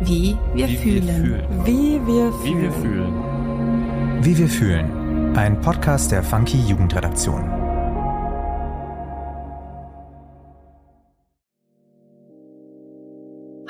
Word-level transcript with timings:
Wie 0.00 0.36
wir 0.54 0.68
Wie 0.68 0.72
wir 0.72 0.78
fühlen. 0.78 1.02
fühlen. 1.24 1.64
Wie 1.64 2.00
wir 2.06 2.32
Wie 2.44 2.62
wir 2.62 2.72
fühlen. 2.72 3.12
fühlen. 3.12 4.24
Wie 4.24 4.38
wir 4.38 4.48
fühlen. 4.48 5.36
Ein 5.36 5.60
Podcast 5.60 6.10
der 6.12 6.22
Funky 6.22 6.58
Jugendredaktion. 6.58 7.44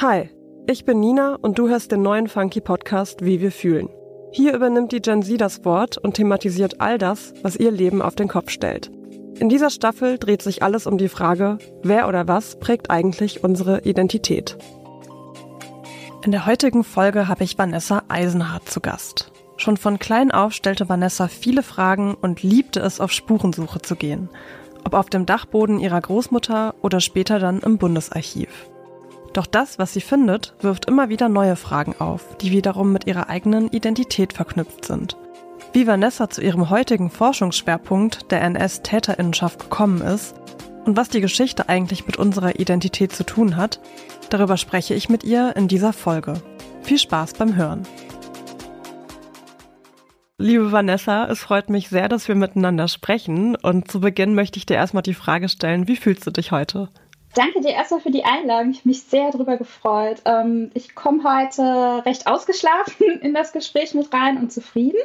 Hi, 0.00 0.30
ich 0.66 0.84
bin 0.84 1.00
Nina 1.00 1.36
und 1.40 1.58
du 1.58 1.68
hörst 1.68 1.90
den 1.92 2.02
neuen 2.02 2.28
Funky 2.28 2.60
Podcast 2.60 3.24
Wie 3.24 3.40
wir 3.40 3.50
fühlen. 3.50 3.88
Hier 4.30 4.54
übernimmt 4.54 4.92
die 4.92 5.00
Gen 5.02 5.22
Z 5.22 5.40
das 5.40 5.64
Wort 5.64 5.98
und 5.98 6.14
thematisiert 6.14 6.80
all 6.80 6.98
das, 6.98 7.32
was 7.42 7.56
ihr 7.56 7.70
Leben 7.70 8.02
auf 8.02 8.14
den 8.14 8.28
Kopf 8.28 8.50
stellt. 8.50 8.90
In 9.38 9.48
dieser 9.48 9.70
Staffel 9.70 10.18
dreht 10.18 10.42
sich 10.42 10.62
alles 10.62 10.86
um 10.86 10.98
die 10.98 11.08
Frage, 11.08 11.58
wer 11.82 12.08
oder 12.08 12.28
was 12.28 12.58
prägt 12.58 12.90
eigentlich 12.90 13.42
unsere 13.44 13.80
Identität. 13.82 14.58
In 16.24 16.32
der 16.32 16.46
heutigen 16.46 16.82
Folge 16.82 17.28
habe 17.28 17.44
ich 17.44 17.58
Vanessa 17.58 18.02
Eisenhardt 18.08 18.68
zu 18.68 18.80
Gast. 18.80 19.30
Schon 19.56 19.76
von 19.76 20.00
klein 20.00 20.32
auf 20.32 20.52
stellte 20.52 20.88
Vanessa 20.88 21.28
viele 21.28 21.62
Fragen 21.62 22.14
und 22.14 22.42
liebte 22.42 22.80
es, 22.80 22.98
auf 23.00 23.12
Spurensuche 23.12 23.80
zu 23.80 23.94
gehen. 23.94 24.28
Ob 24.84 24.94
auf 24.94 25.10
dem 25.10 25.26
Dachboden 25.26 25.78
ihrer 25.78 26.00
Großmutter 26.00 26.74
oder 26.82 27.00
später 27.00 27.38
dann 27.38 27.60
im 27.60 27.78
Bundesarchiv. 27.78 28.48
Doch 29.32 29.46
das, 29.46 29.78
was 29.78 29.92
sie 29.92 30.00
findet, 30.00 30.54
wirft 30.60 30.86
immer 30.86 31.08
wieder 31.08 31.28
neue 31.28 31.54
Fragen 31.54 31.94
auf, 32.00 32.36
die 32.38 32.50
wiederum 32.50 32.92
mit 32.92 33.06
ihrer 33.06 33.28
eigenen 33.28 33.68
Identität 33.68 34.32
verknüpft 34.32 34.84
sind. 34.84 35.16
Wie 35.72 35.86
Vanessa 35.86 36.28
zu 36.30 36.42
ihrem 36.42 36.68
heutigen 36.68 37.10
Forschungsschwerpunkt 37.10 38.32
der 38.32 38.42
NS-Täterinnenschaft 38.42 39.60
gekommen 39.60 40.00
ist 40.00 40.34
und 40.84 40.96
was 40.96 41.10
die 41.10 41.20
Geschichte 41.20 41.68
eigentlich 41.68 42.06
mit 42.06 42.16
unserer 42.16 42.58
Identität 42.58 43.12
zu 43.12 43.24
tun 43.24 43.56
hat, 43.56 43.78
darüber 44.30 44.56
spreche 44.56 44.94
ich 44.94 45.08
mit 45.08 45.24
ihr 45.24 45.54
in 45.56 45.68
dieser 45.68 45.92
Folge. 45.92 46.34
Viel 46.82 46.98
Spaß 46.98 47.34
beim 47.34 47.56
Hören. 47.56 47.82
Liebe 50.40 50.70
Vanessa, 50.70 51.26
es 51.26 51.40
freut 51.40 51.68
mich 51.68 51.88
sehr, 51.88 52.08
dass 52.08 52.28
wir 52.28 52.36
miteinander 52.36 52.86
sprechen. 52.86 53.56
Und 53.56 53.90
zu 53.90 54.00
Beginn 54.00 54.34
möchte 54.34 54.58
ich 54.58 54.66
dir 54.66 54.76
erstmal 54.76 55.02
die 55.02 55.14
Frage 55.14 55.48
stellen, 55.48 55.88
wie 55.88 55.96
fühlst 55.96 56.26
du 56.26 56.30
dich 56.30 56.52
heute? 56.52 56.88
Danke 57.34 57.60
dir 57.60 57.70
erstmal 57.70 58.00
für 58.00 58.10
die 58.10 58.24
Einladung. 58.24 58.70
Ich 58.70 58.78
habe 58.78 58.88
mich 58.88 59.02
sehr 59.02 59.30
darüber 59.30 59.56
gefreut. 59.56 60.22
Ähm, 60.24 60.70
ich 60.74 60.94
komme 60.94 61.22
heute 61.24 62.02
recht 62.06 62.26
ausgeschlafen 62.26 63.06
in 63.22 63.34
das 63.34 63.52
Gespräch 63.52 63.94
mit 63.94 64.12
rein 64.12 64.38
und 64.38 64.52
zufrieden. 64.52 64.98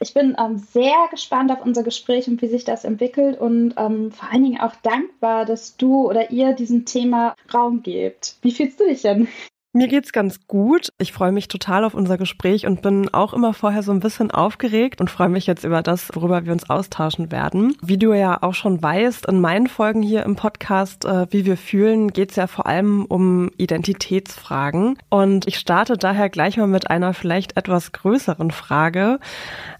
Ich 0.00 0.14
bin 0.14 0.36
ähm, 0.38 0.58
sehr 0.58 1.08
gespannt 1.10 1.50
auf 1.50 1.64
unser 1.64 1.82
Gespräch 1.82 2.28
und 2.28 2.42
wie 2.42 2.48
sich 2.48 2.64
das 2.64 2.84
entwickelt 2.84 3.40
und 3.40 3.74
ähm, 3.76 4.12
vor 4.12 4.30
allen 4.30 4.44
Dingen 4.44 4.60
auch 4.60 4.74
dankbar, 4.82 5.44
dass 5.44 5.76
du 5.76 6.08
oder 6.08 6.30
ihr 6.30 6.52
diesem 6.52 6.84
Thema 6.84 7.34
Raum 7.52 7.82
gebt. 7.82 8.36
Wie 8.42 8.52
fühlst 8.52 8.78
du 8.78 8.84
dich 8.84 9.02
denn? 9.02 9.28
Mir 9.74 9.88
geht's 9.88 10.12
ganz 10.12 10.46
gut. 10.46 10.92
Ich 10.98 11.14
freue 11.14 11.32
mich 11.32 11.48
total 11.48 11.84
auf 11.84 11.94
unser 11.94 12.18
Gespräch 12.18 12.66
und 12.66 12.82
bin 12.82 13.08
auch 13.14 13.32
immer 13.32 13.54
vorher 13.54 13.82
so 13.82 13.90
ein 13.90 14.00
bisschen 14.00 14.30
aufgeregt 14.30 15.00
und 15.00 15.08
freue 15.08 15.30
mich 15.30 15.46
jetzt 15.46 15.64
über 15.64 15.82
das, 15.82 16.10
worüber 16.12 16.44
wir 16.44 16.52
uns 16.52 16.68
austauschen 16.68 17.32
werden. 17.32 17.74
Wie 17.80 17.96
du 17.96 18.12
ja 18.12 18.42
auch 18.42 18.52
schon 18.52 18.82
weißt, 18.82 19.24
in 19.24 19.40
meinen 19.40 19.68
Folgen 19.68 20.02
hier 20.02 20.24
im 20.24 20.36
Podcast, 20.36 21.06
äh, 21.06 21.26
wie 21.30 21.46
wir 21.46 21.56
fühlen, 21.56 22.12
geht's 22.12 22.36
ja 22.36 22.48
vor 22.48 22.66
allem 22.66 23.06
um 23.06 23.50
Identitätsfragen. 23.56 24.98
Und 25.08 25.48
ich 25.48 25.56
starte 25.56 25.96
daher 25.96 26.28
gleich 26.28 26.58
mal 26.58 26.66
mit 26.66 26.90
einer 26.90 27.14
vielleicht 27.14 27.56
etwas 27.56 27.92
größeren 27.92 28.50
Frage. 28.50 29.20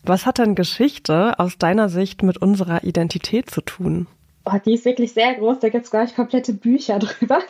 Was 0.03 0.25
hat 0.25 0.39
denn 0.39 0.55
Geschichte 0.55 1.39
aus 1.39 1.59
deiner 1.59 1.91
Sicht 1.91 2.23
mit 2.23 2.39
unserer 2.39 2.83
Identität 2.83 3.51
zu 3.51 3.61
tun? 3.61 4.07
Oh, 4.45 4.59
die 4.65 4.75
ist 4.75 4.85
wirklich 4.85 5.13
sehr 5.13 5.35
groß, 5.35 5.61
da 5.61 5.69
gibt 5.69 5.85
es, 5.85 5.91
glaube 5.91 6.07
ich, 6.07 6.17
komplette 6.17 6.53
Bücher 6.53 6.99
drüber. 7.01 7.43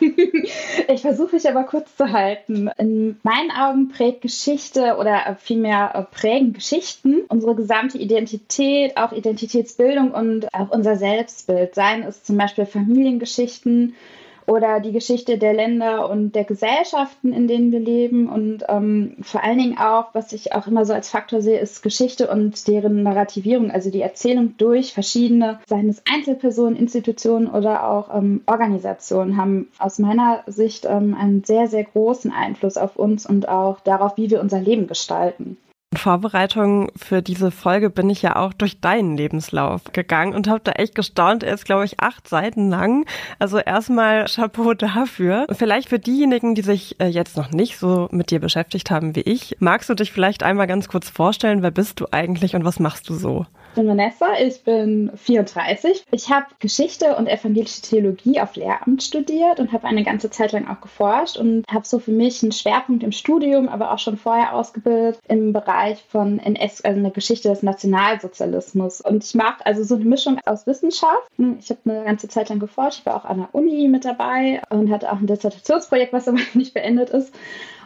ich 0.87 1.01
versuche 1.01 1.35
mich 1.35 1.49
aber 1.49 1.63
kurz 1.63 1.95
zu 1.95 2.11
halten. 2.11 2.69
In 2.77 3.19
meinen 3.23 3.51
Augen 3.51 3.89
prägt 3.89 4.21
Geschichte 4.21 4.97
oder 4.97 5.35
vielmehr 5.39 6.07
prägen 6.11 6.53
Geschichten 6.53 7.21
unsere 7.29 7.55
gesamte 7.55 7.97
Identität, 7.97 8.95
auch 8.97 9.11
Identitätsbildung 9.11 10.11
und 10.11 10.53
auch 10.53 10.69
unser 10.69 10.95
Selbstbild. 10.95 11.73
Seien 11.73 12.03
es 12.03 12.23
zum 12.23 12.37
Beispiel 12.37 12.65
Familiengeschichten 12.65 13.95
oder 14.45 14.79
die 14.79 14.91
Geschichte 14.91 15.37
der 15.37 15.53
Länder 15.53 16.09
und 16.09 16.33
der 16.33 16.43
Gesellschaften, 16.43 17.33
in 17.33 17.47
denen 17.47 17.71
wir 17.71 17.79
leben. 17.79 18.29
Und 18.29 18.63
ähm, 18.67 19.17
vor 19.21 19.43
allen 19.43 19.57
Dingen 19.57 19.77
auch, 19.77 20.13
was 20.13 20.33
ich 20.33 20.53
auch 20.53 20.67
immer 20.67 20.85
so 20.85 20.93
als 20.93 21.09
Faktor 21.09 21.41
sehe, 21.41 21.59
ist 21.59 21.83
Geschichte 21.83 22.29
und 22.29 22.67
deren 22.67 23.03
Narrativierung, 23.03 23.71
also 23.71 23.89
die 23.89 24.01
Erzählung 24.01 24.55
durch 24.57 24.93
verschiedene, 24.93 25.59
seien 25.67 25.89
es 25.89 26.01
Einzelpersonen, 26.11 26.75
Institutionen 26.75 27.47
oder 27.47 27.87
auch 27.89 28.13
ähm, 28.15 28.41
Organisationen, 28.45 29.37
haben 29.37 29.67
aus 29.79 29.99
meiner 29.99 30.43
Sicht 30.47 30.85
ähm, 30.85 31.15
einen 31.19 31.43
sehr, 31.43 31.67
sehr 31.67 31.83
großen 31.83 32.31
Einfluss 32.31 32.77
auf 32.77 32.95
uns 32.95 33.25
und 33.25 33.47
auch 33.47 33.79
darauf, 33.81 34.17
wie 34.17 34.29
wir 34.29 34.41
unser 34.41 34.59
Leben 34.59 34.87
gestalten. 34.87 35.57
Vorbereitung 35.97 36.91
für 36.95 37.21
diese 37.21 37.51
Folge 37.51 37.89
bin 37.89 38.09
ich 38.09 38.21
ja 38.21 38.35
auch 38.35 38.53
durch 38.53 38.79
deinen 38.79 39.17
Lebenslauf 39.17 39.81
gegangen 39.93 40.33
und 40.33 40.47
habe 40.47 40.61
da 40.63 40.71
echt 40.73 40.95
gestaunt. 40.95 41.43
Er 41.43 41.53
ist, 41.53 41.65
glaube 41.65 41.85
ich, 41.85 41.99
acht 41.99 42.27
Seiten 42.27 42.69
lang. 42.69 43.05
Also 43.39 43.59
erstmal 43.59 44.25
Chapeau 44.25 44.73
dafür. 44.73 45.45
Vielleicht 45.51 45.89
für 45.89 45.99
diejenigen, 45.99 46.55
die 46.55 46.61
sich 46.61 46.99
äh, 46.99 47.07
jetzt 47.07 47.37
noch 47.37 47.51
nicht 47.51 47.77
so 47.77 48.07
mit 48.11 48.31
dir 48.31 48.39
beschäftigt 48.39 48.91
haben 48.91 49.15
wie 49.15 49.21
ich, 49.21 49.57
magst 49.59 49.89
du 49.89 49.93
dich 49.93 50.11
vielleicht 50.11 50.43
einmal 50.43 50.67
ganz 50.67 50.87
kurz 50.87 51.09
vorstellen, 51.09 51.61
wer 51.61 51.71
bist 51.71 51.99
du 51.99 52.07
eigentlich 52.11 52.55
und 52.55 52.65
was 52.65 52.79
machst 52.79 53.09
du 53.09 53.13
so? 53.13 53.45
Ich 53.73 53.75
bin 53.75 53.87
Vanessa, 53.87 54.37
ich 54.39 54.63
bin 54.63 55.11
34. 55.15 56.05
Ich 56.11 56.29
habe 56.29 56.45
Geschichte 56.59 57.15
und 57.15 57.25
evangelische 57.25 57.81
Theologie 57.81 58.39
auf 58.39 58.55
Lehramt 58.55 59.01
studiert 59.01 59.59
und 59.59 59.71
habe 59.71 59.87
eine 59.87 60.03
ganze 60.03 60.29
Zeit 60.29 60.51
lang 60.51 60.67
auch 60.67 60.79
geforscht 60.79 61.37
und 61.37 61.65
habe 61.67 61.83
so 61.83 61.97
für 61.97 62.11
mich 62.11 62.43
einen 62.43 62.51
Schwerpunkt 62.51 63.01
im 63.01 63.11
Studium, 63.11 63.67
aber 63.67 63.91
auch 63.91 63.97
schon 63.97 64.15
vorher 64.15 64.53
ausgebildet 64.53 65.17
im 65.27 65.53
Bereich 65.53 66.03
von 66.07 66.37
NS, 66.37 66.85
also 66.85 66.99
eine 66.99 67.09
Geschichte 67.09 67.49
des 67.49 67.63
Nationalsozialismus. 67.63 69.01
Und 69.01 69.23
ich 69.23 69.33
mache 69.33 69.65
also 69.65 69.83
so 69.83 69.95
eine 69.95 70.05
Mischung 70.05 70.39
aus 70.45 70.67
Wissenschaft. 70.67 71.27
Ich 71.57 71.71
habe 71.71 71.79
eine 71.85 72.03
ganze 72.03 72.27
Zeit 72.27 72.49
lang 72.49 72.59
geforscht, 72.59 72.99
ich 72.99 73.05
war 73.07 73.15
auch 73.15 73.25
an 73.25 73.37
der 73.37 73.49
Uni 73.53 73.87
mit 73.87 74.05
dabei 74.05 74.61
und 74.69 74.91
hatte 74.91 75.11
auch 75.11 75.17
ein 75.17 75.25
Dissertationsprojekt, 75.25 76.13
was 76.13 76.27
aber 76.27 76.37
nicht 76.53 76.75
beendet 76.75 77.09
ist 77.09 77.33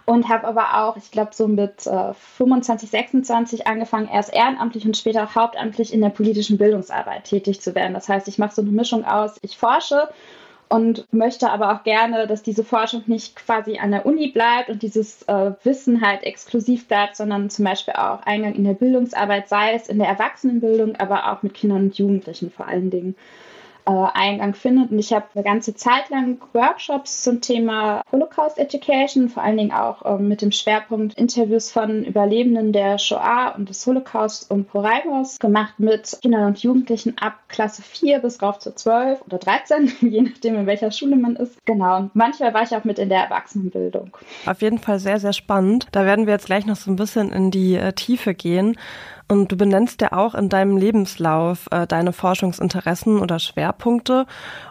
und 0.08 0.30
habe 0.30 0.48
aber 0.48 0.82
auch, 0.82 0.96
ich 0.96 1.12
glaube, 1.12 1.32
so 1.34 1.50
mit 1.50 1.86
äh, 1.86 2.14
25, 2.14 2.90
26 2.90 3.68
angefangen, 3.68 4.08
erst 4.12 4.34
ehrenamtlich 4.34 4.86
und 4.86 4.96
später 4.96 5.26
auch 5.26 5.36
hauptamtlich 5.36 5.94
in 5.94 6.00
der 6.00 6.10
politischen 6.10 6.58
Bildungsarbeit 6.58 7.26
tätig 7.26 7.60
zu 7.60 7.76
werden. 7.76 7.94
Das 7.94 8.08
heißt, 8.08 8.30
ich 8.30 8.38
mache 8.38 8.56
so 8.56 8.62
eine 8.62 8.72
Mischung 8.72 9.04
aus, 9.04 9.36
ich 9.42 9.58
forsche 9.58 10.08
und 10.70 11.06
möchte 11.12 11.52
aber 11.52 11.74
auch 11.74 11.84
gerne, 11.84 12.26
dass 12.26 12.42
diese 12.42 12.64
Forschung 12.64 13.04
nicht 13.08 13.36
quasi 13.36 13.80
an 13.80 13.92
der 13.92 14.06
Uni 14.06 14.30
bleibt 14.30 14.70
und 14.70 14.82
dieses 14.82 15.24
äh, 15.24 15.52
Wissen 15.64 16.02
halt 16.02 16.24
exklusiv 16.24 16.88
bleibt, 16.88 17.18
sondern 17.18 17.50
zum 17.50 17.66
Beispiel 17.66 17.96
auch 17.96 18.22
Eingang 18.22 18.56
in 18.56 18.64
der 18.64 18.76
Bildungsarbeit, 18.76 19.50
sei 19.50 19.74
es 19.74 19.90
in 19.90 20.00
der 20.00 20.08
Erwachsenenbildung, 20.08 20.96
aber 20.96 21.34
auch 21.34 21.44
mit 21.44 21.54
Kindern 21.54 21.84
und 21.84 21.98
Jugendlichen 21.98 22.50
vor 22.50 22.70
allen 22.70 22.92
Dingen 22.92 23.16
äh, 23.88 24.08
Eingang 24.14 24.54
findet. 24.54 24.92
Und 24.92 25.00
ich 25.00 25.14
habe 25.14 25.26
eine 25.34 25.44
ganze 25.44 25.74
Zeit 25.74 26.10
lang 26.10 26.40
Workshops 26.54 27.24
zum 27.24 27.42
Thema 27.42 28.02
Holocaust 28.12 28.58
Education, 28.58 29.30
vor 29.30 29.44
allen 29.44 29.58
Dingen 29.58 29.72
auch 29.72 30.04
ähm, 30.06 30.28
mit 30.28 30.42
dem 30.42 30.52
Schwerpunkt 30.52 31.18
Interviews 31.18 31.72
von 31.72 32.04
Überlebenden 32.04 32.74
der 32.74 32.98
Shoah 32.98 33.54
und 33.58 33.70
des 33.70 33.86
Holocaust 33.88 34.52
und 34.52 34.68
Poraimos 34.68 35.40
gemacht 35.40 35.76
mit 35.78 36.20
Kindern 36.22 36.48
und 36.48 36.62
Jugendlichen 36.62 37.18
ab 37.18 37.36
Klasse 37.48 37.82
4 37.82 38.20
bis 38.20 38.42
rauf 38.42 38.60
zu 38.60 38.76
12 38.76 39.22
oder 39.26 39.38
13, 39.38 39.92
je 40.02 40.22
nachdem, 40.22 40.56
in 40.56 40.66
welcher 40.66 40.92
Schule 40.92 41.16
man 41.16 41.36
ist. 41.36 41.58
Genau. 41.66 42.10
Manchmal 42.14 42.54
war 42.54 42.64
ich 42.64 42.76
auch 42.76 42.84
mit 42.84 43.00
in 43.00 43.10
der 43.10 43.20
Erwachsenenbildung. 43.20 44.16
Auf 44.46 44.62
jeden 44.62 44.80
Fall 44.80 45.00
sehr, 45.00 45.20
sehr 45.20 45.34
spannend. 45.34 45.88
Da 45.92 46.06
werden 46.06 46.26
wir 46.26 46.34
jetzt 46.34 46.48
gleich 46.48 46.66
noch 46.66 46.76
so 46.76 46.92
ein 46.92 46.98
bisschen 46.98 47.32
in 47.32 47.52
die 47.52 47.76
äh, 47.76 47.94
Tiefe 47.94 48.34
gehen. 48.34 48.78
Und 49.28 49.52
du 49.52 49.58
benennst 49.58 50.02
ja 50.02 50.14
auch 50.14 50.36
in 50.36 50.48
deinem 50.48 50.78
Lebenslauf 50.78 51.68
äh, 51.72 51.86
deine 51.86 52.14
Forschungsinteressen 52.14 53.20
oder 53.20 53.40
Schwerpunkte. 53.40 54.26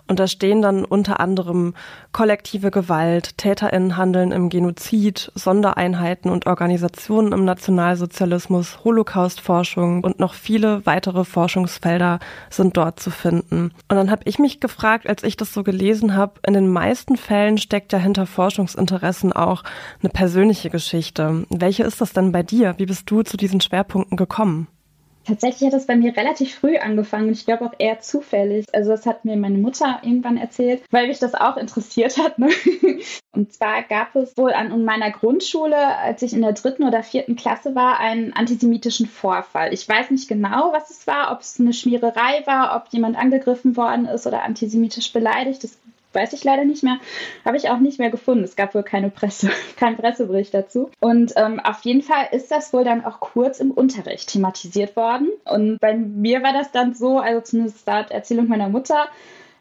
Und 0.08 0.18
da 0.18 0.26
stehen 0.26 0.62
dann 0.62 0.84
unter 0.84 1.20
anderem 1.20 1.74
kollektive 2.12 2.70
Gewalt, 2.70 3.36
Täterinnenhandeln 3.36 4.32
im 4.32 4.48
Genozid, 4.48 5.30
Sondereinheiten 5.34 6.30
und 6.30 6.46
Organisationen 6.46 7.32
im 7.32 7.44
Nationalsozialismus, 7.44 8.84
Holocaustforschung 8.84 10.02
und 10.04 10.20
noch 10.20 10.32
viele 10.32 10.86
weitere 10.86 11.24
Forschungsfelder 11.24 12.20
sind 12.48 12.76
dort 12.76 13.00
zu 13.00 13.10
finden. 13.10 13.72
Und 13.88 13.96
dann 13.96 14.10
habe 14.10 14.22
ich 14.24 14.38
mich 14.38 14.60
gefragt, 14.60 15.08
als 15.08 15.24
ich 15.24 15.36
das 15.36 15.52
so 15.52 15.64
gelesen 15.64 16.16
habe, 16.16 16.40
in 16.46 16.54
den 16.54 16.72
meisten 16.72 17.16
Fällen 17.16 17.58
steckt 17.58 17.92
ja 17.92 17.98
hinter 17.98 18.26
Forschungsinteressen 18.26 19.32
auch 19.32 19.64
eine 20.00 20.10
persönliche 20.10 20.70
Geschichte. 20.70 21.44
Welche 21.50 21.82
ist 21.82 22.00
das 22.00 22.12
denn 22.12 22.32
bei 22.32 22.42
dir? 22.42 22.74
Wie 22.78 22.86
bist 22.86 23.10
du 23.10 23.22
zu 23.22 23.36
diesen 23.36 23.60
Schwerpunkten 23.60 24.16
gekommen? 24.16 24.45
Tatsächlich 25.26 25.66
hat 25.66 25.72
das 25.72 25.86
bei 25.86 25.96
mir 25.96 26.16
relativ 26.16 26.54
früh 26.54 26.76
angefangen. 26.76 27.32
Ich 27.32 27.44
glaube 27.44 27.64
auch 27.66 27.72
eher 27.78 27.98
zufällig. 27.98 28.64
Also 28.72 28.90
das 28.90 29.06
hat 29.06 29.24
mir 29.24 29.36
meine 29.36 29.58
Mutter 29.58 29.98
irgendwann 30.02 30.36
erzählt, 30.36 30.84
weil 30.92 31.08
mich 31.08 31.18
das 31.18 31.34
auch 31.34 31.56
interessiert 31.56 32.16
hat. 32.16 32.38
Ne? 32.38 32.48
Und 33.32 33.52
zwar 33.52 33.82
gab 33.82 34.14
es 34.14 34.36
wohl 34.36 34.52
an 34.52 34.84
meiner 34.84 35.10
Grundschule, 35.10 35.76
als 35.98 36.22
ich 36.22 36.32
in 36.32 36.42
der 36.42 36.52
dritten 36.52 36.84
oder 36.84 37.02
vierten 37.02 37.34
Klasse 37.34 37.74
war, 37.74 37.98
einen 37.98 38.34
antisemitischen 38.34 39.06
Vorfall. 39.06 39.74
Ich 39.74 39.88
weiß 39.88 40.10
nicht 40.12 40.28
genau, 40.28 40.72
was 40.72 40.90
es 40.90 41.08
war, 41.08 41.32
ob 41.32 41.40
es 41.40 41.58
eine 41.58 41.72
Schmiererei 41.72 42.44
war, 42.46 42.76
ob 42.76 42.92
jemand 42.92 43.16
angegriffen 43.16 43.76
worden 43.76 44.06
ist 44.06 44.28
oder 44.28 44.44
antisemitisch 44.44 45.12
beleidigt. 45.12 45.64
Das 45.64 45.76
weiß 46.16 46.32
ich 46.32 46.42
leider 46.42 46.64
nicht 46.64 46.82
mehr. 46.82 46.98
Habe 47.44 47.56
ich 47.56 47.70
auch 47.70 47.78
nicht 47.78 48.00
mehr 48.00 48.10
gefunden. 48.10 48.42
Es 48.42 48.56
gab 48.56 48.74
wohl 48.74 48.82
keine 48.82 49.10
Presse, 49.10 49.50
keinen 49.76 49.96
Pressebericht 49.96 50.52
dazu. 50.52 50.90
Und 50.98 51.34
ähm, 51.36 51.60
auf 51.60 51.82
jeden 51.82 52.02
Fall 52.02 52.26
ist 52.32 52.50
das 52.50 52.72
wohl 52.72 52.82
dann 52.82 53.04
auch 53.04 53.20
kurz 53.20 53.60
im 53.60 53.70
Unterricht 53.70 54.28
thematisiert 54.28 54.96
worden. 54.96 55.28
Und 55.44 55.78
bei 55.78 55.94
mir 55.94 56.42
war 56.42 56.52
das 56.52 56.72
dann 56.72 56.94
so, 56.94 57.20
also 57.20 57.40
zumindest 57.42 57.86
laut 57.86 58.10
Erzählung 58.10 58.48
meiner 58.48 58.68
Mutter, 58.68 59.06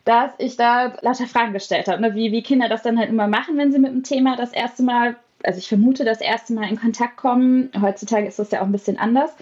dass 0.05 0.31
ich 0.37 0.55
da 0.55 0.93
lauter 1.01 1.27
Fragen 1.27 1.53
gestellt 1.53 1.87
habe, 1.87 2.01
ne? 2.01 2.15
wie, 2.15 2.31
wie 2.31 2.43
Kinder 2.43 2.69
das 2.69 2.83
dann 2.83 2.97
halt 2.97 3.09
immer 3.09 3.27
machen, 3.27 3.57
wenn 3.57 3.71
sie 3.71 3.79
mit 3.79 3.91
dem 3.91 4.03
Thema 4.03 4.37
das 4.37 4.53
erste 4.53 4.83
Mal, 4.83 5.15
also 5.43 5.57
ich 5.57 5.67
vermute, 5.67 6.05
das 6.05 6.21
erste 6.21 6.53
Mal 6.53 6.69
in 6.69 6.79
Kontakt 6.79 7.17
kommen. 7.17 7.71
Heutzutage 7.79 8.27
ist 8.27 8.39
das 8.39 8.51
ja 8.51 8.61
auch 8.61 8.65
ein 8.65 8.71
bisschen 8.71 8.99
anders. 8.99 9.35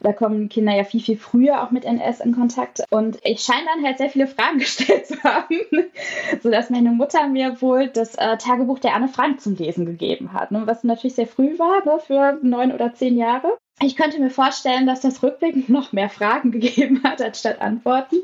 Da 0.00 0.12
kommen 0.12 0.48
Kinder 0.48 0.74
ja 0.74 0.84
viel, 0.84 1.00
viel 1.00 1.16
früher 1.16 1.62
auch 1.62 1.70
mit 1.70 1.84
NS 1.84 2.20
in 2.20 2.34
Kontakt. 2.34 2.82
Und 2.90 3.18
ich 3.24 3.40
scheine 3.40 3.66
dann 3.74 3.84
halt 3.84 3.98
sehr 3.98 4.10
viele 4.10 4.26
Fragen 4.26 4.58
gestellt 4.58 5.06
zu 5.06 5.22
haben, 5.22 5.60
sodass 6.42 6.70
meine 6.70 6.90
Mutter 6.90 7.28
mir 7.28 7.60
wohl 7.60 7.88
das 7.88 8.14
äh, 8.14 8.36
Tagebuch 8.36 8.78
der 8.78 8.94
Anne 8.94 9.08
Frank 9.08 9.40
zum 9.40 9.56
Lesen 9.56 9.86
gegeben 9.86 10.32
hat, 10.32 10.50
ne? 10.50 10.62
was 10.64 10.84
natürlich 10.84 11.14
sehr 11.14 11.26
früh 11.26 11.58
war, 11.58 11.84
ne? 11.84 11.98
für 12.00 12.38
neun 12.42 12.72
oder 12.72 12.94
zehn 12.94 13.16
Jahre. 13.16 13.58
Ich 13.80 13.94
könnte 13.94 14.20
mir 14.20 14.30
vorstellen, 14.30 14.86
dass 14.86 15.00
das 15.00 15.22
rückblickend 15.22 15.68
noch 15.68 15.92
mehr 15.92 16.08
Fragen 16.08 16.50
gegeben 16.50 17.02
hat, 17.04 17.22
anstatt 17.22 17.60
Antworten. 17.60 18.16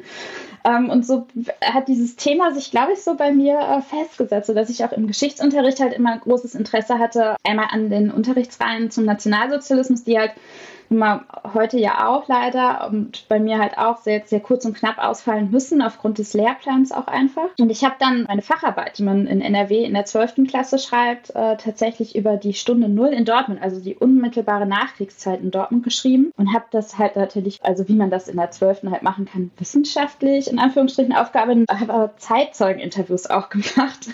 Ähm, 0.64 0.90
und 0.90 1.06
so 1.06 1.26
hat 1.62 1.88
dieses 1.88 2.16
Thema 2.16 2.52
sich, 2.52 2.70
glaube 2.70 2.92
ich, 2.92 3.02
so 3.02 3.14
bei 3.14 3.32
mir 3.32 3.58
äh, 3.58 3.82
festgesetzt, 3.82 4.46
sodass 4.46 4.70
ich 4.70 4.84
auch 4.84 4.92
im 4.92 5.06
Geschichtsunterricht 5.06 5.80
halt 5.80 5.92
immer 5.92 6.18
großes 6.18 6.54
Interesse 6.54 6.98
hatte, 6.98 7.36
einmal 7.44 7.68
an 7.70 7.90
den 7.90 8.10
Unterrichtsreihen 8.10 8.90
zum 8.90 9.04
Nationalsozialismus, 9.04 10.04
die 10.04 10.18
halt 10.18 10.32
heute 11.54 11.78
ja 11.78 12.08
auch 12.08 12.28
leider 12.28 12.88
und 12.88 13.26
bei 13.28 13.40
mir 13.40 13.58
halt 13.58 13.78
auch 13.78 13.98
sehr, 13.98 14.22
sehr 14.24 14.40
kurz 14.40 14.64
und 14.64 14.74
knapp 14.76 14.98
ausfallen 14.98 15.50
müssen, 15.50 15.82
aufgrund 15.82 16.18
des 16.18 16.34
Lehrplans 16.34 16.92
auch 16.92 17.06
einfach. 17.06 17.48
Und 17.58 17.70
ich 17.70 17.84
habe 17.84 17.96
dann 17.98 18.24
meine 18.24 18.42
Facharbeit, 18.42 18.98
die 18.98 19.02
man 19.02 19.26
in 19.26 19.40
NRW 19.40 19.84
in 19.84 19.94
der 19.94 20.04
12. 20.04 20.46
Klasse 20.48 20.78
schreibt, 20.78 21.30
äh, 21.30 21.56
tatsächlich 21.56 22.16
über 22.16 22.36
die 22.36 22.54
Stunde 22.54 22.88
Null 22.88 23.08
in 23.08 23.24
Dortmund, 23.24 23.62
also 23.62 23.80
die 23.80 23.96
unmittelbare 23.96 24.66
Nachkriegszeit 24.66 25.40
in 25.40 25.50
Dortmund 25.50 25.84
geschrieben 25.84 26.30
und 26.36 26.52
habe 26.52 26.66
das 26.70 26.98
halt 26.98 27.16
natürlich, 27.16 27.58
also 27.62 27.88
wie 27.88 27.94
man 27.94 28.10
das 28.10 28.28
in 28.28 28.36
der 28.36 28.50
12. 28.50 28.84
halt 28.90 29.02
machen 29.02 29.26
kann, 29.26 29.50
wissenschaftlich 29.58 30.50
in 30.50 30.58
Anführungsstrichen 30.58 31.14
aufgearbeitet, 31.14 31.68
habe 31.70 31.92
aber 31.92 32.16
Zeitzeugeninterviews 32.16 33.26
auch 33.26 33.48
gemacht 33.50 34.08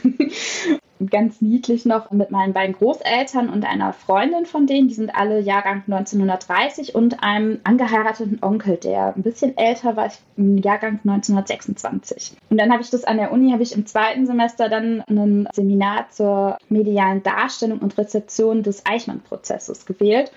ganz 1.08 1.41
niedlich 1.41 1.85
noch 1.85 2.11
mit 2.11 2.31
meinen 2.31 2.52
beiden 2.52 2.75
Großeltern 2.75 3.49
und 3.49 3.64
einer 3.64 3.93
Freundin 3.93 4.47
von 4.47 4.67
denen. 4.67 4.88
Die 4.88 4.94
sind 4.94 5.14
alle 5.14 5.41
Jahrgang 5.41 5.82
1930 5.87 6.94
und 6.94 7.23
einem 7.23 7.61
angeheirateten 7.64 8.38
Onkel, 8.43 8.76
der 8.76 9.14
ein 9.17 9.23
bisschen 9.23 9.56
älter 9.56 9.97
war, 9.97 10.11
im 10.37 10.58
Jahrgang 10.58 11.00
1926. 11.05 12.32
Und 12.50 12.58
dann 12.58 12.73
habe 12.73 12.82
ich 12.82 12.91
das 12.91 13.05
an 13.05 13.17
der 13.17 13.32
Uni, 13.32 13.52
habe 13.52 13.62
ich 13.62 13.75
im 13.75 13.87
zweiten 13.87 14.26
Semester 14.26 14.69
dann 14.69 15.02
ein 15.08 15.49
Seminar 15.52 16.08
zur 16.11 16.58
medialen 16.69 17.23
Darstellung 17.23 17.79
und 17.79 17.96
Rezeption 17.96 18.62
des 18.62 18.85
Eichmann-Prozesses 18.87 19.87
gewählt 19.87 20.31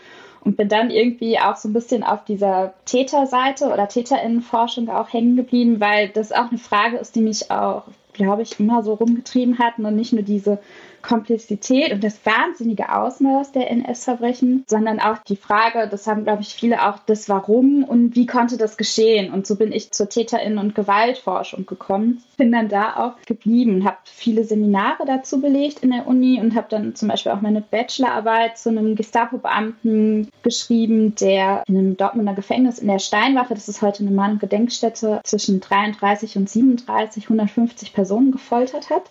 und 0.44 0.58
bin 0.58 0.68
dann 0.68 0.90
irgendwie 0.90 1.40
auch 1.40 1.56
so 1.56 1.70
ein 1.70 1.74
bisschen 1.74 2.04
auf 2.04 2.26
dieser 2.26 2.74
Täterseite 2.86 3.68
oder 3.68 3.88
Täterinnenforschung 3.88 4.90
auch 4.90 5.12
hängen 5.12 5.36
geblieben, 5.36 5.80
weil 5.80 6.10
das 6.10 6.32
auch 6.32 6.50
eine 6.50 6.58
Frage 6.58 6.98
ist, 6.98 7.16
die 7.16 7.22
mich 7.22 7.50
auch 7.50 7.84
glaube 8.14 8.44
ich, 8.44 8.60
immer 8.60 8.84
so 8.84 8.94
rumgetrieben 8.94 9.60
hatten 9.60 9.86
und 9.86 9.96
nicht 9.96 10.14
nur 10.14 10.24
diese 10.24 10.60
Komplexität 11.04 11.92
und 11.92 12.04
das 12.04 12.26
wahnsinnige 12.26 12.96
Ausmaß 12.96 13.52
der 13.52 13.70
NS-Verbrechen, 13.70 14.64
sondern 14.68 15.00
auch 15.00 15.20
die 15.20 15.36
Frage, 15.36 15.88
das 15.90 16.08
haben, 16.08 16.24
glaube 16.24 16.42
ich, 16.42 16.56
viele 16.56 16.88
auch, 16.88 16.98
das 17.06 17.30
Warum 17.30 17.84
und 17.84 18.16
wie 18.16 18.26
konnte 18.26 18.58
das 18.58 18.78
geschehen? 18.78 19.32
Und 19.32 19.46
so 19.46 19.56
bin 19.56 19.72
ich 19.72 19.92
zur 19.92 20.10
Täterinnen- 20.10 20.58
und 20.58 20.76
Gewaltforschung 20.76 21.66
gekommen. 21.66 22.24
Bin 22.38 22.52
dann 22.52 22.70
da 22.70 22.96
auch 22.96 23.22
geblieben, 23.26 23.86
habe 23.86 23.98
viele 24.06 24.44
Seminare 24.44 25.06
dazu 25.06 25.40
belegt 25.42 25.84
in 25.84 25.92
der 25.92 26.08
Uni 26.08 26.40
und 26.40 26.56
habe 26.56 26.68
dann 26.70 26.96
zum 26.96 27.10
Beispiel 27.10 27.32
auch 27.32 27.42
meine 27.42 27.62
Bachelorarbeit 27.62 28.58
zu 28.58 28.70
einem 28.70 28.96
Gestapo-Beamten 28.96 30.30
geschrieben, 30.42 31.16
der 31.16 31.64
in 31.68 31.78
einem 31.78 31.98
Dortmunder 31.98 32.34
Gefängnis 32.34 32.80
in 32.80 32.88
der 32.88 33.00
Steinwache, 33.00 33.54
das 33.54 33.68
ist 33.68 33.82
heute 33.82 34.04
eine 34.04 34.12
Mann- 34.12 34.34
und 34.34 34.40
Gedenkstätte, 34.40 35.22
zwischen 35.24 35.60
33 35.60 36.38
und 36.38 36.50
37, 36.50 37.26
150 37.26 37.94
Personen 37.94 38.32
gefoltert 38.32 38.90
hat 38.90 39.04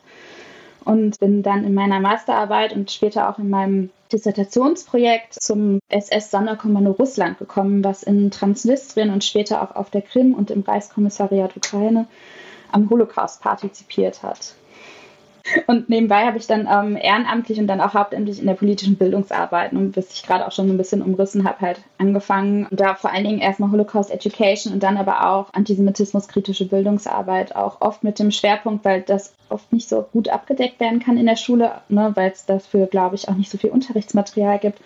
und 0.85 1.19
bin 1.21 1.43
dann 1.43 1.65
in 1.65 1.75
meiner 1.75 2.01
Masterarbeit 2.01 2.75
und 2.75 2.91
später 2.91 3.29
auch 3.29 3.39
in 3.39 3.51
meinem 3.51 3.91
Dissertationsprojekt 4.13 5.35
zum 5.35 5.81
SS-Sonderkommando 5.89 6.93
Russland 6.93 7.39
gekommen, 7.39 7.83
was 7.83 8.03
in 8.03 8.31
Transnistrien 8.31 9.11
und 9.11 9.25
später 9.25 9.63
auch 9.63 9.75
auf 9.75 9.91
der 9.91 10.03
Krim 10.03 10.35
und 10.35 10.51
im 10.51 10.61
Reichskommissariat 10.61 11.57
Ukraine 11.57 12.07
am 12.71 12.91
Holocaust 12.91 13.43
partizipiert 13.43 14.23
hat. 14.23 14.55
Und 15.67 15.89
nebenbei 15.89 16.27
habe 16.27 16.39
ich 16.39 16.47
dann 16.47 16.69
ähm, 16.71 16.97
ehrenamtlich 16.97 17.59
und 17.59 17.67
dann 17.67 17.81
auch 17.81 17.95
hauptamtlich 17.95 18.41
in 18.41 18.47
der 18.47 18.55
politischen 18.55 18.97
Bildungsarbeit, 18.97 19.73
und 19.73 19.93
bis 19.93 20.13
ich 20.13 20.23
gerade 20.23 20.47
auch 20.47 20.53
schon 20.53 20.69
ein 20.71 20.77
bisschen 20.77 21.03
umrissen 21.03 21.45
habe, 21.45 21.61
halt 21.61 21.81
angefangen. 21.99 22.67
Da 22.71 22.95
vor 22.95 23.13
allen 23.13 23.25
Dingen 23.25 23.41
erstmal 23.41 23.71
Holocaust 23.71 24.11
Education 24.11 24.73
und 24.73 24.83
dann 24.83 24.97
aber 24.97 25.29
auch 25.29 25.53
Antisemitismus-kritische 25.53 26.67
Bildungsarbeit, 26.67 27.57
auch 27.57 27.81
oft 27.81 28.05
mit 28.05 28.19
dem 28.19 28.31
Schwerpunkt, 28.31 28.85
weil 28.85 29.03
das 29.03 29.35
oft 29.49 29.73
nicht 29.73 29.89
so 29.89 30.07
gut 30.13 30.29
abgedeckt 30.29 30.81
werden 30.81 31.01
kann 31.01 31.17
in 31.17 31.27
der 31.27 31.37
Schule, 31.37 31.73
ne, 31.89 32.13
weil 32.15 32.31
es 32.31 32.47
dafür, 32.47 32.87
glaube 32.87 33.17
ich, 33.17 33.29
auch 33.29 33.35
nicht 33.35 33.51
so 33.51 33.59
viel 33.59 33.71
Unterrichtsmaterial 33.71 34.59
gibt 34.59 34.81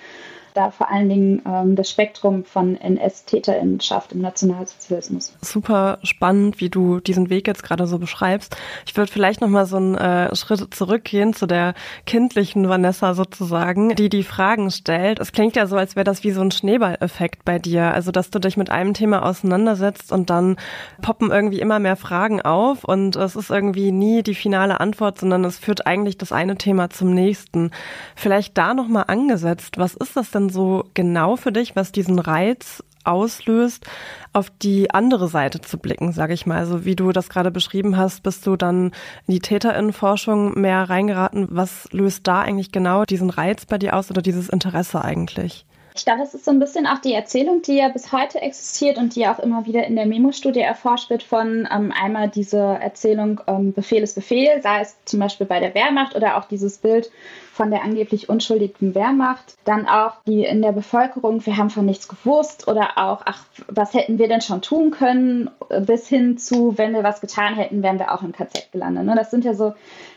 da 0.57 0.71
vor 0.71 0.91
allen 0.91 1.09
Dingen 1.09 1.43
ähm, 1.47 1.77
das 1.77 1.91
Spektrum 1.91 2.45
von 2.45 2.77
NS-TäterInnenschaft 2.77 4.13
im 4.13 4.21
Nationalsozialismus. 4.21 5.37
Super 5.43 5.99
spannend, 6.03 6.61
wie 6.61 6.71
du 6.71 7.01
diesen 7.01 7.31
Weg 7.31 7.47
jetzt 7.47 7.63
gerade 7.63 7.87
so 7.87 7.99
beschreibst. 7.99 8.57
Ich 8.87 8.97
würde 8.97 9.13
vielleicht 9.13 9.41
noch 9.41 9.49
mal 9.49 9.67
so 9.67 9.77
einen 9.77 9.95
äh, 9.97 10.35
Schritt 10.35 10.75
zurückgehen 10.75 11.35
zu 11.35 11.47
der 11.47 11.75
kindlichen 12.07 12.69
Vanessa 12.69 13.15
sozusagen, 13.15 13.95
die 13.95 14.09
die 14.09 14.23
Fragen 14.23 14.71
stellt. 14.71 15.21
Es 15.21 15.33
klingt 15.33 15.57
ja 15.57 15.67
so, 15.67 15.77
als 15.77 15.97
wäre 15.97 16.05
das 16.05 16.25
wie 16.25 16.31
so 16.31 16.41
ein 16.41 16.51
Schneeballeffekt 16.51 17.45
bei 17.45 17.59
dir. 17.59 17.93
Also, 17.93 18.11
dass 18.11 18.31
du 18.31 18.39
dich 18.39 18.57
mit 18.57 18.71
einem 18.71 18.95
Thema 18.95 19.25
auseinandersetzt 19.25 20.13
und 20.13 20.31
dann 20.31 20.57
poppen 21.03 21.31
irgendwie 21.31 21.61
immer 21.61 21.79
mehr 21.79 21.97
Fragen 21.97 22.41
auf 22.41 22.85
und 22.85 23.17
es 23.17 23.37
ist 23.37 23.51
irgendwie 23.51 23.93
nie 23.93 24.23
die 24.23 24.35
finale 24.35 24.81
Antwort, 24.81 25.19
sondern 25.19 25.45
es 25.45 25.59
führt 25.59 25.87
eigentlich 25.87 26.19
das 26.19 26.33
eine 26.33 26.57
Thema 26.57 26.91
zum 26.91 27.13
nächsten. 27.13 27.71
Vielleicht 28.15 28.57
da 28.57 28.75
noch 28.75 28.89
mal 28.89 29.03
angesetzt. 29.03 29.79
Was 29.79 29.95
ist 29.95 30.17
das 30.17 30.31
denn 30.31 30.46
so 30.51 30.85
genau 30.95 31.37
für 31.37 31.53
dich, 31.53 31.77
was 31.77 31.93
diesen 31.93 32.19
Reiz 32.19 32.83
auslöst, 33.05 33.87
auf 34.33 34.51
die 34.51 34.91
andere 34.91 35.29
Seite 35.29 35.61
zu 35.61 35.79
blicken, 35.79 36.13
sage 36.13 36.35
ich 36.35 36.47
mal. 36.47 36.59
Also 36.59 36.85
wie 36.85 36.97
du 36.97 37.13
das 37.13 37.29
gerade 37.29 37.51
beschrieben 37.51 37.97
hast, 37.97 38.23
bist 38.23 38.47
du 38.47 38.57
dann 38.57 38.87
in 39.27 39.35
die 39.35 39.41
Täterinnenforschung 39.41 40.61
mehr 40.61 40.91
reingeraten. 40.91 41.47
Was 41.51 41.89
löst 41.93 42.27
da 42.27 42.43
eigentlich 42.43 42.73
genau 42.73 43.05
diesen 43.05 43.31
Reiz 43.31 43.65
bei 43.67 43.79
dir 43.79 43.95
aus 43.95 44.11
oder 44.11 44.23
dieses 44.23 44.49
Interesse 44.49 45.03
eigentlich? 45.03 45.67
Ich 45.97 46.05
glaube, 46.05 46.21
das 46.21 46.35
ist 46.35 46.45
so 46.45 46.51
ein 46.51 46.59
bisschen 46.59 46.87
auch 46.87 46.99
die 46.99 47.15
Erzählung, 47.15 47.63
die 47.63 47.77
ja 47.77 47.89
bis 47.89 48.13
heute 48.13 48.41
existiert 48.41 48.99
und 48.99 49.17
die 49.17 49.27
auch 49.27 49.39
immer 49.39 49.65
wieder 49.65 49.87
in 49.87 49.97
der 49.97 50.07
Memo-Studie 50.07 50.61
erforscht 50.61 51.09
wird 51.09 51.23
von 51.23 51.67
ähm, 51.73 51.93
einmal 51.93 52.29
diese 52.29 52.59
Erzählung 52.59 53.41
ähm, 53.47 53.73
Befehl 53.73 54.03
ist 54.03 54.15
Befehl, 54.15 54.61
sei 54.61 54.81
es 54.81 54.97
zum 55.07 55.21
Beispiel 55.21 55.47
bei 55.47 55.59
der 55.59 55.75
Wehrmacht 55.75 56.15
oder 56.15 56.37
auch 56.37 56.45
dieses 56.45 56.79
Bild 56.79 57.11
von 57.53 57.71
der 57.71 57.83
angeblich 57.83 58.29
unschuldigen 58.29 58.95
Wehrmacht. 58.95 59.55
Dann 59.65 59.89
auch 59.89 60.13
die 60.27 60.45
in 60.45 60.61
der 60.61 60.73
Bevölkerung, 60.73 61.45
wir 61.47 61.57
haben 61.57 61.71
von 61.71 61.87
nichts 61.87 62.09
gewusst 62.09 62.69
oder 62.69 62.99
auch, 62.99 63.23
ach, 63.25 63.45
was 63.69 63.95
hätten 63.95 64.19
wir 64.19 64.29
denn 64.29 64.43
schon 64.43 64.61
tun 64.61 64.91
können, 64.91 65.51
bis 65.87 66.09
hin 66.09 66.37
zu, 66.37 66.77
wenn 66.77 66.93
wir 66.93 67.05
was 67.05 67.23
getan 67.23 67.55
hätten, 67.55 67.83
wären 67.83 67.99
wir 67.99 68.13
auch 68.13 68.23
im 68.23 68.33
KZ 68.33 68.71
gelandet. 68.71 69.05
Ne? 69.05 69.15
Das 69.17 69.31
sind 69.31 69.47
ja 69.47 69.55
so 69.55 69.73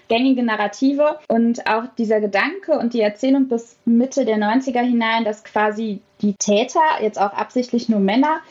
gängige 0.09 0.43
Narrative 0.43 1.19
und 1.27 1.65
auch 1.67 1.83
dieser 1.97 2.19
Gedanke 2.19 2.77
und 2.77 2.93
die 2.93 3.01
Erzählung 3.01 3.47
bis 3.47 3.77
Mitte 3.85 4.25
der 4.25 4.37
90er 4.37 4.81
hinein, 4.81 5.23
dass 5.23 5.43
quasi 5.43 6.01
die 6.21 6.33
Täter, 6.33 6.81
jetzt 7.01 7.19
auch 7.19 7.31
absichtlich 7.31 7.87
nur 7.87 7.99
Männer, 7.99 8.41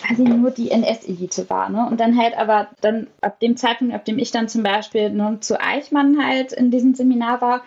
quasi 0.00 0.22
nur 0.22 0.50
die 0.50 0.70
NS-Elite 0.70 1.50
war. 1.50 1.68
Ne? 1.68 1.86
Und 1.90 1.98
dann 2.00 2.16
halt 2.16 2.38
aber 2.38 2.68
dann 2.80 3.08
ab 3.20 3.40
dem 3.40 3.56
Zeitpunkt, 3.56 3.94
ab 3.94 4.04
dem 4.04 4.18
ich 4.18 4.30
dann 4.30 4.48
zum 4.48 4.62
Beispiel 4.62 5.10
ne, 5.10 5.38
zu 5.40 5.60
Eichmann 5.60 6.24
halt 6.24 6.52
in 6.52 6.70
diesem 6.70 6.94
Seminar 6.94 7.40
war, 7.40 7.64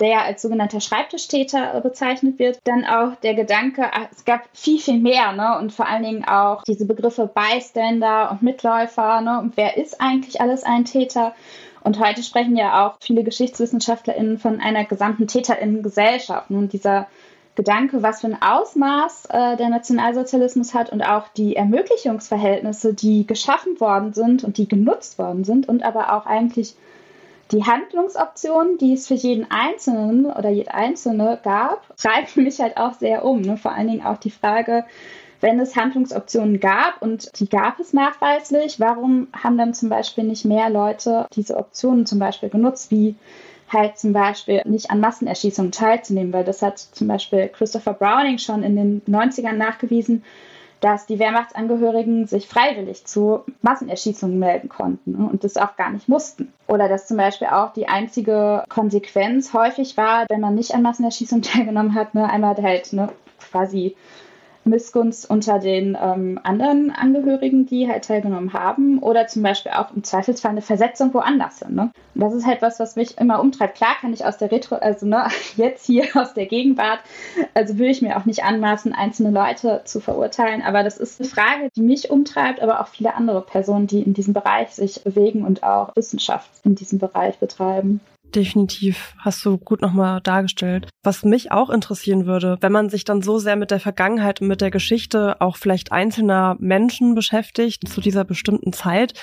der 0.00 0.08
ja 0.08 0.22
als 0.22 0.42
sogenannter 0.42 0.80
Schreibtischtäter 0.80 1.80
bezeichnet 1.80 2.38
wird, 2.38 2.58
dann 2.64 2.84
auch 2.84 3.14
der 3.16 3.34
Gedanke, 3.34 3.90
es 4.10 4.24
gab 4.24 4.42
viel, 4.52 4.78
viel 4.78 4.98
mehr, 4.98 5.32
ne? 5.32 5.58
Und 5.58 5.72
vor 5.72 5.86
allen 5.86 6.02
Dingen 6.02 6.24
auch 6.24 6.62
diese 6.64 6.86
Begriffe 6.86 7.30
Bystander 7.32 8.30
und 8.30 8.42
Mitläufer, 8.42 9.20
ne? 9.20 9.38
Und 9.38 9.56
wer 9.56 9.76
ist 9.76 10.00
eigentlich 10.00 10.40
alles 10.40 10.64
ein 10.64 10.84
Täter? 10.84 11.34
Und 11.84 11.98
heute 11.98 12.22
sprechen 12.22 12.56
ja 12.56 12.86
auch 12.86 12.96
viele 13.00 13.24
GeschichtswissenschaftlerInnen 13.24 14.38
von 14.38 14.60
einer 14.60 14.84
gesamten 14.84 15.26
TäterInnen-Gesellschaft. 15.26 16.50
Und 16.50 16.72
dieser 16.72 17.08
Gedanke, 17.54 18.02
was 18.02 18.20
für 18.20 18.28
ein 18.28 18.40
Ausmaß 18.40 19.26
äh, 19.26 19.56
der 19.56 19.68
Nationalsozialismus 19.68 20.74
hat 20.74 20.90
und 20.90 21.02
auch 21.02 21.28
die 21.28 21.56
Ermöglichungsverhältnisse, 21.56 22.94
die 22.94 23.26
geschaffen 23.26 23.78
worden 23.78 24.14
sind 24.14 24.42
und 24.44 24.56
die 24.56 24.68
genutzt 24.68 25.18
worden 25.18 25.44
sind 25.44 25.68
und 25.68 25.82
aber 25.82 26.14
auch 26.14 26.24
eigentlich 26.24 26.76
die 27.52 27.64
Handlungsoptionen, 27.64 28.78
die 28.78 28.94
es 28.94 29.06
für 29.06 29.14
jeden 29.14 29.50
Einzelnen 29.50 30.26
oder 30.26 30.48
jede 30.48 30.74
Einzelne 30.74 31.38
gab, 31.42 31.96
treiben 31.96 32.28
mich 32.44 32.60
halt 32.60 32.76
auch 32.76 32.94
sehr 32.94 33.24
um. 33.24 33.42
Ne? 33.42 33.56
Vor 33.56 33.72
allen 33.72 33.88
Dingen 33.88 34.04
auch 34.04 34.18
die 34.18 34.30
Frage, 34.30 34.84
wenn 35.40 35.60
es 35.60 35.76
Handlungsoptionen 35.76 36.60
gab 36.60 37.02
und 37.02 37.38
die 37.40 37.48
gab 37.48 37.80
es 37.80 37.92
nachweislich, 37.92 38.78
warum 38.78 39.28
haben 39.32 39.58
dann 39.58 39.74
zum 39.74 39.88
Beispiel 39.88 40.24
nicht 40.24 40.44
mehr 40.44 40.70
Leute 40.70 41.26
diese 41.34 41.56
Optionen 41.56 42.06
zum 42.06 42.20
Beispiel 42.20 42.48
genutzt, 42.48 42.90
wie 42.90 43.16
halt 43.68 43.98
zum 43.98 44.12
Beispiel 44.12 44.62
nicht 44.64 44.90
an 44.90 45.00
Massenerschießungen 45.00 45.72
teilzunehmen, 45.72 46.32
weil 46.32 46.44
das 46.44 46.62
hat 46.62 46.78
zum 46.78 47.08
Beispiel 47.08 47.48
Christopher 47.48 47.94
Browning 47.94 48.38
schon 48.38 48.62
in 48.62 48.76
den 48.76 49.02
90ern 49.08 49.54
nachgewiesen, 49.54 50.22
dass 50.82 51.06
die 51.06 51.20
Wehrmachtsangehörigen 51.20 52.26
sich 52.26 52.48
freiwillig 52.48 53.06
zu 53.06 53.44
Massenerschießungen 53.62 54.36
melden 54.36 54.68
konnten 54.68 55.14
und 55.14 55.44
das 55.44 55.56
auch 55.56 55.76
gar 55.76 55.90
nicht 55.90 56.08
mussten. 56.08 56.52
Oder 56.66 56.88
dass 56.88 57.06
zum 57.06 57.16
Beispiel 57.16 57.46
auch 57.46 57.72
die 57.72 57.86
einzige 57.86 58.64
Konsequenz 58.68 59.54
häufig 59.54 59.96
war, 59.96 60.26
wenn 60.28 60.40
man 60.40 60.56
nicht 60.56 60.74
an 60.74 60.82
Massenerschießungen 60.82 61.42
teilgenommen 61.42 61.94
hat, 61.94 62.14
ne, 62.14 62.28
einmal 62.28 62.56
halt 62.60 62.92
ne, 62.92 63.10
quasi 63.38 63.96
Missgunst 64.64 65.28
unter 65.28 65.58
den 65.58 65.96
ähm, 66.00 66.38
anderen 66.42 66.90
Angehörigen, 66.90 67.66
die 67.66 67.88
halt 67.88 68.04
teilgenommen 68.04 68.52
haben, 68.52 68.98
oder 68.98 69.26
zum 69.26 69.42
Beispiel 69.42 69.72
auch 69.72 69.94
im 69.94 70.04
Zweifelsfall 70.04 70.52
eine 70.52 70.62
Versetzung 70.62 71.12
woanders 71.14 71.58
hin. 71.60 71.74
Ne? 71.74 71.90
Das 72.14 72.34
ist 72.34 72.46
halt 72.46 72.62
was, 72.62 72.78
was 72.78 72.96
mich 72.96 73.18
immer 73.18 73.40
umtreibt. 73.40 73.76
Klar 73.76 73.96
kann 74.00 74.12
ich 74.12 74.24
aus 74.24 74.38
der 74.38 74.50
Retro, 74.52 74.76
also 74.76 75.06
ne, 75.06 75.26
jetzt 75.56 75.86
hier 75.86 76.04
aus 76.14 76.34
der 76.34 76.46
Gegenwart, 76.46 77.00
also 77.54 77.78
will 77.78 77.90
ich 77.90 78.02
mir 78.02 78.16
auch 78.16 78.24
nicht 78.24 78.44
anmaßen, 78.44 78.92
einzelne 78.92 79.30
Leute 79.30 79.82
zu 79.84 80.00
verurteilen, 80.00 80.62
aber 80.62 80.82
das 80.82 80.98
ist 80.98 81.20
eine 81.20 81.28
Frage, 81.28 81.68
die 81.74 81.82
mich 81.82 82.10
umtreibt, 82.10 82.60
aber 82.60 82.80
auch 82.80 82.88
viele 82.88 83.14
andere 83.14 83.42
Personen, 83.42 83.86
die 83.86 84.02
in 84.02 84.14
diesem 84.14 84.34
Bereich 84.34 84.70
sich 84.70 85.02
bewegen 85.02 85.44
und 85.44 85.62
auch 85.62 85.94
Wissenschaft 85.96 86.50
in 86.64 86.74
diesem 86.74 86.98
Bereich 86.98 87.38
betreiben 87.38 88.00
definitiv. 88.34 89.14
Hast 89.18 89.44
du 89.44 89.58
gut 89.58 89.82
nochmal 89.82 90.20
dargestellt. 90.20 90.88
Was 91.02 91.24
mich 91.24 91.52
auch 91.52 91.70
interessieren 91.70 92.26
würde, 92.26 92.58
wenn 92.60 92.72
man 92.72 92.88
sich 92.88 93.04
dann 93.04 93.22
so 93.22 93.38
sehr 93.38 93.56
mit 93.56 93.70
der 93.70 93.80
Vergangenheit 93.80 94.40
und 94.40 94.48
mit 94.48 94.60
der 94.60 94.70
Geschichte 94.70 95.40
auch 95.40 95.56
vielleicht 95.56 95.92
einzelner 95.92 96.56
Menschen 96.58 97.14
beschäftigt 97.14 97.88
zu 97.88 98.00
dieser 98.00 98.24
bestimmten 98.24 98.72
Zeit, 98.72 99.14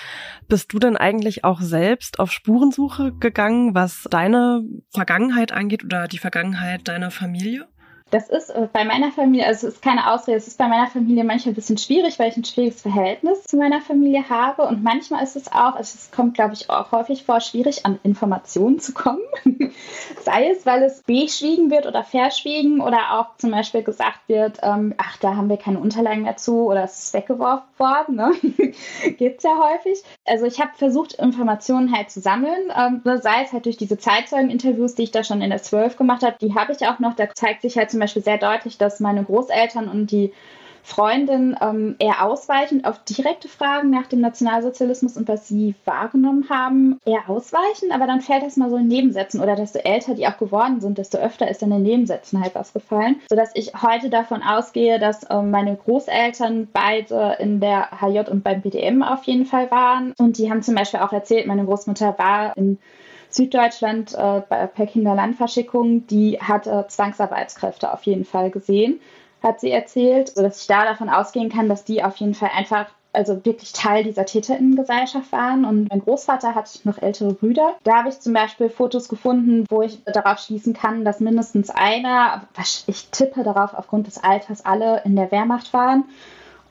bist 0.47 0.73
du 0.73 0.79
denn 0.79 0.97
eigentlich 0.97 1.43
auch 1.43 1.61
selbst 1.61 2.19
auf 2.19 2.31
Spurensuche 2.31 3.13
gegangen, 3.13 3.75
was 3.75 4.07
deine 4.09 4.63
Vergangenheit 4.91 5.51
angeht 5.51 5.83
oder 5.83 6.07
die 6.07 6.17
Vergangenheit 6.17 6.87
deiner 6.87 7.11
Familie? 7.11 7.67
Das 8.11 8.29
ist 8.29 8.49
äh, 8.49 8.67
bei 8.71 8.83
meiner 8.85 9.11
Familie, 9.11 9.45
also 9.45 9.67
es 9.67 9.75
ist 9.75 9.81
keine 9.81 10.11
Ausrede, 10.11 10.37
es 10.37 10.47
ist 10.47 10.57
bei 10.57 10.67
meiner 10.67 10.87
Familie 10.87 11.23
manchmal 11.23 11.53
ein 11.53 11.55
bisschen 11.55 11.77
schwierig, 11.77 12.17
weil 12.17 12.29
ich 12.29 12.37
ein 12.37 12.45
schwieriges 12.45 12.81
Verhältnis 12.81 13.43
zu 13.43 13.57
meiner 13.57 13.81
Familie 13.81 14.29
habe. 14.29 14.63
Und 14.63 14.83
manchmal 14.83 15.23
ist 15.23 15.35
es 15.35 15.51
auch, 15.51 15.75
also 15.75 15.95
es 15.95 16.11
kommt, 16.11 16.33
glaube 16.33 16.53
ich, 16.53 16.69
auch 16.69 16.91
häufig 16.91 17.23
vor, 17.23 17.39
schwierig 17.41 17.85
an 17.85 17.99
Informationen 18.03 18.79
zu 18.79 18.93
kommen. 18.93 19.21
Sei 20.23 20.49
es, 20.49 20.65
weil 20.65 20.83
es 20.83 21.03
beschwiegen 21.03 21.69
wird 21.69 21.85
oder 21.85 22.03
verschwiegen 22.03 22.81
oder 22.81 23.19
auch 23.19 23.37
zum 23.37 23.51
Beispiel 23.51 23.83
gesagt 23.83 24.21
wird, 24.27 24.59
ähm, 24.63 24.95
ach, 24.97 25.17
da 25.17 25.35
haben 25.35 25.49
wir 25.49 25.57
keine 25.57 25.79
Unterlagen 25.79 26.25
dazu 26.25 26.67
oder 26.67 26.83
es 26.83 27.05
ist 27.05 27.13
weggeworfen 27.13 27.67
worden. 27.77 28.15
Ne? 28.15 28.31
Gibt 29.17 29.37
es 29.37 29.43
ja 29.43 29.57
häufig. 29.57 30.03
Also 30.29 30.45
ich 30.45 30.59
habe 30.59 30.71
versucht, 30.75 31.13
Informationen 31.13 31.95
halt 31.95 32.09
zu 32.11 32.21
sammeln, 32.21 32.71
ähm, 32.75 33.01
sei 33.03 33.43
es 33.43 33.53
halt 33.53 33.65
durch 33.65 33.77
diese 33.77 33.97
Zeitzeugen-Interviews, 33.97 34.95
die 34.95 35.03
ich 35.03 35.11
da 35.11 35.23
schon 35.23 35.41
in 35.41 35.49
der 35.49 35.61
12 35.61 35.97
gemacht 35.97 36.23
habe. 36.23 36.37
Die 36.41 36.55
habe 36.55 36.71
ich 36.71 36.87
auch 36.87 36.99
noch, 36.99 37.15
da 37.15 37.33
zeigt 37.33 37.61
sich 37.61 37.77
halt 37.77 37.91
zum 37.91 37.99
zum 37.99 37.99
Beispiel 37.99 38.23
sehr 38.23 38.37
deutlich, 38.37 38.77
dass 38.77 39.01
meine 39.01 39.23
Großeltern 39.25 39.89
und 39.89 40.11
die 40.11 40.31
Freundin 40.83 41.55
ähm, 41.61 41.95
eher 41.99 42.25
ausweichend 42.25 42.85
auf 42.85 43.03
direkte 43.03 43.47
Fragen 43.47 43.89
nach 43.89 44.07
dem 44.07 44.21
Nationalsozialismus 44.21 45.17
und 45.17 45.27
was 45.27 45.47
sie 45.47 45.75
wahrgenommen 45.85 46.49
haben, 46.49 46.99
eher 47.05 47.29
ausweichen, 47.29 47.91
aber 47.91 48.07
dann 48.07 48.21
fällt 48.21 48.43
das 48.43 48.57
mal 48.57 48.69
so 48.69 48.77
in 48.77 48.87
Nebensätzen. 48.87 49.41
Oder 49.41 49.55
desto 49.55 49.79
älter 49.79 50.15
die 50.15 50.27
auch 50.27 50.37
geworden 50.37 50.81
sind, 50.81 50.97
desto 50.97 51.17
öfter 51.17 51.49
ist 51.49 51.61
dann 51.61 51.71
in 51.71 51.83
Nebensätzen 51.83 52.41
halt 52.41 52.55
was 52.55 52.73
gefallen, 52.73 53.21
sodass 53.29 53.51
ich 53.55 53.73
heute 53.81 54.09
davon 54.09 54.41
ausgehe, 54.41 54.99
dass 54.99 55.25
ähm, 55.29 55.51
meine 55.51 55.75
Großeltern 55.75 56.67
beide 56.71 57.37
in 57.39 57.59
der 57.59 57.89
HJ 58.01 58.29
und 58.29 58.43
beim 58.43 58.61
BDM 58.61 59.03
auf 59.03 59.23
jeden 59.23 59.45
Fall 59.45 59.69
waren. 59.71 60.13
Und 60.17 60.37
die 60.37 60.49
haben 60.49 60.61
zum 60.61 60.75
Beispiel 60.75 60.99
auch 60.99 61.13
erzählt, 61.13 61.47
meine 61.47 61.65
Großmutter 61.65 62.17
war 62.17 62.55
in 62.57 62.77
Süddeutschland 63.29 64.15
äh, 64.15 64.41
per 64.41 64.87
Kinderlandverschickung, 64.87 66.07
die 66.07 66.39
hat 66.39 66.67
Zwangsarbeitskräfte 66.91 67.93
auf 67.93 68.03
jeden 68.03 68.25
Fall 68.25 68.49
gesehen, 68.49 68.99
hat 69.41 69.59
sie 69.59 69.71
erzählt, 69.71 70.29
sodass 70.29 70.61
ich 70.61 70.67
da 70.67 70.83
davon 70.85 71.09
ausgehen 71.09 71.49
kann, 71.49 71.69
dass 71.69 71.83
die 71.83 72.03
auf 72.03 72.17
jeden 72.17 72.33
Fall 72.33 72.51
einfach 72.55 72.87
also 73.11 73.43
wirklich 73.43 73.73
Teil 73.73 74.03
dieser 74.03 74.25
Täterinnengesellschaft 74.25 75.31
waren. 75.31 75.65
Und 75.65 75.89
mein 75.89 76.01
Großvater 76.01 76.55
hat 76.55 76.79
noch 76.83 77.01
ältere 77.01 77.33
Brüder. 77.33 77.75
Da 77.83 77.97
habe 77.97 78.09
ich 78.09 78.19
zum 78.19 78.33
Beispiel 78.33 78.69
Fotos 78.69 79.09
gefunden, 79.09 79.65
wo 79.69 79.81
ich 79.81 80.03
darauf 80.05 80.39
schließen 80.39 80.73
kann, 80.73 81.05
dass 81.05 81.19
mindestens 81.19 81.69
einer, 81.69 82.47
ich 82.87 83.09
tippe 83.09 83.43
darauf 83.43 83.73
aufgrund 83.73 84.07
des 84.07 84.23
Alters, 84.23 84.65
alle 84.65 85.01
in 85.05 85.15
der 85.15 85.31
Wehrmacht 85.31 85.73
waren. 85.73 86.05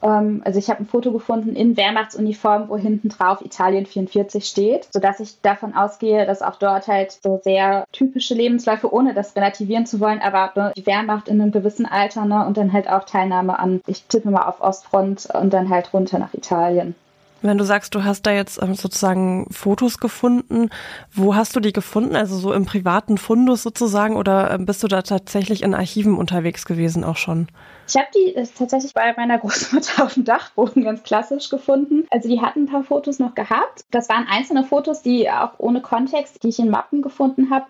Ähm, 0.02 0.42
also 0.44 0.58
ich 0.58 0.70
habe 0.70 0.82
ein 0.82 0.86
Foto 0.86 1.12
gefunden 1.12 1.54
in 1.54 1.76
Wehrmachtsuniform, 1.76 2.68
wo 2.68 2.76
hinten 2.76 3.08
drauf 3.08 3.40
Italien 3.44 3.86
44 3.86 4.44
steht, 4.44 4.88
sodass 4.92 5.20
ich 5.20 5.40
davon 5.40 5.74
ausgehe, 5.74 6.26
dass 6.26 6.42
auch 6.42 6.56
dort 6.56 6.88
halt 6.88 7.12
so 7.12 7.40
sehr 7.42 7.84
typische 7.92 8.34
Lebensläufe, 8.34 8.92
ohne 8.92 9.14
das 9.14 9.34
relativieren 9.36 9.86
zu 9.86 10.00
wollen, 10.00 10.20
aber 10.20 10.52
ne, 10.54 10.72
die 10.76 10.86
Wehrmacht 10.86 11.28
in 11.28 11.40
einem 11.40 11.52
gewissen 11.52 11.86
Alter 11.86 12.24
ne, 12.24 12.46
und 12.46 12.56
dann 12.56 12.72
halt 12.72 12.88
auch 12.88 13.04
Teilnahme 13.04 13.58
an, 13.58 13.80
ich 13.86 14.04
tippe 14.04 14.30
mal 14.30 14.42
auf 14.42 14.60
Ostfront 14.60 15.28
und 15.34 15.52
dann 15.52 15.68
halt 15.68 15.92
runter 15.92 16.18
nach 16.18 16.34
Italien. 16.34 16.94
Wenn 17.40 17.58
du 17.58 17.64
sagst, 17.64 17.94
du 17.94 18.02
hast 18.02 18.26
da 18.26 18.32
jetzt 18.32 18.60
ähm, 18.60 18.74
sozusagen 18.74 19.46
Fotos 19.52 19.98
gefunden, 19.98 20.70
wo 21.12 21.36
hast 21.36 21.54
du 21.54 21.60
die 21.60 21.72
gefunden? 21.72 22.16
Also 22.16 22.36
so 22.36 22.52
im 22.52 22.64
privaten 22.64 23.16
Fundus 23.16 23.62
sozusagen 23.62 24.16
oder 24.16 24.50
ähm, 24.50 24.66
bist 24.66 24.82
du 24.82 24.88
da 24.88 25.02
tatsächlich 25.02 25.62
in 25.62 25.72
Archiven 25.74 26.16
unterwegs 26.16 26.66
gewesen 26.66 27.04
auch 27.04 27.16
schon? 27.16 27.46
Ich 27.88 27.96
habe 27.96 28.08
die 28.14 28.34
äh, 28.34 28.46
tatsächlich 28.46 28.94
bei 28.94 29.12
meiner 29.16 29.38
Großmutter 29.38 30.04
auf 30.04 30.14
dem 30.14 30.24
Dachboden 30.24 30.84
ganz 30.84 31.02
klassisch 31.02 31.48
gefunden. 31.48 32.06
Also 32.10 32.28
die 32.28 32.40
hatten 32.40 32.64
ein 32.64 32.66
paar 32.66 32.84
Fotos 32.84 33.18
noch 33.18 33.34
gehabt. 33.34 33.84
Das 33.90 34.08
waren 34.08 34.26
einzelne 34.28 34.64
Fotos, 34.64 35.02
die 35.02 35.30
auch 35.30 35.52
ohne 35.58 35.80
Kontext, 35.80 36.42
die 36.42 36.48
ich 36.48 36.58
in 36.58 36.70
Mappen 36.70 37.02
gefunden 37.02 37.50
habe 37.50 37.66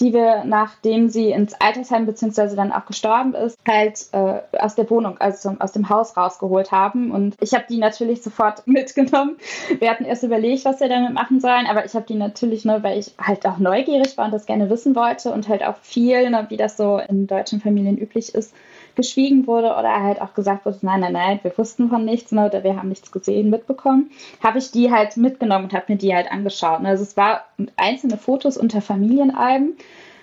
die 0.00 0.12
wir, 0.14 0.44
nachdem 0.44 1.08
sie 1.08 1.30
ins 1.30 1.54
Altersheim 1.60 2.06
bzw. 2.06 2.56
dann 2.56 2.72
auch 2.72 2.86
gestorben 2.86 3.34
ist, 3.34 3.58
halt 3.68 4.06
äh, 4.12 4.40
aus 4.58 4.74
der 4.74 4.88
Wohnung, 4.88 5.18
also 5.18 5.54
aus 5.58 5.72
dem 5.72 5.88
Haus 5.88 6.16
rausgeholt 6.16 6.72
haben. 6.72 7.10
Und 7.10 7.36
ich 7.40 7.52
habe 7.52 7.64
die 7.68 7.78
natürlich 7.78 8.22
sofort 8.22 8.62
mitgenommen. 8.66 9.36
Wir 9.78 9.90
hatten 9.90 10.04
erst 10.04 10.22
überlegt, 10.22 10.64
was 10.64 10.80
wir 10.80 10.88
damit 10.88 11.12
machen 11.12 11.40
sollen, 11.40 11.66
aber 11.66 11.84
ich 11.84 11.94
habe 11.94 12.06
die 12.06 12.14
natürlich 12.14 12.64
nur, 12.64 12.82
weil 12.82 12.98
ich 12.98 13.14
halt 13.18 13.46
auch 13.46 13.58
neugierig 13.58 14.16
war 14.16 14.26
und 14.26 14.32
das 14.32 14.46
gerne 14.46 14.70
wissen 14.70 14.96
wollte 14.96 15.32
und 15.32 15.48
halt 15.48 15.62
auch 15.62 15.76
viel, 15.82 16.30
ne, 16.30 16.46
wie 16.48 16.56
das 16.56 16.76
so 16.76 16.98
in 16.98 17.26
deutschen 17.26 17.60
Familien 17.60 17.98
üblich 17.98 18.34
ist, 18.34 18.54
geschwiegen 18.96 19.46
wurde 19.46 19.68
oder 19.68 20.02
halt 20.02 20.20
auch 20.20 20.34
gesagt 20.34 20.66
wurde, 20.66 20.78
nein, 20.82 21.00
nein, 21.00 21.12
nein, 21.12 21.40
wir 21.42 21.56
wussten 21.56 21.88
von 21.88 22.04
nichts 22.04 22.32
ne, 22.32 22.46
oder 22.46 22.64
wir 22.64 22.76
haben 22.76 22.88
nichts 22.88 23.10
gesehen, 23.12 23.50
mitbekommen, 23.50 24.10
habe 24.42 24.58
ich 24.58 24.70
die 24.70 24.90
halt 24.90 25.16
mitgenommen 25.16 25.64
und 25.64 25.72
habe 25.72 25.86
mir 25.88 25.98
die 25.98 26.14
halt 26.14 26.30
angeschaut. 26.30 26.84
Also 26.84 27.02
es 27.02 27.16
war 27.16 27.44
einzelne 27.76 28.16
Fotos 28.16 28.56
unter 28.56 28.80
Familienalben, 28.80 29.76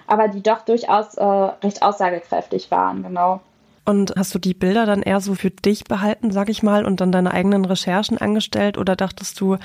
aber 0.07 0.27
die 0.27 0.41
doch 0.41 0.62
durchaus 0.62 1.15
äh, 1.15 1.24
recht 1.24 1.81
aussagekräftig 1.81 2.71
waren, 2.71 3.03
genau. 3.03 3.41
Und 3.88 4.13
hast 4.17 4.36
du 4.36 4.39
die 4.39 4.53
Bilder 4.53 4.86
dann 4.86 5.01
eher 5.01 5.21
so 5.21 5.33
für 5.33 5.50
dich 5.50 5.86
behalten, 5.86 6.31
sag 6.31 6.50
ich 6.50 6.62
mal, 6.62 6.86
und 6.86 7.00
dann 7.00 7.13
deine 7.13 7.31
eigenen 7.31 7.63
Recherchen 7.63 8.17
angestellt 8.17 8.77
oder 8.77 8.97
dachtest 8.97 9.39
du, 9.39 9.55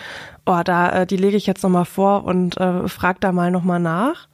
oh, 0.47 0.61
da 0.65 1.03
äh, 1.03 1.07
die 1.09 1.17
lege 1.17 1.37
ich 1.37 1.49
jetzt 1.49 1.65
nochmal 1.65 1.85
vor 1.85 2.23
und 2.25 2.57
äh, 2.57 2.87
frag 2.87 3.21
da 3.21 3.33
mal 3.33 3.51
nochmal 3.51 3.81
nach? 3.81 4.29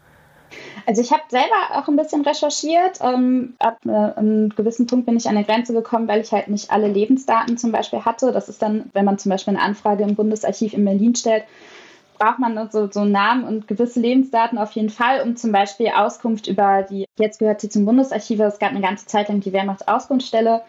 Also 0.86 1.02
ich 1.02 1.12
habe 1.12 1.22
selber 1.28 1.54
auch 1.72 1.88
ein 1.88 1.96
bisschen 1.96 2.22
recherchiert. 2.22 3.00
Ähm, 3.00 3.54
ab 3.58 3.78
äh, 3.84 3.90
einem 3.90 4.50
gewissen 4.50 4.86
Punkt 4.86 5.06
bin 5.06 5.16
ich 5.16 5.28
an 5.28 5.36
eine 5.36 5.44
Grenze 5.44 5.72
gekommen, 5.72 6.08
weil 6.08 6.20
ich 6.20 6.32
halt 6.32 6.48
nicht 6.48 6.70
alle 6.70 6.88
Lebensdaten 6.88 7.58
zum 7.58 7.72
Beispiel 7.72 8.04
hatte. 8.04 8.32
Das 8.32 8.48
ist 8.48 8.62
dann, 8.62 8.90
wenn 8.92 9.04
man 9.04 9.18
zum 9.18 9.30
Beispiel 9.30 9.54
eine 9.54 9.62
Anfrage 9.62 10.04
im 10.04 10.14
Bundesarchiv 10.14 10.74
in 10.74 10.84
Berlin 10.84 11.14
stellt, 11.14 11.44
braucht 12.18 12.38
man 12.38 12.68
so, 12.70 12.90
so 12.90 13.04
Namen 13.04 13.44
und 13.44 13.68
gewisse 13.68 14.00
Lebensdaten 14.00 14.58
auf 14.58 14.72
jeden 14.72 14.90
Fall, 14.90 15.22
um 15.22 15.36
zum 15.36 15.52
Beispiel 15.52 15.88
Auskunft 15.94 16.48
über 16.48 16.82
die, 16.82 17.06
jetzt 17.16 17.38
gehört 17.38 17.60
sie 17.60 17.68
zum 17.68 17.84
Bundesarchiv, 17.84 18.40
es 18.40 18.58
gab 18.58 18.70
eine 18.70 18.80
ganze 18.80 19.06
Zeit 19.06 19.28
lang 19.28 19.40
die 19.40 19.52
Wehrmachtsauskunftsstelle 19.52 20.62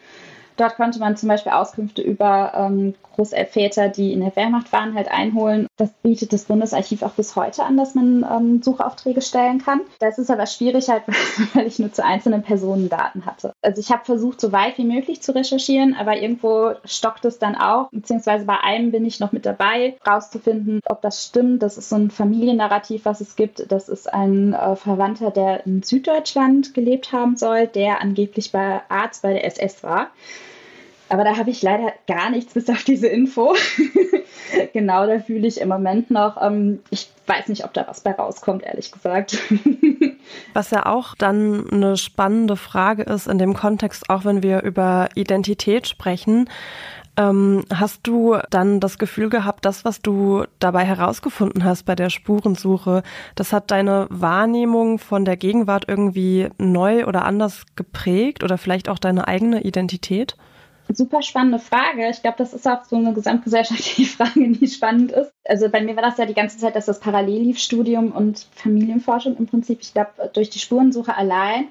Dort 0.59 0.75
konnte 0.75 0.99
man 0.99 1.15
zum 1.15 1.29
Beispiel 1.29 1.53
Auskünfte 1.53 2.01
über 2.01 2.51
ähm, 2.53 2.93
Großelväter, 3.15 3.87
die 3.87 4.11
in 4.11 4.19
der 4.19 4.35
Wehrmacht 4.35 4.73
waren, 4.73 4.93
halt 4.93 5.09
einholen. 5.09 5.67
Das 5.77 5.89
bietet 6.03 6.33
das 6.33 6.43
Bundesarchiv 6.43 7.01
auch 7.01 7.11
bis 7.11 7.37
heute 7.37 7.63
an, 7.63 7.77
dass 7.77 7.95
man 7.95 8.25
ähm, 8.29 8.61
Suchaufträge 8.61 9.21
stellen 9.21 9.59
kann. 9.63 9.79
Das 9.99 10.17
ist 10.17 10.29
aber 10.29 10.47
schwierig 10.47 10.89
halt, 10.89 11.03
weil 11.53 11.65
ich 11.65 11.79
nur 11.79 11.93
zu 11.93 12.03
einzelnen 12.03 12.43
Personen 12.43 12.89
Daten 12.89 13.25
hatte. 13.25 13.53
Also 13.61 13.79
ich 13.79 13.89
habe 13.89 14.03
versucht, 14.03 14.41
so 14.41 14.51
weit 14.51 14.77
wie 14.77 14.83
möglich 14.83 15.21
zu 15.21 15.33
recherchieren, 15.33 15.95
aber 15.97 16.17
irgendwo 16.17 16.73
stockt 16.83 17.23
es 17.23 17.39
dann 17.39 17.55
auch, 17.55 17.89
beziehungsweise 17.91 18.43
bei 18.43 18.59
einem 18.61 18.91
bin 18.91 19.05
ich 19.05 19.21
noch 19.21 19.31
mit 19.31 19.45
dabei, 19.45 19.95
rauszufinden, 20.05 20.81
ob 20.89 21.01
das 21.01 21.25
stimmt. 21.25 21.63
Das 21.63 21.77
ist 21.77 21.87
so 21.87 21.95
ein 21.95 22.11
Familiennarrativ, 22.11 23.05
was 23.05 23.21
es 23.21 23.37
gibt. 23.37 23.71
Das 23.71 23.87
ist 23.87 24.13
ein 24.13 24.53
äh, 24.53 24.75
Verwandter, 24.75 25.31
der 25.31 25.65
in 25.65 25.83
Süddeutschland 25.83 26.73
gelebt 26.73 27.13
haben 27.13 27.37
soll, 27.37 27.67
der 27.67 28.01
angeblich 28.01 28.51
bei 28.51 28.81
Arzt 28.89 29.21
bei 29.21 29.31
der 29.31 29.45
SS 29.45 29.83
war. 29.83 30.09
Aber 31.09 31.23
da 31.23 31.37
habe 31.37 31.49
ich 31.49 31.61
leider 31.61 31.91
gar 32.07 32.29
nichts 32.29 32.53
bis 32.53 32.69
auf 32.69 32.83
diese 32.83 33.07
Info. 33.07 33.55
genau, 34.73 35.07
da 35.07 35.19
fühle 35.19 35.47
ich 35.47 35.59
im 35.59 35.69
Moment 35.69 36.11
noch. 36.11 36.41
Ähm, 36.41 36.79
ich 36.91 37.09
weiß 37.25 37.47
nicht, 37.47 37.65
ob 37.65 37.73
da 37.73 37.87
was 37.87 38.01
bei 38.01 38.11
rauskommt, 38.11 38.63
ehrlich 38.63 38.91
gesagt. 38.91 39.37
was 40.53 40.69
ja 40.69 40.85
auch 40.85 41.15
dann 41.15 41.67
eine 41.71 41.97
spannende 41.97 42.55
Frage 42.55 43.03
ist 43.03 43.27
in 43.27 43.39
dem 43.39 43.55
Kontext, 43.55 44.09
auch 44.09 44.23
wenn 44.23 44.43
wir 44.43 44.61
über 44.61 45.09
Identität 45.15 45.87
sprechen. 45.87 46.47
Ähm, 47.17 47.65
hast 47.73 48.01
du 48.03 48.37
dann 48.49 48.79
das 48.79 48.97
Gefühl 48.97 49.29
gehabt, 49.29 49.65
das, 49.65 49.83
was 49.83 50.01
du 50.01 50.45
dabei 50.59 50.85
herausgefunden 50.85 51.63
hast 51.65 51.83
bei 51.83 51.95
der 51.95 52.09
Spurensuche, 52.09 53.03
das 53.35 53.51
hat 53.51 53.71
deine 53.71 54.07
Wahrnehmung 54.09 54.99
von 54.99 55.25
der 55.25 55.35
Gegenwart 55.35 55.85
irgendwie 55.87 56.49
neu 56.57 57.05
oder 57.05 57.25
anders 57.25 57.63
geprägt 57.75 58.43
oder 58.43 58.57
vielleicht 58.57 58.87
auch 58.87 58.99
deine 58.99 59.27
eigene 59.27 59.63
Identität? 59.63 60.37
Super 60.91 61.21
spannende 61.21 61.59
Frage. 61.59 62.09
Ich 62.09 62.21
glaube, 62.21 62.37
das 62.39 62.53
ist 62.53 62.67
auch 62.67 62.83
so 62.83 62.95
eine 62.95 63.13
gesamtgesellschaftliche 63.13 64.05
Frage, 64.17 64.49
die 64.49 64.67
spannend 64.67 65.11
ist. 65.11 65.31
Also 65.45 65.69
bei 65.69 65.81
mir 65.81 65.95
war 65.95 66.03
das 66.03 66.17
ja 66.17 66.25
die 66.25 66.33
ganze 66.33 66.57
Zeit, 66.57 66.75
dass 66.75 66.87
das 66.87 66.99
parallel 66.99 67.43
lief, 67.43 67.59
Studium 67.59 68.11
und 68.11 68.47
Familienforschung 68.53 69.37
im 69.37 69.45
Prinzip. 69.45 69.79
Ich 69.81 69.93
glaube, 69.93 70.31
durch 70.33 70.49
die 70.49 70.59
Spurensuche 70.59 71.15
allein 71.15 71.67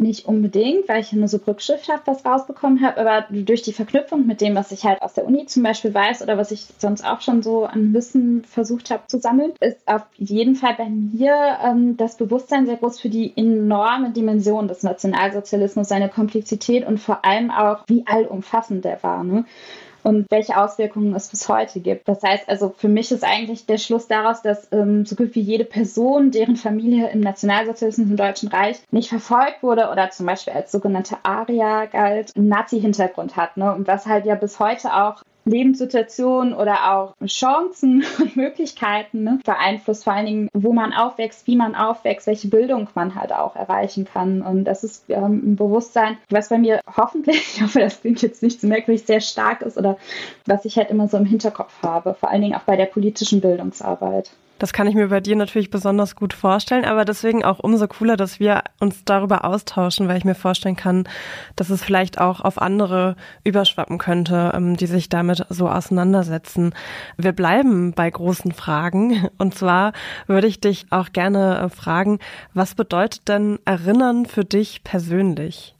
nicht 0.00 0.26
unbedingt, 0.26 0.88
weil 0.88 1.00
ich 1.00 1.12
nur 1.12 1.28
so 1.28 1.38
rückschiffhaft 1.46 2.06
was 2.06 2.24
rausbekommen 2.24 2.82
habe, 2.84 3.00
aber 3.00 3.26
durch 3.30 3.62
die 3.62 3.72
Verknüpfung 3.72 4.26
mit 4.26 4.40
dem, 4.40 4.54
was 4.54 4.72
ich 4.72 4.84
halt 4.84 5.02
aus 5.02 5.14
der 5.14 5.26
Uni 5.26 5.46
zum 5.46 5.62
Beispiel 5.62 5.92
weiß 5.92 6.22
oder 6.22 6.38
was 6.38 6.50
ich 6.50 6.66
sonst 6.78 7.04
auch 7.04 7.20
schon 7.20 7.42
so 7.42 7.64
an 7.64 7.92
Wissen 7.92 8.44
versucht 8.44 8.90
habe 8.90 9.06
zu 9.06 9.18
sammeln, 9.18 9.52
ist 9.60 9.86
auf 9.86 10.02
jeden 10.16 10.56
Fall 10.56 10.74
bei 10.76 10.88
mir 10.88 11.58
ähm, 11.64 11.96
das 11.96 12.16
Bewusstsein 12.16 12.66
sehr 12.66 12.76
groß 12.76 13.00
für 13.00 13.08
die 13.08 13.32
enorme 13.36 14.10
Dimension 14.10 14.68
des 14.68 14.82
Nationalsozialismus, 14.82 15.88
seine 15.88 16.08
Komplexität 16.08 16.86
und 16.86 16.98
vor 16.98 17.24
allem 17.24 17.50
auch, 17.50 17.80
wie 17.86 18.04
allumfassend 18.06 18.84
der 18.84 19.02
war. 19.02 19.24
Ne? 19.24 19.44
Und 20.06 20.30
welche 20.30 20.56
Auswirkungen 20.56 21.16
es 21.16 21.26
bis 21.26 21.48
heute 21.48 21.80
gibt. 21.80 22.06
Das 22.06 22.22
heißt 22.22 22.48
also, 22.48 22.72
für 22.76 22.86
mich 22.86 23.10
ist 23.10 23.24
eigentlich 23.24 23.66
der 23.66 23.76
Schluss 23.76 24.06
daraus, 24.06 24.40
dass 24.40 24.68
ähm, 24.70 25.04
so 25.04 25.16
gut 25.16 25.34
wie 25.34 25.40
jede 25.40 25.64
Person, 25.64 26.30
deren 26.30 26.54
Familie 26.54 27.10
im 27.10 27.18
Nationalsozialismus 27.20 28.08
im 28.08 28.16
Deutschen 28.16 28.48
Reich 28.48 28.76
nicht 28.92 29.08
verfolgt 29.08 29.64
wurde 29.64 29.88
oder 29.90 30.10
zum 30.10 30.26
Beispiel 30.26 30.52
als 30.52 30.70
sogenannte 30.70 31.16
Aria 31.24 31.86
galt, 31.86 32.36
einen 32.36 32.46
Nazi-Hintergrund 32.46 33.34
hat. 33.34 33.56
Ne? 33.56 33.74
Und 33.74 33.88
was 33.88 34.06
halt 34.06 34.26
ja 34.26 34.36
bis 34.36 34.60
heute 34.60 34.94
auch 34.94 35.22
Lebenssituationen 35.46 36.52
oder 36.52 36.92
auch 36.92 37.14
Chancen 37.26 38.04
und 38.18 38.36
Möglichkeiten 38.36 39.22
ne, 39.22 39.38
beeinflusst, 39.44 40.04
vor 40.04 40.12
allen 40.12 40.26
Dingen, 40.26 40.48
wo 40.52 40.72
man 40.72 40.92
aufwächst, 40.92 41.46
wie 41.46 41.56
man 41.56 41.74
aufwächst, 41.74 42.26
welche 42.26 42.48
Bildung 42.48 42.88
man 42.94 43.14
halt 43.14 43.32
auch 43.32 43.56
erreichen 43.56 44.04
kann. 44.04 44.42
Und 44.42 44.64
das 44.64 44.84
ist 44.84 45.04
ähm, 45.08 45.52
ein 45.52 45.56
Bewusstsein, 45.56 46.18
was 46.28 46.48
bei 46.48 46.58
mir 46.58 46.80
hoffentlich, 46.96 47.36
ich 47.56 47.62
hoffe, 47.62 47.80
das 47.80 48.00
klingt 48.00 48.20
jetzt 48.22 48.42
nicht 48.42 48.60
zu 48.60 48.66
merkwürdig, 48.66 49.06
sehr 49.06 49.20
stark 49.20 49.62
ist 49.62 49.78
oder 49.78 49.96
was 50.46 50.64
ich 50.64 50.76
halt 50.76 50.90
immer 50.90 51.08
so 51.08 51.16
im 51.16 51.24
Hinterkopf 51.24 51.72
habe, 51.82 52.14
vor 52.14 52.30
allen 52.30 52.42
Dingen 52.42 52.54
auch 52.54 52.64
bei 52.64 52.76
der 52.76 52.86
politischen 52.86 53.40
Bildungsarbeit. 53.40 54.30
Das 54.58 54.72
kann 54.72 54.86
ich 54.86 54.94
mir 54.94 55.08
bei 55.08 55.20
dir 55.20 55.36
natürlich 55.36 55.68
besonders 55.68 56.16
gut 56.16 56.32
vorstellen, 56.32 56.86
aber 56.86 57.04
deswegen 57.04 57.44
auch 57.44 57.58
umso 57.58 57.86
cooler, 57.88 58.16
dass 58.16 58.40
wir 58.40 58.62
uns 58.80 59.04
darüber 59.04 59.44
austauschen, 59.44 60.08
weil 60.08 60.16
ich 60.16 60.24
mir 60.24 60.34
vorstellen 60.34 60.76
kann, 60.76 61.04
dass 61.56 61.68
es 61.68 61.84
vielleicht 61.84 62.18
auch 62.20 62.40
auf 62.40 62.60
andere 62.60 63.16
überschwappen 63.44 63.98
könnte, 63.98 64.52
ähm, 64.54 64.76
die 64.76 64.86
sich 64.86 65.10
damit 65.10 65.44
so 65.50 65.68
auseinandersetzen. 65.68 66.74
Wir 67.18 67.32
bleiben 67.32 67.92
bei 67.92 68.10
großen 68.10 68.52
Fragen 68.52 69.28
und 69.38 69.54
zwar 69.54 69.92
würde 70.26 70.46
ich 70.46 70.60
dich 70.60 70.86
auch 70.90 71.12
gerne 71.12 71.58
äh, 71.58 71.68
fragen, 71.68 72.18
was 72.54 72.74
bedeutet 72.74 73.28
denn 73.28 73.58
Erinnern 73.66 74.24
für 74.24 74.44
dich 74.44 74.82
persönlich? 74.84 75.75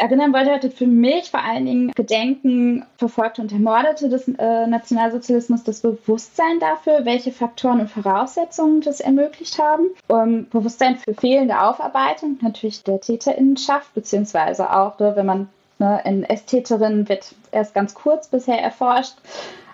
Erinnern 0.00 0.32
wollte 0.32 0.52
heute 0.52 0.70
für 0.70 0.86
mich 0.86 1.30
vor 1.30 1.42
allen 1.44 1.66
Dingen 1.66 1.92
Gedenken 1.92 2.84
Verfolgte 2.96 3.42
und 3.42 3.52
Ermordete 3.52 4.08
des 4.08 4.26
äh, 4.28 4.66
Nationalsozialismus, 4.66 5.62
das 5.62 5.80
Bewusstsein 5.80 6.58
dafür, 6.58 7.04
welche 7.04 7.32
Faktoren 7.32 7.80
und 7.80 7.90
Voraussetzungen 7.90 8.80
das 8.80 9.00
ermöglicht 9.00 9.58
haben. 9.58 9.88
Um, 10.08 10.48
Bewusstsein 10.48 10.96
für 10.96 11.14
fehlende 11.14 11.60
Aufarbeitung 11.60 12.38
natürlich 12.40 12.82
der 12.82 13.00
Täterinnenschaft, 13.00 13.92
beziehungsweise 13.94 14.74
auch, 14.74 14.98
ne, 14.98 15.12
wenn 15.16 15.26
man 15.26 15.48
ne, 15.78 16.00
in 16.04 16.24
Ästheterin 16.24 17.08
wird 17.08 17.34
erst 17.52 17.74
ganz 17.74 17.94
kurz 17.94 18.28
bisher 18.28 18.60
erforscht 18.60 19.16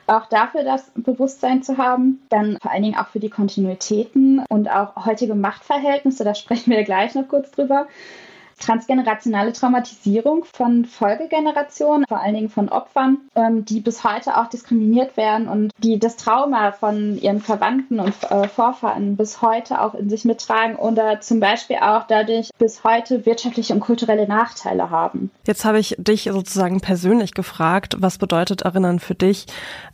auch 0.08 0.26
dafür 0.26 0.62
das 0.62 0.88
Bewusstsein 0.94 1.64
zu 1.64 1.78
haben. 1.78 2.24
Dann 2.28 2.58
vor 2.62 2.70
allen 2.70 2.84
Dingen 2.84 2.96
auch 2.96 3.08
für 3.08 3.18
die 3.18 3.28
Kontinuitäten 3.28 4.44
und 4.48 4.70
auch 4.70 5.04
heutige 5.04 5.34
Machtverhältnisse, 5.34 6.22
da 6.22 6.36
sprechen 6.36 6.70
wir 6.70 6.84
gleich 6.84 7.16
noch 7.16 7.26
kurz 7.26 7.50
drüber 7.50 7.88
transgenerationale 8.58 9.52
Traumatisierung 9.52 10.44
von 10.44 10.84
Folgegenerationen, 10.84 12.06
vor 12.08 12.20
allen 12.20 12.34
Dingen 12.34 12.48
von 12.48 12.68
Opfern, 12.68 13.18
ähm, 13.34 13.64
die 13.64 13.80
bis 13.80 14.02
heute 14.02 14.38
auch 14.38 14.48
diskriminiert 14.48 15.16
werden 15.16 15.48
und 15.48 15.72
die 15.78 15.98
das 15.98 16.16
Trauma 16.16 16.72
von 16.72 17.18
ihren 17.18 17.40
Verwandten 17.40 18.00
und 18.00 18.14
äh, 18.30 18.48
Vorfahren 18.48 19.16
bis 19.16 19.42
heute 19.42 19.80
auch 19.80 19.94
in 19.94 20.08
sich 20.08 20.24
mittragen 20.24 20.76
oder 20.76 21.20
zum 21.20 21.40
Beispiel 21.40 21.76
auch 21.76 22.04
dadurch 22.06 22.50
bis 22.58 22.82
heute 22.82 23.26
wirtschaftliche 23.26 23.74
und 23.74 23.80
kulturelle 23.80 24.26
Nachteile 24.26 24.90
haben. 24.90 25.30
Jetzt 25.46 25.64
habe 25.64 25.78
ich 25.78 25.94
dich 25.98 26.24
sozusagen 26.24 26.80
persönlich 26.80 27.34
gefragt, 27.34 27.96
was 27.98 28.18
bedeutet 28.18 28.62
Erinnern 28.62 29.00
für 29.00 29.14
dich? 29.14 29.46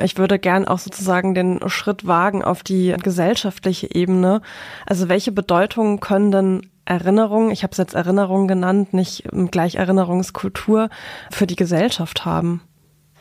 Ich 0.03 0.19
würde 0.19 0.39
gern 0.39 0.69
auch 0.69 0.79
sozusagen 0.79 1.35
den 1.35 1.61
Schritt 1.69 2.07
wagen 2.07 2.45
auf 2.45 2.63
die 2.63 2.95
gesellschaftliche 3.03 3.93
Ebene. 3.95 4.41
Also 4.87 5.09
welche 5.09 5.33
Bedeutung 5.33 6.01
können 6.01 6.31
denn 6.31 6.73
Erinnerung, 6.85 7.51
ich 7.51 7.63
habe 7.63 7.73
es 7.73 7.79
jetzt 7.79 7.95
Erinnerung 7.95 8.49
genannt, 8.49 8.93
nicht 8.93 9.25
gleich 9.51 9.77
Erinnerungskultur 9.77 10.89
für 11.31 11.47
die 11.47 11.57
Gesellschaft 11.57 12.25
haben? 12.25 12.63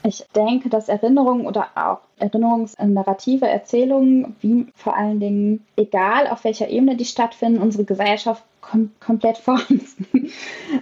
Ich 0.03 0.25
denke, 0.35 0.69
dass 0.69 0.89
Erinnerungen 0.89 1.45
oder 1.45 1.67
auch 1.75 1.99
Erinnerungsnarrative, 2.17 3.47
Erzählungen, 3.47 4.35
wie 4.41 4.67
vor 4.75 4.97
allen 4.97 5.19
Dingen, 5.19 5.65
egal 5.75 6.27
auf 6.27 6.43
welcher 6.43 6.69
Ebene 6.69 6.95
die 6.95 7.05
stattfinden, 7.05 7.61
unsere 7.61 7.83
Gesellschaft 7.83 8.43
kom 8.61 8.91
komplett 8.99 9.37
formen. 9.37 9.81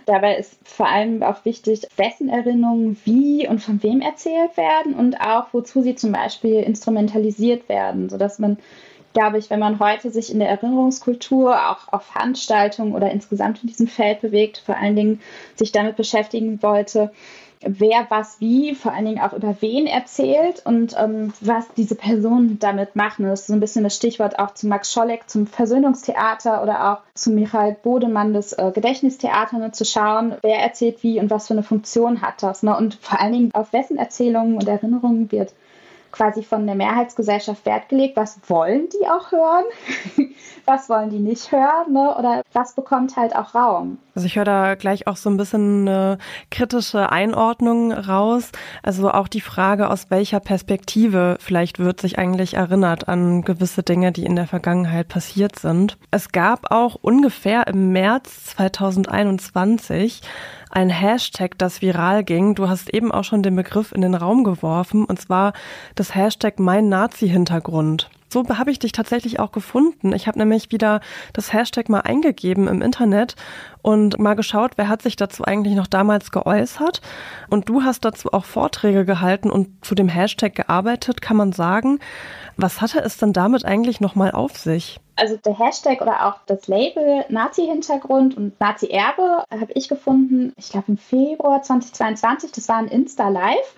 Dabei 0.06 0.38
ist 0.38 0.58
vor 0.64 0.88
allem 0.88 1.22
auch 1.24 1.44
wichtig, 1.44 1.88
wessen 1.98 2.30
Erinnerungen 2.30 2.98
wie 3.04 3.48
und 3.48 3.60
von 3.60 3.84
wem 3.84 4.00
erzählt 4.02 4.56
werden 4.56 4.94
und 4.94 5.20
auch 5.20 5.48
wozu 5.52 5.82
sie 5.82 5.96
zum 5.96 6.14
Beispiel 6.14 6.62
instrumentalisiert 6.62 7.68
werden, 7.68 8.10
sodass 8.10 8.40
man 8.40 8.58
glaube 9.14 9.38
ich, 9.38 9.50
wenn 9.50 9.60
man 9.60 9.80
heute 9.80 10.12
sich 10.12 10.32
in 10.32 10.40
der 10.40 10.50
Erinnerungskultur 10.50 11.56
auch 11.70 11.92
auf 11.92 12.04
Veranstaltungen 12.04 12.94
oder 12.94 13.12
insgesamt 13.12 13.62
in 13.64 13.70
diesem 13.70 13.88
Feld 13.88 14.22
bewegt, 14.22 14.60
vor 14.66 14.78
allen 14.78 14.96
Dingen 14.96 15.22
sich 15.56 15.72
damit 15.72 15.96
beschäftigen 15.96 16.62
wollte, 16.62 17.12
wer 17.62 18.08
was 18.10 18.40
wie, 18.40 18.74
vor 18.74 18.94
allen 18.94 19.06
Dingen 19.06 19.20
auch 19.20 19.34
über 19.34 19.56
wen 19.60 19.86
erzählt 19.86 20.66
und 20.66 20.96
ähm, 20.98 21.34
was 21.42 21.68
diese 21.76 21.96
Personen 21.96 22.58
damit 22.60 22.96
machen. 22.96 23.26
Das 23.26 23.42
ist 23.42 23.48
so 23.48 23.54
ein 23.54 23.60
bisschen 23.60 23.84
das 23.84 23.96
Stichwort 23.96 24.40
auch 24.40 24.54
zu 24.54 24.68
Max 24.68 24.92
Scholleck, 24.94 25.30
zum 25.30 25.46
Versöhnungstheater 25.46 26.64
oder 26.64 26.94
auch 26.94 27.02
zu 27.16 27.32
Michael 27.32 27.76
Bodemann, 27.84 28.34
das 28.34 28.54
äh, 28.54 28.72
Gedächtnistheater, 28.74 29.58
ne, 29.58 29.72
zu 29.72 29.84
schauen, 29.84 30.36
wer 30.42 30.60
erzählt 30.60 31.04
wie 31.04 31.20
und 31.20 31.30
was 31.30 31.48
für 31.48 31.54
eine 31.54 31.64
Funktion 31.64 32.22
hat 32.22 32.42
das. 32.44 32.64
Ne? 32.64 32.76
Und 32.76 32.96
vor 32.96 33.20
allen 33.20 33.34
Dingen 33.34 33.52
auf 33.54 33.74
wessen 33.74 33.98
Erzählungen 33.98 34.56
und 34.56 34.68
Erinnerungen 34.68 35.32
wird 35.32 35.54
quasi 36.12 36.44
von 36.44 36.66
der 36.66 36.76
Mehrheitsgesellschaft 36.76 37.66
Wert 37.66 37.90
gelegt, 37.90 38.18
was 38.18 38.40
wollen 38.48 38.88
die 38.90 39.08
auch 39.08 39.32
hören, 39.32 39.66
was 40.66 40.90
wollen 40.90 41.10
die 41.10 41.20
nicht 41.20 41.52
hören 41.52 41.94
ne? 41.94 42.16
oder 42.18 42.42
was 42.54 42.74
bekommt 42.74 43.16
halt 43.16 43.36
auch 43.36 43.56
Raum. 43.56 43.98
Also 44.16 44.26
ich 44.26 44.36
höre 44.36 44.46
da 44.46 44.76
gleich 44.76 45.08
auch 45.08 45.16
so 45.16 45.30
ein 45.30 45.38
bisschen 45.38 45.88
eine 45.88 46.18
kritische 46.52 47.10
Einordnung 47.12 47.94
raus. 47.94 48.52
Also 48.84 49.12
auch 49.12 49.28
die 49.28 49.40
Frage, 49.42 49.90
aus 49.90 50.12
welcher 50.12 50.40
Perspektive 50.42 51.38
vielleicht 51.40 51.80
wird 51.80 52.02
sich 52.02 52.20
eigentlich 52.20 52.56
erinnert 52.56 53.08
an 53.08 53.44
gewisse 53.44 53.82
Dinge, 53.82 54.12
die 54.12 54.26
in 54.26 54.36
der 54.36 54.48
Vergangenheit 54.48 55.08
passiert 55.08 55.58
sind. 55.58 55.98
Es 56.12 56.34
gab 56.34 56.72
auch 56.72 56.96
ungefähr 57.02 57.68
im 57.68 57.94
März 57.94 58.46
2021 58.56 60.22
ein 60.70 60.90
Hashtag, 60.90 61.58
das 61.58 61.82
viral 61.82 62.24
ging. 62.24 62.56
Du 62.56 62.70
hast 62.70 62.94
eben 62.94 63.12
auch 63.12 63.24
schon 63.24 63.44
den 63.44 63.56
Begriff 63.56 63.92
in 63.92 64.02
den 64.02 64.16
Raum 64.16 64.44
geworfen, 64.44 65.06
und 65.06 65.20
zwar 65.20 65.54
das 65.96 66.16
Hashtag 66.16 66.60
Mein 66.60 66.90
Nazi-Hintergrund. 66.90 68.10
So 68.32 68.48
habe 68.48 68.70
ich 68.70 68.78
dich 68.78 68.92
tatsächlich 68.92 69.40
auch 69.40 69.52
gefunden. 69.52 70.14
Ich 70.14 70.28
habe 70.28 70.38
nämlich 70.38 70.72
wieder 70.72 71.02
das 71.34 71.52
Hashtag 71.52 71.90
mal 71.90 72.02
eingegeben 72.02 72.68
im 72.68 72.84
Internet 72.84 73.36
und 73.82 74.20
mal 74.20 74.36
geschaut, 74.36 74.74
wer 74.76 74.88
hat 74.88 75.02
sich 75.02 75.16
dazu 75.16 75.46
eigentlich 75.46 75.74
noch 75.74 75.88
damals 75.88 76.30
geäußert. 76.32 77.02
Und 77.50 77.70
du 77.70 77.82
hast 77.82 78.06
dazu 78.06 78.32
auch 78.32 78.46
Vorträge 78.46 79.04
gehalten 79.04 79.50
und 79.50 79.84
zu 79.84 79.96
dem 79.96 80.10
Hashtag 80.10 80.54
gearbeitet, 80.54 81.24
kann 81.24 81.38
man 81.38 81.54
sagen. 81.54 82.00
Was 82.62 82.82
hatte 82.82 83.00
es 83.00 83.16
denn 83.16 83.32
damit 83.32 83.64
eigentlich 83.64 84.02
nochmal 84.02 84.32
auf 84.32 84.58
sich? 84.58 85.00
Also 85.16 85.38
der 85.38 85.58
Hashtag 85.58 86.02
oder 86.02 86.26
auch 86.26 86.40
das 86.46 86.68
Label 86.68 87.24
Nazi-Hintergrund 87.30 88.36
und 88.36 88.60
Nazi-Erbe 88.60 89.46
habe 89.50 89.72
ich 89.76 89.88
gefunden, 89.88 90.52
ich 90.58 90.70
glaube 90.70 90.88
im 90.90 90.98
Februar 90.98 91.62
2022, 91.62 92.52
das 92.52 92.68
war 92.68 92.76
ein 92.76 92.90
Insta-Live 92.90 93.76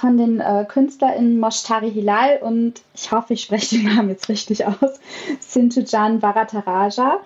von 0.00 0.16
den 0.16 0.40
äh, 0.40 0.64
KünstlerInnen 0.66 1.38
Moshtari 1.38 1.90
Hilal 1.90 2.38
und 2.40 2.80
ich 2.94 3.12
hoffe, 3.12 3.34
ich 3.34 3.42
spreche 3.42 3.76
den 3.76 3.94
Namen 3.94 4.08
jetzt 4.08 4.30
richtig 4.30 4.66
aus, 4.66 4.98
Sintujan 5.40 6.22
Varataraja, 6.22 7.18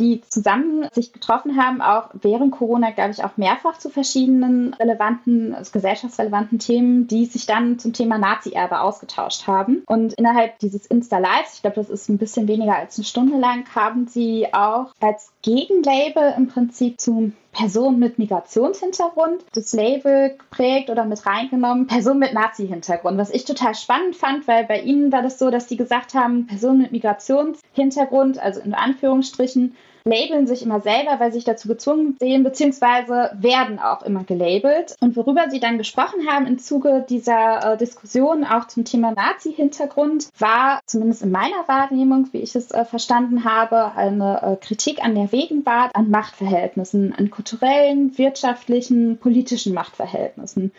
die 0.00 0.20
zusammen 0.28 0.88
sich 0.92 1.12
getroffen 1.12 1.56
haben, 1.56 1.80
auch 1.80 2.10
während 2.20 2.50
Corona, 2.52 2.90
glaube 2.90 3.12
ich, 3.12 3.22
auch 3.22 3.36
mehrfach 3.36 3.78
zu 3.78 3.88
verschiedenen 3.88 4.74
relevanten, 4.74 5.54
also 5.54 5.70
gesellschaftsrelevanten 5.70 6.58
Themen, 6.58 7.06
die 7.06 7.26
sich 7.26 7.46
dann 7.46 7.78
zum 7.78 7.92
Thema 7.92 8.18
Nazi-Erbe 8.18 8.80
ausgetauscht 8.80 9.46
haben. 9.46 9.84
Und 9.86 10.14
innerhalb 10.14 10.58
dieses 10.58 10.86
Insta-Lives, 10.86 11.54
ich 11.54 11.62
glaube, 11.62 11.76
das 11.76 11.88
ist 11.88 12.08
ein 12.08 12.18
bisschen 12.18 12.48
weniger 12.48 12.76
als 12.76 12.98
eine 12.98 13.04
Stunde 13.04 13.38
lang, 13.38 13.64
haben 13.74 14.08
sie 14.08 14.48
auch 14.52 14.92
als 15.00 15.30
Gegenlabel 15.42 16.34
im 16.36 16.48
Prinzip 16.48 17.00
zu 17.00 17.32
Person 17.58 17.98
mit 17.98 18.20
Migrationshintergrund 18.20 19.44
das 19.52 19.72
Label 19.72 20.36
geprägt 20.38 20.90
oder 20.90 21.04
mit 21.04 21.26
reingenommen, 21.26 21.88
Person 21.88 22.20
mit 22.20 22.32
Nazi-Hintergrund, 22.32 23.18
was 23.18 23.30
ich 23.30 23.44
total 23.44 23.74
spannend 23.74 24.14
fand, 24.14 24.46
weil 24.46 24.64
bei 24.64 24.80
ihnen 24.80 25.10
war 25.10 25.22
das 25.22 25.40
so, 25.40 25.50
dass 25.50 25.68
sie 25.68 25.76
gesagt 25.76 26.14
haben, 26.14 26.46
Person 26.46 26.78
mit 26.78 26.92
Migrationshintergrund, 26.92 28.38
also 28.38 28.60
in 28.60 28.74
Anführungsstrichen, 28.74 29.74
labeln 30.08 30.46
sich 30.46 30.62
immer 30.62 30.80
selber, 30.80 31.20
weil 31.20 31.32
sie 31.32 31.38
sich 31.38 31.44
dazu 31.44 31.68
gezwungen 31.68 32.16
sehen, 32.18 32.42
beziehungsweise 32.42 33.30
werden 33.34 33.78
auch 33.78 34.02
immer 34.02 34.24
gelabelt. 34.24 34.96
Und 35.00 35.16
worüber 35.16 35.50
sie 35.50 35.60
dann 35.60 35.78
gesprochen 35.78 36.28
haben 36.28 36.46
im 36.46 36.58
Zuge 36.58 37.04
dieser 37.08 37.74
äh, 37.74 37.76
Diskussion 37.76 38.44
auch 38.44 38.66
zum 38.66 38.84
Thema 38.84 39.12
Nazi-Hintergrund, 39.12 40.28
war 40.38 40.80
zumindest 40.86 41.22
in 41.22 41.30
meiner 41.30 41.66
Wahrnehmung, 41.66 42.28
wie 42.32 42.38
ich 42.38 42.54
es 42.54 42.70
äh, 42.70 42.84
verstanden 42.84 43.44
habe, 43.44 43.92
eine 43.96 44.42
äh, 44.42 44.56
Kritik 44.56 45.04
an 45.04 45.14
der 45.14 45.26
Gegenwart, 45.26 45.94
an 45.94 46.10
Machtverhältnissen, 46.10 47.14
an 47.14 47.30
kulturellen, 47.30 48.16
wirtschaftlichen, 48.18 49.18
politischen 49.18 49.74
Machtverhältnissen. 49.74 50.72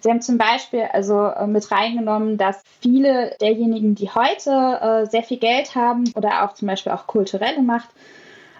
Sie 0.00 0.10
haben 0.10 0.22
zum 0.22 0.38
Beispiel 0.38 0.88
also 0.92 1.26
äh, 1.26 1.46
mit 1.46 1.70
reingenommen, 1.70 2.38
dass 2.38 2.62
viele 2.80 3.34
derjenigen, 3.40 3.94
die 3.94 4.10
heute 4.10 4.50
äh, 4.50 5.06
sehr 5.06 5.22
viel 5.22 5.38
Geld 5.38 5.74
haben 5.74 6.04
oder 6.14 6.44
auch 6.44 6.54
zum 6.54 6.68
Beispiel 6.68 6.92
auch 6.92 7.06
kulturelle 7.06 7.62
Macht, 7.62 7.88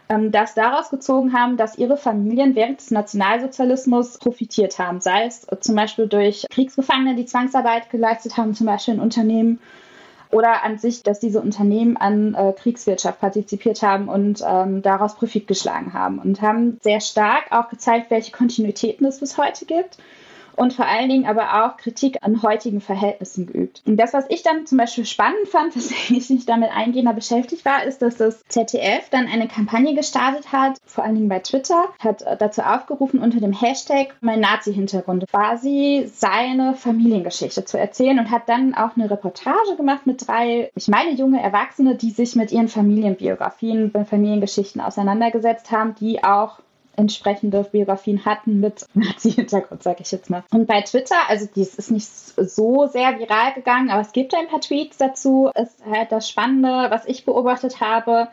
ähm, 0.09 0.33
das 0.33 0.55
daraus 0.55 0.91
gezogen 0.91 1.33
haben, 1.33 1.57
dass 1.57 1.79
ihre 1.79 1.97
Familien 1.97 2.55
während 2.55 2.81
des 2.81 2.91
Nationalsozialismus 2.91 4.19
profitiert 4.19 4.79
haben, 4.79 5.01
sei 5.01 5.27
es 5.27 5.45
äh, 5.45 5.59
zum 5.61 5.75
Beispiel 5.75 6.07
durch 6.07 6.47
Kriegsgefangene, 6.51 7.17
die 7.17 7.27
Zwangsarbeit 7.27 7.91
geleistet 7.91 8.37
haben, 8.37 8.55
zum 8.55 8.67
Beispiel 8.67 8.95
in 8.95 9.01
Unternehmen, 9.01 9.61
oder 10.31 10.65
an 10.65 10.77
sich, 10.79 11.03
dass 11.05 11.21
diese 11.21 11.41
Unternehmen 11.41 11.97
an 11.97 12.35
äh, 12.35 12.53
Kriegswirtschaft 12.53 13.21
partizipiert 13.21 13.83
haben 13.83 14.09
und 14.09 14.43
ähm, 14.45 14.83
daraus 14.83 15.15
Profit 15.15 15.47
geschlagen 15.47 15.93
haben. 15.93 16.19
Und 16.19 16.43
haben 16.43 16.79
sehr 16.83 17.01
stark 17.01 17.53
auch 17.53 17.69
gezeigt, 17.69 18.11
welche 18.11 18.33
Kontinuitäten 18.33 19.07
es 19.07 19.21
bis 19.21 19.39
heute 19.39 19.67
gibt 19.67 19.99
und 20.57 20.73
vor 20.73 20.87
allen 20.87 21.09
Dingen 21.09 21.27
aber 21.27 21.65
auch 21.65 21.77
Kritik 21.77 22.19
an 22.23 22.43
heutigen 22.43 22.81
Verhältnissen 22.81 23.47
geübt. 23.47 23.83
Und 23.87 23.97
das, 23.97 24.13
was 24.13 24.25
ich 24.29 24.43
dann 24.43 24.67
zum 24.67 24.79
Beispiel 24.79 25.05
spannend 25.05 25.49
fand, 25.49 25.77
weswegen 25.77 26.17
ich 26.17 26.31
mich 26.31 26.47
damit 26.47 26.71
eingehender 26.71 27.13
beschäftigt 27.13 27.65
war, 27.65 27.85
ist, 27.85 28.03
dass 28.03 28.17
das 28.17 28.43
ZDF 28.49 29.09
dann 29.11 29.27
eine 29.27 29.49
Kampagne 29.49 29.95
gestartet 29.95 30.53
hat, 30.53 30.79
vor 30.85 31.05
allen 31.05 31.15
Dingen 31.15 31.29
bei 31.29 31.41
Twitter, 31.41 31.85
hat 31.99 32.23
äh, 32.23 32.37
dazu 32.37 32.63
aufgerufen, 32.63 33.21
unter 33.21 33.41
dem 33.41 33.53
Hashtag 33.53 34.15
mein 34.21 34.41
Nazi-Hintergrund 34.41 35.27
quasi 35.31 36.11
seine 36.13 36.75
Familiengeschichte 36.75 37.65
zu 37.65 37.79
erzählen 37.79 38.19
und 38.19 38.31
hat 38.31 38.49
dann 38.49 38.75
auch 38.75 38.97
eine 38.97 39.11
Reportage 39.11 39.77
gemacht 39.77 40.07
mit 40.07 40.27
drei, 40.27 40.71
ich 40.75 40.89
meine, 40.89 41.13
junge 41.13 41.43
Erwachsene, 41.43 41.95
die 41.95 42.11
sich 42.11 42.37
mit 42.37 42.53
ihren 42.53 42.69
Familienbiografien, 42.69 43.93
Familiengeschichten 44.09 44.81
auseinandergesetzt 44.81 45.71
haben, 45.71 45.95
die 45.95 46.23
auch 46.23 46.59
entsprechende 46.97 47.63
Biografien 47.65 48.25
hatten 48.25 48.61
mit 48.61 48.87
Nazi-Hintergrund, 48.95 49.83
sage 49.83 50.03
ich 50.03 50.13
jetzt 50.13 50.31
mal. 50.31 50.45
Und 50.53 50.67
bei 50.67 50.81
Twitter, 50.83 51.17
also 51.29 51.49
dies 51.55 51.75
ist 51.75 51.91
nicht 51.91 52.07
so 52.07 52.87
sehr 52.87 53.19
viral 53.19 53.55
gegangen, 53.55 53.91
aber 53.91 54.01
es 54.01 54.13
gibt 54.13 54.35
ein 54.35 54.49
paar 54.49 54.61
Tweets 54.61 54.97
dazu. 54.97 55.51
Ist 55.55 55.85
halt 55.85 56.13
das 56.13 56.29
Spannende, 56.29 56.87
was 56.91 57.07
ich 57.07 57.25
beobachtet 57.25 57.81
habe, 57.81 58.29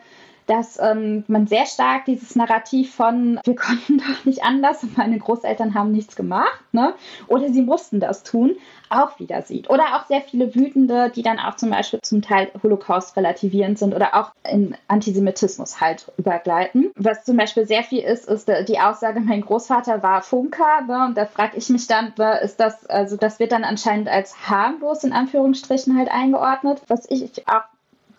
dass 0.46 0.78
ähm, 0.80 1.24
man 1.26 1.46
sehr 1.46 1.66
stark 1.66 2.04
dieses 2.06 2.36
Narrativ 2.36 2.94
von 2.94 3.40
wir 3.44 3.56
konnten 3.56 3.98
doch 4.08 4.24
nicht 4.24 4.44
anders 4.44 4.84
meine 4.96 5.18
Großeltern 5.18 5.74
haben 5.74 5.92
nichts 5.92 6.16
gemacht, 6.16 6.60
ne? 6.72 6.94
Oder 7.28 7.50
sie 7.50 7.62
mussten 7.62 8.00
das 8.00 8.22
tun, 8.22 8.56
auch 8.90 9.18
wieder 9.18 9.42
sieht. 9.42 9.70
Oder 9.70 9.96
auch 9.96 10.06
sehr 10.06 10.20
viele 10.20 10.54
Wütende, 10.54 11.10
die 11.10 11.22
dann 11.22 11.38
auch 11.38 11.56
zum 11.56 11.70
Beispiel 11.70 12.00
zum 12.02 12.22
Teil 12.22 12.50
Holocaust 12.62 13.16
relativierend 13.16 13.78
sind 13.78 13.94
oder 13.94 14.14
auch 14.14 14.32
in 14.50 14.76
Antisemitismus 14.88 15.80
halt 15.80 16.12
übergleiten. 16.16 16.92
Was 16.96 17.24
zum 17.24 17.36
Beispiel 17.36 17.66
sehr 17.66 17.82
viel 17.82 18.02
ist, 18.02 18.28
ist 18.28 18.50
die 18.68 18.78
Aussage, 18.78 19.20
mein 19.20 19.40
Großvater 19.40 20.02
war 20.02 20.22
Funker, 20.22 20.82
ne? 20.86 21.06
Und 21.06 21.16
da 21.16 21.26
frage 21.26 21.56
ich 21.56 21.68
mich 21.70 21.86
dann, 21.86 22.12
ist 22.42 22.60
das, 22.60 22.86
also 22.86 23.16
das 23.16 23.38
wird 23.38 23.52
dann 23.52 23.64
anscheinend 23.64 24.08
als 24.08 24.48
harmlos 24.48 25.04
in 25.04 25.12
Anführungsstrichen 25.12 25.96
halt 25.98 26.10
eingeordnet. 26.10 26.82
Was 26.88 27.08
ich 27.08 27.46
auch 27.48 27.62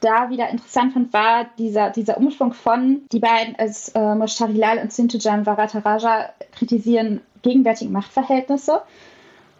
da 0.05 0.29
wieder 0.29 0.49
interessant 0.49 0.93
fand, 0.93 1.13
war 1.13 1.45
dieser, 1.57 1.89
dieser 1.89 2.17
Umschwung 2.17 2.53
von, 2.53 3.01
die 3.11 3.19
beiden 3.19 3.55
als 3.57 3.89
äh, 3.89 4.15
Mosharilal 4.15 4.77
und 4.77 4.93
Sintujan 4.93 5.45
Varataraja 5.45 6.29
kritisieren 6.51 7.21
gegenwärtige 7.41 7.91
Machtverhältnisse. 7.91 8.81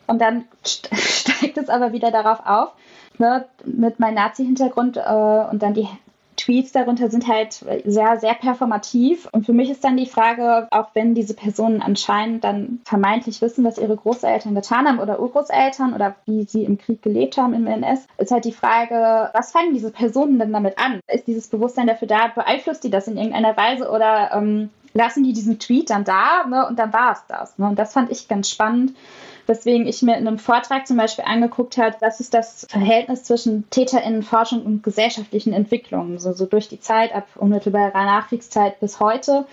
Und 0.07 0.21
dann 0.21 0.45
steigt 0.63 1.57
es 1.57 1.69
aber 1.69 1.91
wieder 1.91 2.11
darauf 2.11 2.45
auf, 2.45 2.69
ne, 3.17 3.45
mit 3.65 3.99
meinem 3.99 4.15
Nazi-Hintergrund 4.15 4.97
äh, 4.97 5.01
und 5.51 5.63
dann 5.63 5.73
die 5.73 5.87
Tweets 6.45 6.71
darunter 6.71 7.09
sind 7.09 7.27
halt 7.27 7.53
sehr, 7.85 8.19
sehr 8.19 8.35
performativ. 8.35 9.27
Und 9.31 9.47
für 9.47 9.53
mich 9.53 9.71
ist 9.71 9.83
dann 9.83 9.97
die 9.97 10.05
Frage, 10.05 10.67
auch 10.69 10.89
wenn 10.93 11.15
diese 11.15 11.33
Personen 11.33 11.81
anscheinend 11.81 12.43
dann 12.43 12.81
vermeintlich 12.85 13.41
wissen, 13.41 13.65
was 13.65 13.79
ihre 13.79 13.95
Großeltern 13.95 14.53
getan 14.53 14.87
haben 14.87 14.99
oder 14.99 15.19
Urgroßeltern 15.19 15.95
oder 15.95 16.15
wie 16.25 16.43
sie 16.43 16.63
im 16.63 16.77
Krieg 16.77 17.01
gelebt 17.01 17.37
haben 17.37 17.55
im 17.55 17.65
NS, 17.65 18.05
ist 18.19 18.31
halt 18.31 18.45
die 18.45 18.51
Frage, 18.51 19.31
was 19.33 19.51
fangen 19.51 19.73
diese 19.73 19.91
Personen 19.91 20.37
denn 20.37 20.53
damit 20.53 20.77
an? 20.77 20.99
Ist 21.07 21.25
dieses 21.25 21.47
Bewusstsein 21.47 21.87
dafür 21.87 22.07
da? 22.07 22.27
Beeinflusst 22.27 22.83
die 22.83 22.91
das 22.91 23.07
in 23.07 23.17
irgendeiner 23.17 23.57
Weise 23.57 23.89
oder 23.89 24.31
ähm, 24.33 24.69
lassen 24.93 25.23
die 25.23 25.33
diesen 25.33 25.57
Tweet 25.57 25.89
dann 25.89 26.03
da 26.03 26.45
ne, 26.47 26.67
und 26.67 26.77
dann 26.77 26.93
war 26.93 27.13
es 27.13 27.23
das? 27.27 27.57
Ne? 27.57 27.67
Und 27.67 27.79
das 27.79 27.93
fand 27.93 28.11
ich 28.11 28.27
ganz 28.27 28.51
spannend 28.51 28.93
weswegen 29.47 29.87
ich 29.87 30.01
mir 30.01 30.17
in 30.17 30.27
einem 30.27 30.39
Vortrag 30.39 30.87
zum 30.87 30.97
Beispiel 30.97 31.25
angeguckt 31.25 31.77
habe, 31.77 31.95
was 31.99 32.19
ist 32.19 32.33
das 32.33 32.65
Verhältnis 32.69 33.23
zwischen 33.23 33.69
TäterInnenforschung 33.69 34.63
und 34.63 34.83
gesellschaftlichen 34.83 35.53
Entwicklungen, 35.53 36.19
so, 36.19 36.33
so 36.33 36.45
durch 36.45 36.67
die 36.67 36.79
Zeit 36.79 37.13
ab 37.13 37.27
unmittelbarer 37.35 38.05
Nachkriegszeit 38.05 38.79
bis 38.79 38.99
heute 38.99 39.45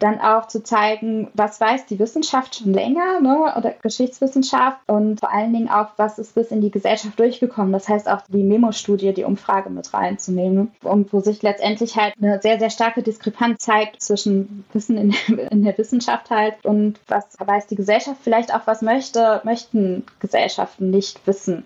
dann 0.00 0.20
auch 0.20 0.48
zu 0.48 0.62
zeigen, 0.62 1.28
was 1.34 1.60
weiß 1.60 1.86
die 1.86 1.98
Wissenschaft 1.98 2.56
schon 2.56 2.72
länger 2.72 3.20
ne, 3.20 3.54
oder 3.56 3.74
Geschichtswissenschaft 3.82 4.80
und 4.86 5.20
vor 5.20 5.32
allen 5.32 5.52
Dingen 5.52 5.68
auch, 5.68 5.90
was 5.96 6.18
ist 6.18 6.34
bis 6.34 6.50
in 6.50 6.60
die 6.60 6.70
Gesellschaft 6.70 7.18
durchgekommen. 7.18 7.72
Das 7.72 7.88
heißt 7.88 8.08
auch 8.08 8.22
die 8.28 8.42
Memo-Studie, 8.42 9.12
die 9.12 9.24
Umfrage 9.24 9.70
mit 9.70 9.92
reinzunehmen 9.92 10.72
und 10.82 11.12
wo 11.12 11.20
sich 11.20 11.42
letztendlich 11.42 11.96
halt 11.96 12.14
eine 12.20 12.40
sehr, 12.40 12.58
sehr 12.58 12.70
starke 12.70 13.02
Diskrepanz 13.02 13.64
zeigt 13.64 14.02
zwischen 14.02 14.64
Wissen 14.72 14.96
in, 14.96 15.10
in 15.50 15.62
der 15.62 15.76
Wissenschaft 15.76 16.30
halt 16.30 16.64
und 16.64 16.98
was 17.06 17.36
weiß 17.38 17.66
die 17.66 17.76
Gesellschaft 17.76 18.20
vielleicht 18.22 18.54
auch, 18.54 18.66
was 18.66 18.82
möchte, 18.82 19.40
möchten 19.44 20.04
Gesellschaften 20.18 20.90
nicht 20.90 21.26
wissen 21.26 21.64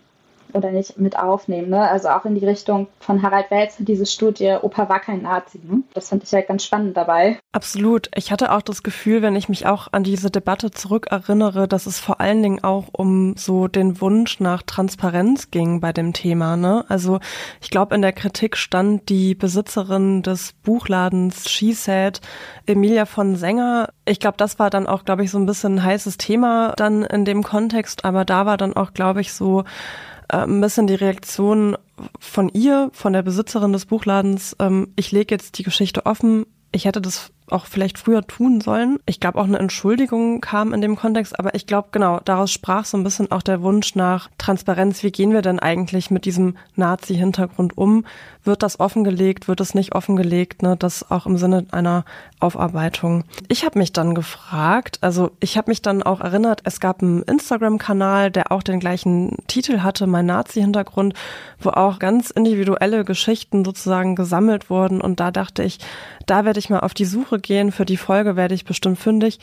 oder 0.54 0.70
nicht 0.70 0.98
mit 0.98 1.18
aufnehmen. 1.18 1.70
Ne? 1.70 1.88
Also 1.88 2.08
auch 2.08 2.24
in 2.24 2.34
die 2.34 2.46
Richtung 2.46 2.86
von 3.00 3.22
Harald 3.22 3.50
Welzer, 3.50 3.84
diese 3.84 4.06
Studie, 4.06 4.56
Opa 4.60 4.88
war 4.88 5.00
kein 5.00 5.22
Nazi. 5.22 5.60
Ne? 5.62 5.82
Das 5.92 6.08
fand 6.08 6.22
ich 6.22 6.32
halt 6.32 6.48
ganz 6.48 6.64
spannend 6.64 6.96
dabei. 6.96 7.38
Absolut. 7.52 8.08
Ich 8.14 8.30
hatte 8.32 8.52
auch 8.52 8.62
das 8.62 8.82
Gefühl, 8.82 9.22
wenn 9.22 9.36
ich 9.36 9.48
mich 9.48 9.66
auch 9.66 9.88
an 9.92 10.04
diese 10.04 10.30
Debatte 10.30 10.70
zurückerinnere, 10.70 11.68
dass 11.68 11.86
es 11.86 12.00
vor 12.00 12.20
allen 12.20 12.42
Dingen 12.42 12.64
auch 12.64 12.86
um 12.92 13.36
so 13.36 13.68
den 13.68 14.00
Wunsch 14.00 14.40
nach 14.40 14.62
Transparenz 14.62 15.50
ging 15.50 15.80
bei 15.80 15.92
dem 15.92 16.12
Thema. 16.12 16.56
Ne? 16.56 16.84
Also 16.88 17.20
ich 17.60 17.70
glaube, 17.70 17.94
in 17.94 18.02
der 18.02 18.12
Kritik 18.12 18.56
stand 18.56 19.08
die 19.08 19.34
Besitzerin 19.34 20.22
des 20.22 20.52
Buchladens 20.62 21.48
She 21.50 21.72
Said, 21.72 22.20
Emilia 22.66 23.06
von 23.06 23.36
Sänger. 23.36 23.90
Ich 24.04 24.20
glaube, 24.20 24.36
das 24.36 24.58
war 24.58 24.70
dann 24.70 24.86
auch, 24.86 25.04
glaube 25.04 25.24
ich, 25.24 25.30
so 25.30 25.38
ein 25.38 25.46
bisschen 25.46 25.76
ein 25.76 25.84
heißes 25.84 26.16
Thema 26.16 26.74
dann 26.76 27.02
in 27.02 27.24
dem 27.24 27.42
Kontext, 27.42 28.04
aber 28.04 28.24
da 28.24 28.46
war 28.46 28.56
dann 28.56 28.74
auch, 28.74 28.94
glaube 28.94 29.20
ich, 29.20 29.32
so 29.32 29.64
äh, 30.28 30.38
ein 30.38 30.60
bisschen 30.60 30.86
die 30.86 30.94
Reaktion 30.94 31.76
von 32.18 32.48
ihr, 32.48 32.90
von 32.92 33.12
der 33.12 33.22
Besitzerin 33.22 33.72
des 33.72 33.86
Buchladens, 33.86 34.56
ähm, 34.58 34.92
ich 34.96 35.12
lege 35.12 35.34
jetzt 35.34 35.58
die 35.58 35.62
Geschichte 35.62 36.06
offen, 36.06 36.46
ich 36.72 36.86
hätte 36.86 37.00
das 37.00 37.30
auch 37.50 37.66
vielleicht 37.66 37.98
früher 37.98 38.26
tun 38.26 38.60
sollen. 38.60 38.98
Ich 39.06 39.20
glaube, 39.20 39.38
auch 39.38 39.44
eine 39.44 39.58
Entschuldigung 39.58 40.40
kam 40.40 40.72
in 40.72 40.80
dem 40.80 40.96
Kontext, 40.96 41.38
aber 41.38 41.54
ich 41.54 41.66
glaube, 41.66 41.88
genau, 41.92 42.20
daraus 42.24 42.50
sprach 42.50 42.84
so 42.84 42.96
ein 42.96 43.04
bisschen 43.04 43.30
auch 43.30 43.42
der 43.42 43.62
Wunsch 43.62 43.94
nach 43.94 44.28
Transparenz. 44.38 45.02
Wie 45.02 45.12
gehen 45.12 45.32
wir 45.32 45.42
denn 45.42 45.60
eigentlich 45.60 46.10
mit 46.10 46.24
diesem 46.24 46.56
Nazi-Hintergrund 46.74 47.76
um? 47.78 48.04
Wird 48.44 48.62
das 48.62 48.78
offengelegt? 48.78 49.48
Wird 49.48 49.60
es 49.60 49.74
nicht 49.74 49.94
offengelegt? 49.94 50.62
Ne? 50.62 50.76
Das 50.76 51.10
auch 51.10 51.26
im 51.26 51.36
Sinne 51.36 51.66
einer 51.72 52.04
Aufarbeitung. 52.40 53.24
Ich 53.48 53.64
habe 53.64 53.78
mich 53.78 53.92
dann 53.92 54.14
gefragt, 54.14 54.98
also 55.00 55.32
ich 55.40 55.56
habe 55.56 55.70
mich 55.70 55.82
dann 55.82 56.02
auch 56.02 56.20
erinnert, 56.20 56.60
es 56.64 56.78
gab 56.78 57.02
einen 57.02 57.22
Instagram-Kanal, 57.22 58.30
der 58.30 58.52
auch 58.52 58.62
den 58.62 58.80
gleichen 58.80 59.36
Titel 59.48 59.80
hatte, 59.80 60.06
mein 60.06 60.26
Nazi-Hintergrund, 60.26 61.14
wo 61.58 61.70
auch 61.70 61.98
ganz 61.98 62.30
individuelle 62.30 63.04
Geschichten 63.04 63.64
sozusagen 63.64 64.14
gesammelt 64.14 64.70
wurden. 64.70 65.00
Und 65.00 65.20
da 65.20 65.30
dachte 65.30 65.62
ich, 65.62 65.78
da 66.26 66.44
werde 66.44 66.58
ich 66.60 66.70
mal 66.70 66.80
auf 66.80 66.94
die 66.94 67.04
Suche 67.04 67.24
Suche 67.24 67.40
gehen. 67.40 67.72
Für 67.72 67.84
die 67.84 67.96
Folge 67.96 68.36
werde 68.36 68.54
ich 68.54 68.64
bestimmt 68.64 68.98
fündig 68.98 69.38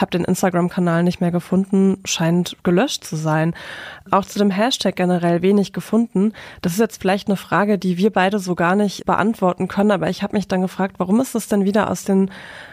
habe 0.00 0.10
den 0.10 0.24
Instagram-Kanal 0.24 1.02
nicht 1.02 1.20
mehr 1.20 1.30
gefunden, 1.30 1.98
scheint 2.04 2.56
gelöscht 2.62 3.04
zu 3.04 3.16
sein. 3.16 3.54
Auch 4.10 4.24
zu 4.24 4.38
dem 4.38 4.50
Hashtag 4.50 4.96
generell 4.96 5.42
wenig 5.42 5.72
gefunden. 5.72 6.32
Das 6.62 6.72
ist 6.72 6.78
jetzt 6.78 7.00
vielleicht 7.00 7.28
eine 7.28 7.36
Frage, 7.36 7.78
die 7.78 7.96
wir 7.98 8.10
beide 8.10 8.38
so 8.38 8.54
gar 8.54 8.76
nicht 8.76 9.04
beantworten 9.04 9.68
können, 9.68 9.90
aber 9.90 10.08
ich 10.08 10.22
habe 10.22 10.36
mich 10.36 10.48
dann 10.48 10.62
gefragt, 10.62 10.96
warum 10.98 11.20
ist 11.20 11.34
das 11.34 11.48
denn 11.48 11.64
wieder 11.64 11.90
aus 11.90 12.04
den 12.04 12.30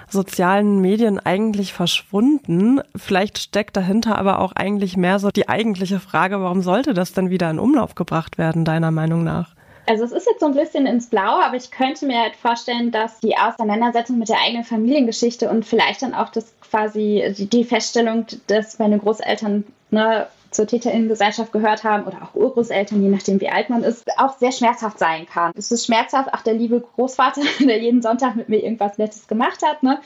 sozialen 0.10 0.80
Medien 0.80 1.20
eigentlich 1.20 1.74
verschwunden? 1.74 2.82
Vielleicht 2.96 3.38
steckt 3.38 3.76
dahinter 3.76 4.18
aber 4.18 4.40
auch 4.40 4.54
eigentlich 4.54 4.98
mehr 4.98 5.20
so 5.20 5.30
die 5.30 5.50
eigentliche 5.50 6.00
Frage, 6.00 6.42
warum 6.42 6.62
sollte 6.62 6.94
das 6.94 7.13
denn 7.13 7.30
wieder 7.30 7.50
in 7.50 7.60
Umlauf 7.60 7.96
gebracht 7.96 8.38
werden, 8.38 8.66
deiner 8.66 8.92
Meinung 8.92 9.24
nach? 9.24 9.57
Also 9.88 10.04
es 10.04 10.12
ist 10.12 10.28
jetzt 10.28 10.41
so 10.41 10.47
ein 10.47 10.54
bisschen 10.54 10.86
ins 10.86 11.08
Blaue, 11.08 11.43
aber 11.43 11.56
ich 11.56 11.71
könnte 11.71 12.06
mir 12.06 12.19
halt 12.19 12.36
vorstellen, 12.36 12.91
dass 12.91 13.19
die 13.21 13.38
Auseinandersetzung 13.38 14.19
mit 14.19 14.28
der 14.28 14.41
eigenen 14.41 14.65
Familiengeschichte 14.65 15.50
und 15.50 15.65
vielleicht 15.65 16.02
dann 16.02 16.13
auch 16.13 16.30
das 16.30 16.54
quasi 16.62 17.34
die 17.38 17.63
Feststellung, 17.63 18.26
dass 18.47 18.80
meine 18.80 19.00
Großeltern 19.00 19.63
ne, 19.91 20.28
zur 20.52 20.67
Täterinnengesellschaft 20.67 21.52
gehört 21.52 21.84
haben 21.84 22.04
oder 22.06 22.17
auch 22.21 22.36
Urgroßeltern, 22.36 23.02
je 23.02 23.10
nachdem 23.10 23.39
wie 23.39 23.50
alt 23.50 23.69
man 23.69 23.84
ist, 23.84 24.06
auch 24.17 24.38
sehr 24.38 24.52
schmerzhaft 24.52 25.00
sein 25.00 25.26
kann. 25.26 25.54
Es 25.56 25.71
ist 25.71 25.86
schmerzhaft, 25.86 26.34
auch 26.34 26.41
der 26.41 26.54
liebe 26.54 26.82
Großvater, 26.82 27.41
der 27.60 27.82
jeden 27.82 28.02
Sonntag 28.02 28.36
mit 28.36 28.50
mir 28.50 28.63
irgendwas 28.63 28.97
Nettes 28.97 29.28
gemacht 29.28 29.62
hat, 29.63 29.84
ne? 29.84 30.00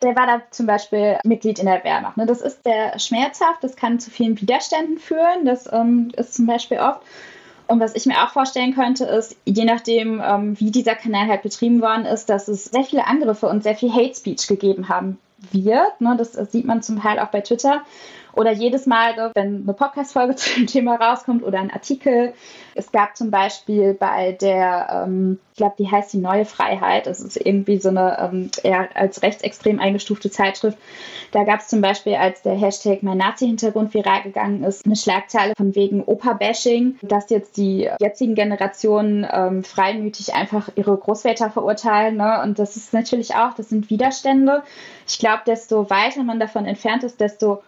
Der 0.00 0.14
war 0.14 0.26
da 0.26 0.42
zum 0.50 0.66
Beispiel 0.66 1.18
Mitglied 1.24 1.58
in 1.58 1.66
der 1.66 1.82
Wehrmacht. 1.82 2.16
Ne? 2.16 2.24
Das 2.24 2.40
ist 2.40 2.62
sehr 2.62 2.96
schmerzhaft, 3.00 3.64
das 3.64 3.74
kann 3.74 3.98
zu 3.98 4.12
vielen 4.12 4.40
Widerständen 4.40 4.98
führen. 4.98 5.44
Das 5.44 5.68
ähm, 5.72 6.12
ist 6.16 6.34
zum 6.34 6.46
Beispiel 6.46 6.78
oft. 6.78 7.00
Und 7.68 7.80
was 7.80 7.94
ich 7.94 8.06
mir 8.06 8.24
auch 8.24 8.30
vorstellen 8.30 8.74
könnte, 8.74 9.04
ist, 9.04 9.36
je 9.44 9.64
nachdem, 9.64 10.22
ähm, 10.24 10.58
wie 10.58 10.70
dieser 10.70 10.94
Kanal 10.94 11.28
halt 11.28 11.42
betrieben 11.42 11.82
worden 11.82 12.06
ist, 12.06 12.30
dass 12.30 12.48
es 12.48 12.64
sehr 12.64 12.84
viele 12.84 13.06
Angriffe 13.06 13.46
und 13.46 13.62
sehr 13.62 13.76
viel 13.76 13.92
Hate 13.92 14.14
Speech 14.14 14.46
gegeben 14.46 14.88
haben 14.88 15.18
wird. 15.52 16.00
Ne? 16.00 16.16
Das 16.16 16.32
sieht 16.50 16.64
man 16.64 16.82
zum 16.82 17.00
Teil 17.00 17.18
auch 17.18 17.28
bei 17.28 17.42
Twitter. 17.42 17.82
Oder 18.38 18.52
jedes 18.52 18.86
Mal, 18.86 19.32
wenn 19.34 19.62
eine 19.64 19.74
Podcast-Folge 19.74 20.36
zu 20.36 20.54
dem 20.54 20.68
Thema 20.68 20.94
rauskommt 20.94 21.42
oder 21.42 21.58
ein 21.58 21.72
Artikel. 21.72 22.34
Es 22.76 22.92
gab 22.92 23.16
zum 23.16 23.32
Beispiel 23.32 23.94
bei 23.94 24.30
der, 24.30 25.04
ähm, 25.08 25.40
ich 25.50 25.56
glaube, 25.56 25.74
die 25.76 25.90
heißt 25.90 26.12
die 26.12 26.18
Neue 26.18 26.44
Freiheit. 26.44 27.06
Das 27.08 27.18
ist 27.18 27.36
irgendwie 27.36 27.78
so 27.78 27.88
eine 27.88 28.16
ähm, 28.20 28.50
eher 28.62 28.90
als 28.94 29.22
rechtsextrem 29.22 29.80
eingestufte 29.80 30.30
Zeitschrift. 30.30 30.78
Da 31.32 31.42
gab 31.42 31.58
es 31.58 31.66
zum 31.66 31.80
Beispiel, 31.80 32.14
als 32.14 32.42
der 32.42 32.54
Hashtag 32.54 33.02
mein 33.02 33.18
Nazi-Hintergrund 33.18 33.92
viral 33.92 34.22
gegangen 34.22 34.62
ist, 34.62 34.86
eine 34.86 34.94
Schlagzeile 34.94 35.54
von 35.56 35.74
wegen 35.74 36.04
Opa-Bashing, 36.04 37.00
dass 37.02 37.30
jetzt 37.30 37.56
die 37.56 37.90
jetzigen 37.98 38.36
Generationen 38.36 39.26
ähm, 39.28 39.64
freimütig 39.64 40.34
einfach 40.34 40.68
ihre 40.76 40.96
Großväter 40.96 41.50
verurteilen. 41.50 42.16
Ne? 42.16 42.40
Und 42.44 42.60
das 42.60 42.76
ist 42.76 42.92
natürlich 42.92 43.34
auch, 43.34 43.54
das 43.54 43.68
sind 43.68 43.90
Widerstände. 43.90 44.62
Ich 45.08 45.18
glaube, 45.18 45.42
desto 45.44 45.90
weiter 45.90 46.22
man 46.22 46.38
davon 46.38 46.66
entfernt 46.66 47.02
ist, 47.02 47.20
desto 47.20 47.62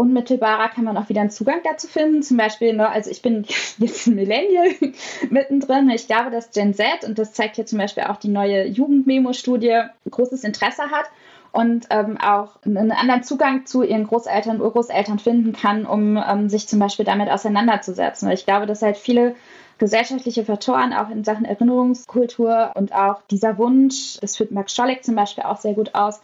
unmittelbarer 0.00 0.70
kann 0.70 0.84
man 0.84 0.96
auch 0.96 1.10
wieder 1.10 1.20
einen 1.20 1.30
Zugang 1.30 1.60
dazu 1.62 1.86
finden. 1.86 2.22
Zum 2.22 2.38
Beispiel, 2.38 2.72
ne, 2.74 2.88
also 2.88 3.10
ich 3.10 3.20
bin 3.20 3.44
jetzt 3.78 4.06
ein 4.06 4.14
Millennial 4.14 4.68
mittendrin. 5.30 5.90
Ich 5.90 6.06
glaube, 6.06 6.30
dass 6.30 6.50
Gen 6.50 6.72
Z, 6.74 7.04
und 7.04 7.18
das 7.18 7.34
zeigt 7.34 7.58
ja 7.58 7.66
zum 7.66 7.78
Beispiel 7.78 8.04
auch 8.04 8.16
die 8.16 8.28
neue 8.28 8.66
Jugendmemo-Studie, 8.66 9.82
großes 10.10 10.44
Interesse 10.44 10.84
hat 10.90 11.10
und 11.52 11.86
ähm, 11.90 12.16
auch 12.18 12.56
einen 12.64 12.92
anderen 12.92 13.22
Zugang 13.22 13.66
zu 13.66 13.82
ihren 13.82 14.06
Großeltern, 14.06 14.60
Urgroßeltern 14.60 15.18
finden 15.18 15.52
kann, 15.52 15.84
um 15.84 16.16
ähm, 16.16 16.48
sich 16.48 16.66
zum 16.66 16.78
Beispiel 16.78 17.04
damit 17.04 17.28
auseinanderzusetzen. 17.28 18.30
Ich 18.30 18.46
glaube, 18.46 18.66
dass 18.66 18.82
halt 18.82 18.96
viele 18.96 19.34
gesellschaftliche 19.78 20.44
Faktoren 20.44 20.92
auch 20.92 21.10
in 21.10 21.24
Sachen 21.24 21.44
Erinnerungskultur 21.44 22.72
und 22.74 22.94
auch 22.94 23.22
dieser 23.30 23.58
Wunsch, 23.58 24.18
das 24.20 24.36
führt 24.36 24.52
Max 24.52 24.74
Scholleck 24.74 25.04
zum 25.04 25.14
Beispiel 25.14 25.44
auch 25.44 25.56
sehr 25.58 25.74
gut 25.74 25.94
aus, 25.94 26.20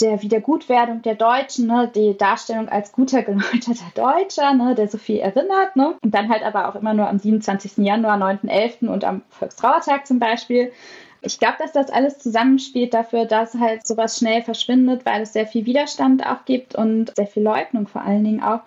der 0.00 0.22
Wiedergutwerdung 0.22 1.02
der 1.02 1.14
Deutschen, 1.14 1.66
ne, 1.66 1.90
die 1.94 2.16
Darstellung 2.16 2.68
als 2.68 2.92
guter, 2.92 3.22
geläuterter 3.22 3.92
Deutscher, 3.94 4.54
ne, 4.54 4.74
der 4.74 4.88
so 4.88 4.98
viel 4.98 5.18
erinnert. 5.18 5.76
Ne, 5.76 5.96
und 6.02 6.14
dann 6.14 6.28
halt 6.28 6.42
aber 6.42 6.68
auch 6.68 6.74
immer 6.74 6.94
nur 6.94 7.08
am 7.08 7.18
27. 7.18 7.78
Januar, 7.78 8.16
9.11. 8.16 8.88
und 8.88 9.04
am 9.04 9.22
Volkstrauertag 9.30 10.06
zum 10.06 10.18
Beispiel. 10.18 10.72
Ich 11.22 11.38
glaube, 11.38 11.56
dass 11.58 11.72
das 11.72 11.90
alles 11.90 12.18
zusammenspielt 12.18 12.94
dafür, 12.94 13.24
dass 13.24 13.54
halt 13.54 13.86
sowas 13.86 14.18
schnell 14.18 14.42
verschwindet, 14.42 15.04
weil 15.04 15.22
es 15.22 15.32
sehr 15.32 15.46
viel 15.46 15.66
Widerstand 15.66 16.24
auch 16.24 16.44
gibt 16.44 16.74
und 16.76 17.14
sehr 17.16 17.26
viel 17.26 17.42
Leugnung 17.42 17.88
vor 17.88 18.02
allen 18.02 18.22
Dingen 18.22 18.42
auch. 18.42 18.60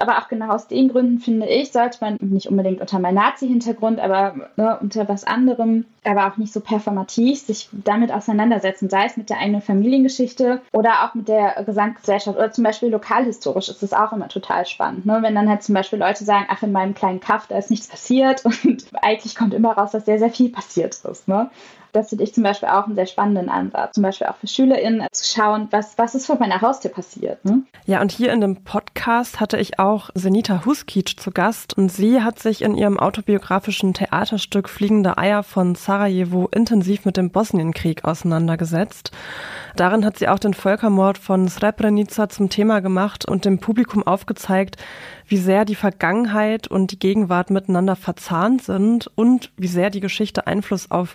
Aber 0.00 0.18
auch 0.18 0.28
genau 0.28 0.48
aus 0.48 0.66
den 0.66 0.88
Gründen 0.88 1.18
finde 1.18 1.46
ich, 1.46 1.72
sollte 1.72 1.98
man 2.00 2.16
nicht 2.20 2.48
unbedingt 2.48 2.80
unter 2.80 2.98
meinem 2.98 3.16
Nazi-Hintergrund, 3.16 4.00
aber 4.00 4.34
ne, 4.56 4.78
unter 4.80 5.08
was 5.08 5.24
anderem, 5.24 5.84
aber 6.04 6.26
auch 6.26 6.38
nicht 6.38 6.52
so 6.52 6.60
performativ 6.60 7.40
sich 7.40 7.68
damit 7.72 8.10
auseinandersetzen, 8.10 8.88
sei 8.88 9.04
es 9.04 9.16
mit 9.16 9.28
der 9.28 9.38
eigenen 9.38 9.60
Familiengeschichte 9.60 10.62
oder 10.72 11.04
auch 11.04 11.14
mit 11.14 11.28
der 11.28 11.62
Gesamtgesellschaft 11.64 12.38
oder 12.38 12.50
zum 12.50 12.64
Beispiel 12.64 12.88
lokalhistorisch 12.88 13.68
ist 13.68 13.82
es 13.82 13.92
auch 13.92 14.12
immer 14.12 14.28
total 14.28 14.64
spannend. 14.64 15.04
Ne? 15.04 15.18
Wenn 15.20 15.34
dann 15.34 15.48
halt 15.48 15.62
zum 15.62 15.74
Beispiel 15.74 15.98
Leute 15.98 16.24
sagen, 16.24 16.46
ach, 16.48 16.62
in 16.62 16.72
meinem 16.72 16.94
kleinen 16.94 17.20
Kaff, 17.20 17.46
da 17.46 17.58
ist 17.58 17.70
nichts 17.70 17.88
passiert 17.88 18.44
und 18.64 18.84
eigentlich 19.02 19.36
kommt 19.36 19.52
immer 19.52 19.72
raus, 19.72 19.90
dass 19.90 20.06
sehr, 20.06 20.18
sehr 20.18 20.30
viel 20.30 20.50
passiert 20.50 20.94
ist. 21.04 21.28
Ne? 21.28 21.50
Das 21.92 22.10
finde 22.10 22.24
ich 22.24 22.34
zum 22.34 22.42
Beispiel 22.42 22.68
auch 22.68 22.86
einen 22.86 22.94
sehr 22.94 23.06
spannenden 23.06 23.48
Ansatz. 23.48 23.94
Zum 23.94 24.02
Beispiel 24.02 24.26
auch 24.26 24.36
für 24.36 24.46
SchülerInnen 24.46 25.06
zu 25.12 25.24
schauen, 25.24 25.68
was, 25.70 25.98
was 25.98 26.14
ist 26.14 26.26
vor 26.26 26.38
meiner 26.38 26.60
Haustür 26.60 26.90
passiert. 26.90 27.44
Ne? 27.44 27.62
Ja, 27.86 28.00
und 28.00 28.12
hier 28.12 28.32
in 28.32 28.40
dem 28.40 28.62
Podcast 28.62 29.40
hatte 29.40 29.58
ich 29.58 29.78
auch 29.78 30.10
Senita 30.14 30.64
Huskic 30.64 31.18
zu 31.18 31.30
Gast 31.30 31.76
und 31.76 31.90
sie 31.90 32.22
hat 32.22 32.38
sich 32.38 32.62
in 32.62 32.76
ihrem 32.76 32.98
autobiografischen 32.98 33.94
Theaterstück 33.94 34.68
Fliegende 34.68 35.18
Eier 35.18 35.42
von 35.42 35.74
Sarajevo 35.74 36.48
intensiv 36.52 37.04
mit 37.04 37.16
dem 37.16 37.30
Bosnienkrieg 37.30 38.04
auseinandergesetzt. 38.04 39.10
Darin 39.76 40.04
hat 40.04 40.18
sie 40.18 40.28
auch 40.28 40.38
den 40.38 40.54
Völkermord 40.54 41.18
von 41.18 41.48
Srebrenica 41.48 42.28
zum 42.28 42.48
Thema 42.48 42.80
gemacht 42.80 43.26
und 43.26 43.44
dem 43.44 43.60
Publikum 43.60 44.06
aufgezeigt, 44.06 44.76
wie 45.26 45.36
sehr 45.36 45.64
die 45.64 45.74
Vergangenheit 45.74 46.68
und 46.68 46.90
die 46.90 46.98
Gegenwart 46.98 47.50
miteinander 47.50 47.96
verzahnt 47.96 48.62
sind 48.62 49.10
und 49.14 49.52
wie 49.56 49.68
sehr 49.68 49.90
die 49.90 50.00
Geschichte 50.00 50.46
Einfluss 50.46 50.90
auf 50.90 51.14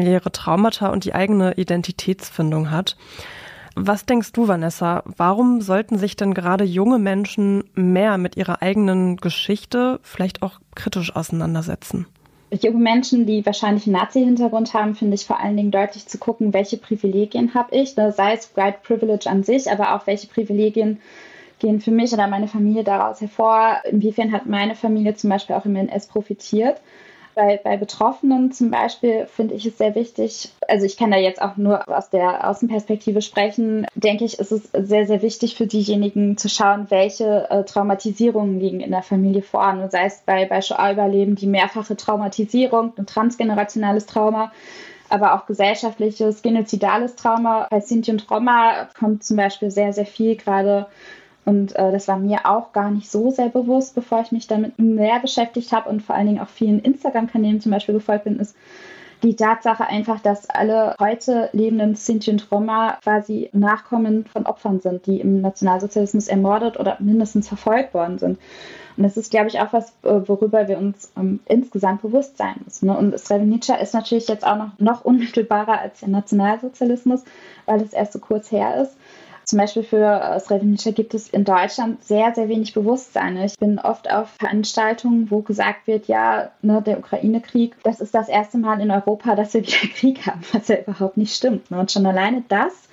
familiäre 0.00 0.32
Traumata 0.32 0.88
und 0.88 1.04
die 1.04 1.14
eigene 1.14 1.54
Identitätsfindung 1.54 2.70
hat. 2.70 2.96
Was 3.76 4.06
denkst 4.06 4.32
du, 4.32 4.48
Vanessa? 4.48 5.02
Warum 5.04 5.60
sollten 5.60 5.98
sich 5.98 6.16
denn 6.16 6.34
gerade 6.34 6.64
junge 6.64 6.98
Menschen 6.98 7.64
mehr 7.74 8.18
mit 8.18 8.36
ihrer 8.36 8.62
eigenen 8.62 9.18
Geschichte 9.18 10.00
vielleicht 10.02 10.42
auch 10.42 10.58
kritisch 10.74 11.14
auseinandersetzen? 11.14 12.06
junge 12.52 12.78
Menschen, 12.78 13.26
die 13.26 13.46
wahrscheinlich 13.46 13.86
einen 13.86 13.94
Nazi-Hintergrund 13.96 14.74
haben, 14.74 14.96
finde 14.96 15.14
ich 15.14 15.24
vor 15.24 15.38
allen 15.38 15.56
Dingen 15.56 15.70
deutlich 15.70 16.06
zu 16.06 16.18
gucken, 16.18 16.52
welche 16.52 16.78
Privilegien 16.78 17.54
habe 17.54 17.76
ich, 17.76 17.92
sei 17.92 18.32
es 18.32 18.56
White 18.56 18.78
Privilege 18.82 19.30
an 19.30 19.44
sich, 19.44 19.70
aber 19.70 19.94
auch 19.94 20.08
welche 20.08 20.26
Privilegien 20.26 20.98
gehen 21.60 21.80
für 21.80 21.92
mich 21.92 22.12
oder 22.12 22.26
meine 22.26 22.48
Familie 22.48 22.82
daraus 22.82 23.20
hervor. 23.20 23.76
Inwiefern 23.84 24.32
hat 24.32 24.46
meine 24.46 24.74
Familie 24.74 25.14
zum 25.14 25.30
Beispiel 25.30 25.54
auch 25.54 25.64
im 25.64 25.76
NS 25.76 26.08
profitiert? 26.08 26.80
Bei, 27.34 27.60
bei 27.62 27.76
Betroffenen 27.76 28.52
zum 28.52 28.70
Beispiel 28.70 29.26
finde 29.26 29.54
ich 29.54 29.64
es 29.64 29.78
sehr 29.78 29.94
wichtig, 29.94 30.50
also 30.68 30.84
ich 30.84 30.96
kann 30.96 31.10
da 31.10 31.16
jetzt 31.16 31.40
auch 31.40 31.56
nur 31.56 31.88
aus 31.88 32.10
der 32.10 32.48
Außenperspektive 32.48 33.22
sprechen, 33.22 33.86
denke 33.94 34.24
ich, 34.24 34.38
ist 34.38 34.52
es 34.52 34.70
sehr, 34.72 35.06
sehr 35.06 35.22
wichtig 35.22 35.54
für 35.54 35.66
diejenigen 35.66 36.36
zu 36.36 36.48
schauen, 36.48 36.90
welche 36.90 37.48
äh, 37.50 37.64
Traumatisierungen 37.64 38.58
liegen 38.58 38.80
in 38.80 38.90
der 38.90 39.02
Familie 39.02 39.42
vor. 39.42 39.68
Und 39.68 39.90
sei 39.92 40.06
es 40.06 40.22
bei, 40.26 40.44
bei 40.46 40.60
Shoah-Überleben 40.60 41.36
die 41.36 41.46
mehrfache 41.46 41.96
Traumatisierung, 41.96 42.92
ein 42.96 43.06
transgenerationales 43.06 44.06
Trauma, 44.06 44.52
aber 45.08 45.34
auch 45.34 45.46
gesellschaftliches, 45.46 46.42
genozidales 46.42 47.16
Trauma. 47.16 47.66
Bei 47.70 47.80
Sinti 47.80 48.10
und 48.10 48.30
Roma 48.30 48.88
kommt 48.98 49.24
zum 49.24 49.36
Beispiel 49.36 49.70
sehr, 49.70 49.92
sehr 49.92 50.06
viel 50.06 50.36
gerade 50.36 50.86
und 51.44 51.74
äh, 51.76 51.90
das 51.90 52.08
war 52.08 52.18
mir 52.18 52.46
auch 52.46 52.72
gar 52.72 52.90
nicht 52.90 53.10
so 53.10 53.30
sehr 53.30 53.48
bewusst, 53.48 53.94
bevor 53.94 54.20
ich 54.20 54.32
mich 54.32 54.46
damit 54.46 54.78
mehr 54.78 55.20
beschäftigt 55.20 55.72
habe 55.72 55.88
und 55.88 56.02
vor 56.02 56.14
allen 56.14 56.26
Dingen 56.26 56.40
auch 56.40 56.48
vielen 56.48 56.80
Instagram-Kanälen 56.80 57.60
zum 57.60 57.72
Beispiel 57.72 57.94
gefolgt 57.94 58.24
bin, 58.24 58.38
ist 58.38 58.54
die 59.22 59.36
Tatsache 59.36 59.86
einfach, 59.86 60.20
dass 60.20 60.48
alle 60.48 60.94
heute 60.98 61.50
lebenden 61.52 61.94
Sinti 61.94 62.30
und 62.30 62.50
Roma 62.50 62.98
quasi 63.02 63.50
Nachkommen 63.52 64.24
von 64.24 64.46
Opfern 64.46 64.80
sind, 64.80 65.06
die 65.06 65.20
im 65.20 65.40
Nationalsozialismus 65.40 66.28
ermordet 66.28 66.78
oder 66.78 66.96
mindestens 67.00 67.48
verfolgt 67.48 67.92
worden 67.92 68.18
sind. 68.18 68.38
Und 68.96 69.04
das 69.04 69.16
ist, 69.16 69.30
glaube 69.30 69.48
ich, 69.48 69.60
auch 69.60 69.72
was, 69.72 69.90
äh, 70.02 70.20
worüber 70.26 70.68
wir 70.68 70.78
uns 70.78 71.12
ähm, 71.16 71.40
insgesamt 71.46 72.02
bewusst 72.02 72.36
sein 72.36 72.56
müssen. 72.64 72.86
Ne? 72.86 72.96
Und 72.96 73.18
Srebrenica 73.18 73.74
ist 73.76 73.94
natürlich 73.94 74.28
jetzt 74.28 74.46
auch 74.46 74.56
noch, 74.56 74.78
noch 74.78 75.04
unmittelbarer 75.04 75.80
als 75.80 76.00
der 76.00 76.08
Nationalsozialismus, 76.08 77.24
weil 77.66 77.82
es 77.82 77.92
erst 77.92 78.12
so 78.12 78.18
kurz 78.18 78.50
her 78.50 78.82
ist. 78.82 78.96
Zum 79.50 79.58
Beispiel 79.58 79.82
für 79.82 80.06
äh, 80.06 80.38
Srebrenica 80.38 80.92
gibt 80.92 81.12
es 81.12 81.28
in 81.28 81.42
Deutschland 81.42 82.04
sehr, 82.04 82.32
sehr 82.32 82.48
wenig 82.48 82.72
Bewusstsein. 82.72 83.36
Ich 83.38 83.58
bin 83.58 83.80
oft 83.80 84.08
auf 84.08 84.28
Veranstaltungen, 84.38 85.28
wo 85.28 85.42
gesagt 85.42 85.88
wird, 85.88 86.06
ja, 86.06 86.52
ne, 86.62 86.80
der 86.80 87.00
Ukraine-Krieg, 87.00 87.74
das 87.82 88.00
ist 88.00 88.14
das 88.14 88.28
erste 88.28 88.58
Mal 88.58 88.80
in 88.80 88.92
Europa, 88.92 89.34
dass 89.34 89.52
wir 89.52 89.66
wieder 89.66 89.88
Krieg 89.96 90.24
haben, 90.24 90.42
was 90.52 90.68
ja 90.68 90.76
überhaupt 90.76 91.16
nicht 91.16 91.34
stimmt. 91.34 91.68
Ne? 91.72 91.80
Und 91.80 91.90
schon 91.90 92.06
alleine 92.06 92.44
das 92.46 92.88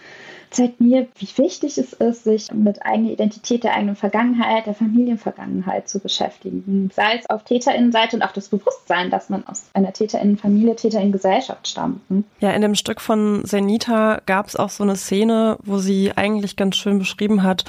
zeigt 0.49 0.79
mir, 0.79 1.07
wie 1.17 1.37
wichtig 1.37 1.77
es 1.77 1.93
ist, 1.93 2.23
sich 2.23 2.51
mit 2.51 2.85
eigener 2.85 3.11
Identität, 3.11 3.63
der 3.63 3.73
eigenen 3.73 3.95
Vergangenheit, 3.95 4.65
der 4.65 4.73
Familienvergangenheit 4.73 5.87
zu 5.89 5.99
beschäftigen. 5.99 6.89
Sei 6.93 7.19
es 7.19 7.29
auf 7.29 7.43
TäterInnenseite 7.43 8.15
und 8.15 8.21
auch 8.23 8.31
das 8.31 8.49
Bewusstsein, 8.49 9.09
dass 9.09 9.29
man 9.29 9.45
aus 9.47 9.65
einer 9.73 9.93
TäterInnenfamilie, 9.93 10.75
TäterInnen-Gesellschaft 10.75 11.67
stammt. 11.67 12.01
Ja, 12.39 12.51
in 12.51 12.61
dem 12.61 12.75
Stück 12.75 13.01
von 13.01 13.43
Senita 13.45 14.21
gab 14.25 14.47
es 14.47 14.55
auch 14.55 14.69
so 14.69 14.83
eine 14.83 14.95
Szene, 14.95 15.57
wo 15.63 15.77
sie 15.77 16.11
eigentlich 16.15 16.55
ganz 16.55 16.75
schön 16.75 16.99
beschrieben 16.99 17.43
hat, 17.43 17.65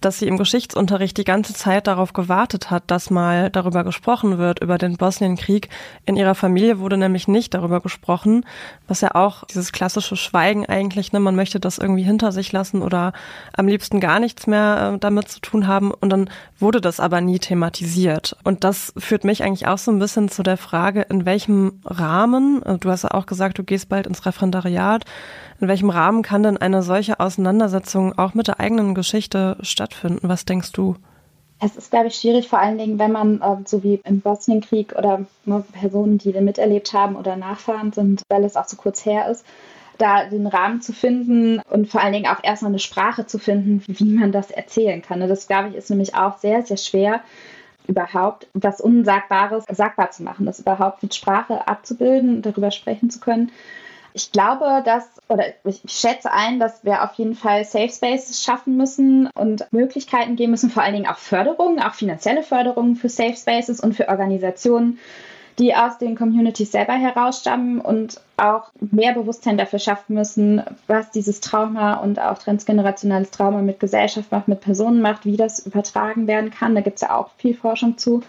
dass 0.00 0.18
sie 0.18 0.28
im 0.28 0.38
Geschichtsunterricht 0.38 1.16
die 1.16 1.24
ganze 1.24 1.54
Zeit 1.54 1.86
darauf 1.86 2.12
gewartet 2.12 2.70
hat, 2.70 2.84
dass 2.86 3.10
mal 3.10 3.50
darüber 3.50 3.84
gesprochen 3.84 4.38
wird, 4.38 4.60
über 4.60 4.78
den 4.78 4.96
Bosnienkrieg. 4.96 5.68
In 6.06 6.16
ihrer 6.16 6.34
Familie 6.34 6.78
wurde 6.78 6.96
nämlich 6.96 7.28
nicht 7.28 7.54
darüber 7.54 7.80
gesprochen, 7.80 8.44
was 8.88 9.00
ja 9.00 9.14
auch 9.14 9.44
dieses 9.44 9.72
klassische 9.72 10.16
Schweigen 10.16 10.66
eigentlich, 10.66 11.12
ne, 11.12 11.20
man 11.20 11.36
möchte 11.36 11.60
das 11.60 11.78
irgendwie 11.78 12.02
hinter 12.02 12.32
sich 12.32 12.52
lassen 12.52 12.82
oder 12.82 13.12
am 13.52 13.68
liebsten 13.68 14.00
gar 14.00 14.20
nichts 14.20 14.46
mehr 14.46 14.92
äh, 14.94 14.98
damit 14.98 15.28
zu 15.28 15.40
tun 15.40 15.66
haben. 15.66 15.90
Und 15.92 16.10
dann 16.10 16.30
wurde 16.58 16.80
das 16.80 17.00
aber 17.00 17.20
nie 17.20 17.38
thematisiert. 17.38 18.36
Und 18.44 18.64
das 18.64 18.92
führt 18.96 19.24
mich 19.24 19.42
eigentlich 19.42 19.66
auch 19.66 19.78
so 19.78 19.90
ein 19.90 19.98
bisschen 19.98 20.28
zu 20.28 20.42
der 20.42 20.56
Frage, 20.56 21.02
in 21.02 21.24
welchem 21.24 21.80
Rahmen, 21.84 22.62
äh, 22.64 22.78
du 22.78 22.90
hast 22.90 23.04
ja 23.04 23.10
auch 23.12 23.26
gesagt, 23.26 23.58
du 23.58 23.64
gehst 23.64 23.88
bald 23.88 24.06
ins 24.06 24.26
Referendariat, 24.26 25.04
in 25.60 25.68
welchem 25.68 25.90
Rahmen 25.90 26.22
kann 26.22 26.42
denn 26.42 26.56
eine 26.56 26.82
solche 26.82 27.20
Auseinandersetzung 27.20 28.18
auch 28.18 28.34
mit 28.34 28.48
der 28.48 28.60
eigenen 28.60 28.94
Geschichte 28.94 29.56
stattfinden? 29.60 30.28
Was 30.28 30.44
denkst 30.44 30.72
du? 30.72 30.96
Es 31.62 31.76
ist, 31.76 31.90
glaube 31.90 32.06
ich, 32.06 32.14
schwierig, 32.14 32.48
vor 32.48 32.58
allen 32.58 32.78
Dingen, 32.78 32.98
wenn 32.98 33.12
man, 33.12 33.42
äh, 33.42 33.56
so 33.66 33.82
wie 33.82 34.00
im 34.04 34.20
Bosnienkrieg 34.20 34.94
oder 34.96 35.26
ne, 35.44 35.62
Personen, 35.72 36.16
die 36.16 36.32
den 36.32 36.46
miterlebt 36.46 36.94
haben 36.94 37.16
oder 37.16 37.36
Nachfahren 37.36 37.92
sind, 37.92 38.22
weil 38.28 38.44
es 38.44 38.56
auch 38.56 38.66
so 38.66 38.76
kurz 38.76 39.04
her 39.04 39.30
ist, 39.30 39.44
da 39.98 40.24
den 40.24 40.46
Rahmen 40.46 40.80
zu 40.80 40.94
finden 40.94 41.60
und 41.70 41.90
vor 41.90 42.00
allen 42.00 42.14
Dingen 42.14 42.26
auch 42.26 42.42
erstmal 42.42 42.70
eine 42.70 42.78
Sprache 42.78 43.26
zu 43.26 43.38
finden, 43.38 43.82
wie 43.86 44.04
man 44.04 44.32
das 44.32 44.50
erzählen 44.50 45.02
kann. 45.02 45.20
Das, 45.20 45.46
glaube 45.46 45.68
ich, 45.68 45.74
ist 45.74 45.90
nämlich 45.90 46.14
auch 46.14 46.38
sehr, 46.38 46.62
sehr 46.62 46.78
schwer, 46.78 47.20
überhaupt 47.86 48.46
was 48.54 48.80
Unsagbares 48.80 49.64
sagbar 49.70 50.10
zu 50.10 50.22
machen, 50.22 50.46
das 50.46 50.60
überhaupt 50.60 51.02
mit 51.02 51.14
Sprache 51.14 51.68
abzubilden, 51.68 52.40
darüber 52.40 52.70
sprechen 52.70 53.10
zu 53.10 53.20
können. 53.20 53.50
Ich 54.12 54.32
glaube, 54.32 54.82
dass, 54.84 55.08
oder 55.28 55.44
ich 55.64 55.82
schätze 55.86 56.32
ein, 56.32 56.58
dass 56.58 56.84
wir 56.84 57.04
auf 57.04 57.14
jeden 57.14 57.34
Fall 57.34 57.64
Safe 57.64 57.88
Spaces 57.88 58.42
schaffen 58.42 58.76
müssen 58.76 59.28
und 59.34 59.66
Möglichkeiten 59.72 60.36
geben 60.36 60.50
müssen, 60.50 60.70
vor 60.70 60.82
allen 60.82 60.94
Dingen 60.94 61.06
auch 61.06 61.18
Förderungen, 61.18 61.80
auch 61.80 61.94
finanzielle 61.94 62.42
Förderungen 62.42 62.96
für 62.96 63.08
Safe 63.08 63.36
Spaces 63.36 63.80
und 63.80 63.94
für 63.94 64.08
Organisationen, 64.08 64.98
die 65.58 65.74
aus 65.74 65.98
den 65.98 66.16
Communities 66.16 66.72
selber 66.72 66.94
herausstammen 66.94 67.80
und 67.80 68.20
auch 68.36 68.70
mehr 68.80 69.12
Bewusstsein 69.12 69.58
dafür 69.58 69.78
schaffen 69.78 70.14
müssen, 70.14 70.62
was 70.86 71.10
dieses 71.10 71.40
Trauma 71.40 71.94
und 71.94 72.18
auch 72.18 72.38
transgenerationales 72.38 73.30
Trauma 73.30 73.60
mit 73.60 73.78
Gesellschaft 73.78 74.32
macht, 74.32 74.48
mit 74.48 74.60
Personen 74.60 75.02
macht, 75.02 75.24
wie 75.24 75.36
das 75.36 75.64
übertragen 75.66 76.26
werden 76.26 76.50
kann. 76.50 76.74
Da 76.74 76.80
gibt 76.80 76.96
es 76.96 77.02
ja 77.02 77.14
auch 77.14 77.30
viel 77.36 77.54
Forschung 77.54 77.98
zu 77.98 78.22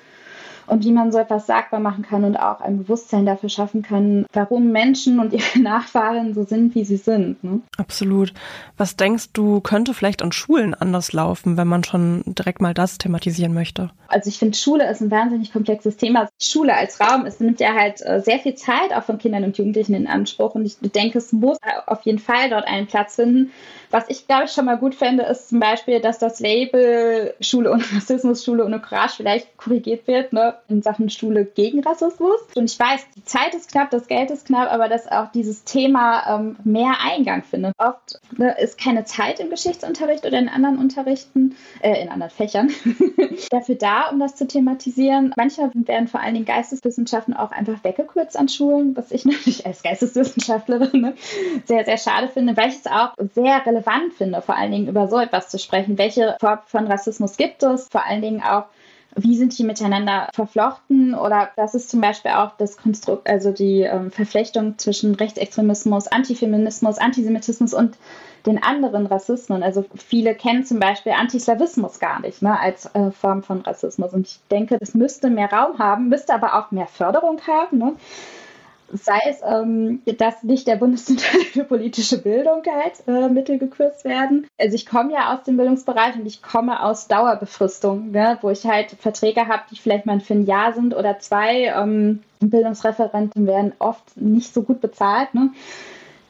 und 0.71 0.85
wie 0.85 0.93
man 0.93 1.11
so 1.11 1.17
etwas 1.17 1.47
sagbar 1.47 1.81
machen 1.81 2.01
kann 2.01 2.23
und 2.23 2.37
auch 2.37 2.61
ein 2.61 2.77
Bewusstsein 2.77 3.25
dafür 3.25 3.49
schaffen 3.49 3.81
kann, 3.81 4.25
warum 4.31 4.71
Menschen 4.71 5.19
und 5.19 5.33
ihre 5.33 5.59
Nachfahren 5.61 6.33
so 6.33 6.45
sind, 6.45 6.75
wie 6.75 6.85
sie 6.85 6.95
sind. 6.95 7.43
Ne? 7.43 7.59
Absolut. 7.77 8.33
Was 8.77 8.95
denkst 8.95 9.33
du, 9.33 9.59
könnte 9.59 9.93
vielleicht 9.93 10.21
an 10.21 10.31
Schulen 10.31 10.73
anders 10.73 11.11
laufen, 11.11 11.57
wenn 11.57 11.67
man 11.67 11.83
schon 11.83 12.23
direkt 12.25 12.61
mal 12.61 12.73
das 12.73 12.97
thematisieren 12.97 13.53
möchte? 13.53 13.89
Also 14.07 14.29
ich 14.29 14.39
finde, 14.39 14.57
Schule 14.57 14.89
ist 14.89 15.01
ein 15.01 15.11
wahnsinnig 15.11 15.51
komplexes 15.51 15.97
Thema. 15.97 16.29
Schule 16.41 16.73
als 16.73 17.01
Raum, 17.01 17.25
es 17.25 17.41
nimmt 17.41 17.59
ja 17.59 17.73
halt 17.73 18.01
äh, 18.01 18.21
sehr 18.21 18.39
viel 18.39 18.55
Zeit 18.55 18.93
auch 18.93 19.03
von 19.03 19.17
Kindern 19.17 19.43
und 19.43 19.57
Jugendlichen 19.57 19.93
in 19.93 20.07
Anspruch 20.07 20.55
und 20.55 20.65
ich 20.65 20.77
denke, 20.79 21.17
es 21.17 21.33
muss 21.33 21.57
auf 21.85 22.03
jeden 22.03 22.19
Fall 22.19 22.49
dort 22.49 22.65
einen 22.65 22.87
Platz 22.87 23.15
finden. 23.15 23.51
Was 23.91 24.05
ich, 24.07 24.25
glaube 24.25 24.45
ich, 24.45 24.51
schon 24.51 24.65
mal 24.65 24.77
gut 24.77 24.95
fände, 24.95 25.23
ist 25.23 25.49
zum 25.49 25.59
Beispiel, 25.59 25.99
dass 25.99 26.17
das 26.17 26.39
Label 26.39 27.33
Schule 27.41 27.71
ohne 27.71 27.83
Rassismus, 27.95 28.43
Schule 28.43 28.65
ohne 28.65 28.79
Courage 28.79 29.15
vielleicht 29.17 29.57
korrigiert 29.57 30.07
wird, 30.07 30.33
ne? 30.33 30.55
in 30.69 30.81
Sachen 30.81 31.09
Schule 31.09 31.45
gegen 31.45 31.83
Rassismus. 31.83 32.39
Und 32.55 32.71
ich 32.71 32.79
weiß, 32.79 33.05
die 33.15 33.23
Zeit 33.25 33.53
ist 33.53 33.71
knapp, 33.71 33.91
das 33.91 34.07
Geld 34.07 34.31
ist 34.31 34.47
knapp, 34.47 34.71
aber 34.71 34.87
dass 34.87 35.11
auch 35.11 35.31
dieses 35.31 35.65
Thema 35.65 36.39
ähm, 36.39 36.55
mehr 36.63 36.93
Eingang 37.03 37.43
findet. 37.43 37.73
Oft 37.77 38.19
ne, 38.37 38.55
ist 38.59 38.79
keine 38.79 39.03
Zeit 39.03 39.39
im 39.39 39.49
Geschichtsunterricht 39.49 40.25
oder 40.25 40.39
in 40.39 40.49
anderen 40.49 40.77
Unterrichten, 40.77 41.55
äh, 41.81 42.01
in 42.01 42.09
anderen 42.09 42.31
Fächern, 42.31 42.69
dafür 43.49 43.75
da, 43.75 44.09
um 44.09 44.19
das 44.19 44.35
zu 44.35 44.47
thematisieren. 44.47 45.33
Manchmal 45.35 45.71
werden 45.73 46.07
vor 46.07 46.21
allen 46.21 46.33
Dingen 46.33 46.45
Geisteswissenschaften 46.45 47.33
auch 47.33 47.51
einfach 47.51 47.83
weggekürzt 47.83 48.37
an 48.37 48.47
Schulen, 48.47 48.95
was 48.95 49.11
ich 49.11 49.25
natürlich 49.31 49.65
als 49.65 49.83
Geisteswissenschaftlerin 49.83 51.01
ne, 51.01 51.13
sehr, 51.65 51.83
sehr 51.83 51.97
schade 51.97 52.29
finde, 52.29 52.55
weil 52.55 52.69
ich 52.69 52.77
es 52.77 52.87
auch 52.87 53.13
sehr 53.33 53.65
relevant 53.65 53.80
finde, 54.11 54.41
vor 54.41 54.55
allen 54.55 54.71
Dingen 54.71 54.87
über 54.87 55.07
so 55.07 55.17
etwas 55.17 55.49
zu 55.49 55.59
sprechen. 55.59 55.97
Welche 55.97 56.37
Form 56.39 56.59
von 56.65 56.87
Rassismus 56.87 57.37
gibt 57.37 57.63
es? 57.63 57.87
Vor 57.89 58.05
allen 58.05 58.21
Dingen 58.21 58.43
auch 58.43 58.65
wie 59.15 59.35
sind 59.35 59.57
die 59.57 59.63
miteinander 59.63 60.29
verflochten 60.33 61.13
oder 61.15 61.49
das 61.57 61.75
ist 61.75 61.89
zum 61.89 62.01
Beispiel 62.01 62.31
auch 62.31 62.51
das 62.57 62.77
Konstrukt, 62.77 63.29
also 63.29 63.51
die 63.51 63.81
ähm, 63.81 64.11
Verflechtung 64.11 64.77
zwischen 64.77 65.15
Rechtsextremismus, 65.15 66.07
Antifeminismus, 66.07 66.97
Antisemitismus 66.97 67.73
und 67.73 67.97
den 68.45 68.63
anderen 68.63 69.05
Rassismen. 69.05 69.63
Also 69.63 69.85
viele 69.95 70.33
kennen 70.33 70.63
zum 70.63 70.79
Beispiel 70.79 71.11
Antislawismus 71.11 71.99
gar 71.99 72.21
nicht 72.21 72.41
ne, 72.41 72.57
als 72.59 72.85
äh, 72.95 73.11
Form 73.11 73.43
von 73.43 73.61
Rassismus. 73.61 74.13
Und 74.13 74.27
ich 74.27 74.39
denke, 74.49 74.77
das 74.79 74.93
müsste 74.93 75.29
mehr 75.29 75.51
Raum 75.51 75.77
haben, 75.77 76.09
müsste 76.09 76.33
aber 76.33 76.55
auch 76.55 76.71
mehr 76.71 76.87
Förderung 76.87 77.41
haben. 77.45 77.77
Ne? 77.77 77.93
Sei 78.93 79.19
es, 79.29 79.41
ähm, 79.43 80.01
dass 80.17 80.43
nicht 80.43 80.67
der 80.67 80.75
Bundeszentrale 80.75 81.43
für 81.45 81.63
politische 81.63 82.21
Bildung 82.21 82.61
halt 82.65 83.07
äh, 83.07 83.29
Mittel 83.29 83.57
gekürzt 83.57 84.05
werden. 84.05 84.47
Also 84.59 84.75
ich 84.75 84.85
komme 84.85 85.13
ja 85.13 85.33
aus 85.33 85.43
dem 85.43 85.57
Bildungsbereich 85.57 86.15
und 86.15 86.25
ich 86.25 86.41
komme 86.41 86.83
aus 86.83 87.07
Dauerbefristung, 87.07 88.11
ne, 88.11 88.37
wo 88.41 88.49
ich 88.49 88.65
halt 88.65 88.91
Verträge 88.99 89.47
habe, 89.47 89.63
die 89.71 89.77
vielleicht 89.77 90.05
mal 90.05 90.19
für 90.19 90.33
ein 90.33 90.45
Jahr 90.45 90.73
sind 90.73 90.95
oder 90.95 91.19
zwei. 91.19 91.65
Ähm, 91.65 92.21
Bildungsreferenten 92.39 93.45
werden 93.45 93.73
oft 93.79 94.17
nicht 94.17 94.53
so 94.53 94.63
gut 94.63 94.81
bezahlt. 94.81 95.33
Ne? 95.33 95.51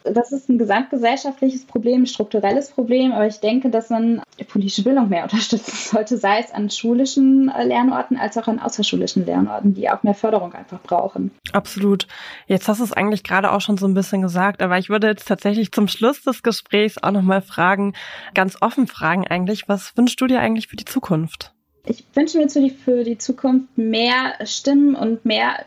Das 0.04 0.32
ist 0.32 0.50
ein 0.50 0.58
gesamtgesellschaftliches 0.58 1.66
Problem, 1.66 2.04
ein 2.04 2.08
strukturelles 2.08 2.72
Problem, 2.72 3.12
aber 3.12 3.28
ich 3.28 3.40
denke, 3.40 3.70
dass 3.70 3.90
man 3.90 4.22
die 4.40 4.44
politische 4.44 4.84
Bildung 4.84 5.10
mehr 5.10 5.24
unterstützen 5.32 5.72
sollte, 5.76 6.18
sei 6.18 6.40
es 6.40 6.52
an 6.52 6.70
schulischen 6.70 7.50
äh, 7.50 7.64
Lernorten 7.64 8.18
als 8.18 8.38
auch 8.38 8.48
an 8.48 8.60
außerschulischen 8.60 9.26
Lernorten, 9.26 9.74
die 9.74 9.90
auch 9.90 10.04
mehr 10.04 10.14
Förderung 10.14 10.54
einfach 10.54 10.82
brauchen. 10.82 11.32
Absolut. 11.54 12.08
Jetzt 12.48 12.68
hast 12.68 12.80
du 12.80 12.84
es 12.84 12.94
eigentlich 12.94 13.24
gerade 13.24 13.52
auch 13.52 13.62
schon 13.62 13.78
so 13.78 13.88
ein 13.88 13.94
bisschen 13.94 14.22
gesagt, 14.22 14.62
aber 14.62 14.78
ich 14.78 14.90
würde 14.90 15.08
jetzt 15.08 15.28
tatsächlich 15.28 15.72
zum 15.72 15.88
Schluss 15.88 16.22
des 16.24 16.44
Gesprächs 16.44 16.98
auch 16.98 17.12
nochmal 17.12 17.42
fragen, 17.42 17.94
ganz 18.34 18.58
offen 18.62 18.88
fragen 18.88 19.28
eigentlich, 19.28 19.68
was 19.68 19.96
wünschst 19.96 20.20
du 20.22 20.28
dir 20.28 20.40
eigentlich 20.40 20.68
für 20.68 20.76
die 20.76 20.86
Zukunft? 20.86 21.54
Ich 21.86 22.06
wünsche 22.14 22.38
mir 22.38 22.48
für 22.70 23.04
die 23.04 23.18
Zukunft 23.18 23.76
mehr 23.76 24.34
Stimmen 24.46 24.96
und 24.96 25.26
mehr 25.26 25.66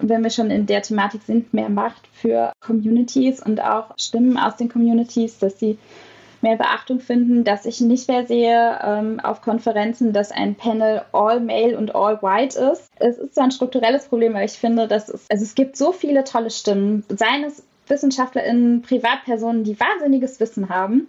wenn 0.00 0.22
wir 0.22 0.30
schon 0.30 0.50
in 0.50 0.66
der 0.66 0.82
Thematik 0.82 1.22
sind, 1.22 1.52
mehr 1.52 1.68
Macht 1.68 2.08
für 2.12 2.52
Communities 2.60 3.40
und 3.42 3.60
auch 3.60 3.92
Stimmen 3.96 4.38
aus 4.38 4.56
den 4.56 4.68
Communities, 4.68 5.38
dass 5.38 5.58
sie 5.58 5.78
mehr 6.42 6.56
Beachtung 6.56 7.00
finden, 7.00 7.44
dass 7.44 7.66
ich 7.66 7.80
nicht 7.80 8.08
mehr 8.08 8.26
sehe 8.26 8.78
ähm, 8.82 9.20
auf 9.20 9.42
Konferenzen, 9.42 10.12
dass 10.12 10.32
ein 10.32 10.54
Panel 10.54 11.02
all 11.12 11.40
male 11.40 11.76
und 11.76 11.94
all 11.94 12.22
white 12.22 12.58
ist. 12.58 12.88
Es 12.98 13.18
ist 13.18 13.34
zwar 13.34 13.44
ein 13.44 13.50
strukturelles 13.50 14.06
Problem, 14.06 14.34
aber 14.34 14.44
ich 14.44 14.52
finde, 14.52 14.88
dass 14.88 15.08
es, 15.08 15.26
also 15.30 15.44
es 15.44 15.54
gibt 15.54 15.76
so 15.76 15.92
viele 15.92 16.24
tolle 16.24 16.50
Stimmen, 16.50 17.04
seien 17.08 17.44
es 17.44 17.62
WissenschaftlerInnen, 17.88 18.82
Privatpersonen, 18.82 19.64
die 19.64 19.78
wahnsinniges 19.78 20.40
Wissen 20.40 20.68
haben, 20.68 21.08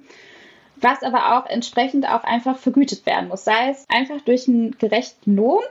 was 0.77 1.03
aber 1.03 1.37
auch 1.37 1.45
entsprechend 1.45 2.09
auch 2.09 2.23
einfach 2.23 2.57
vergütet 2.57 3.05
werden 3.05 3.29
muss. 3.29 3.45
Sei 3.45 3.69
es 3.69 3.85
einfach 3.87 4.19
durch 4.21 4.47
einen 4.47 4.77
gerechten 4.77 5.35
Lohn, 5.35 5.63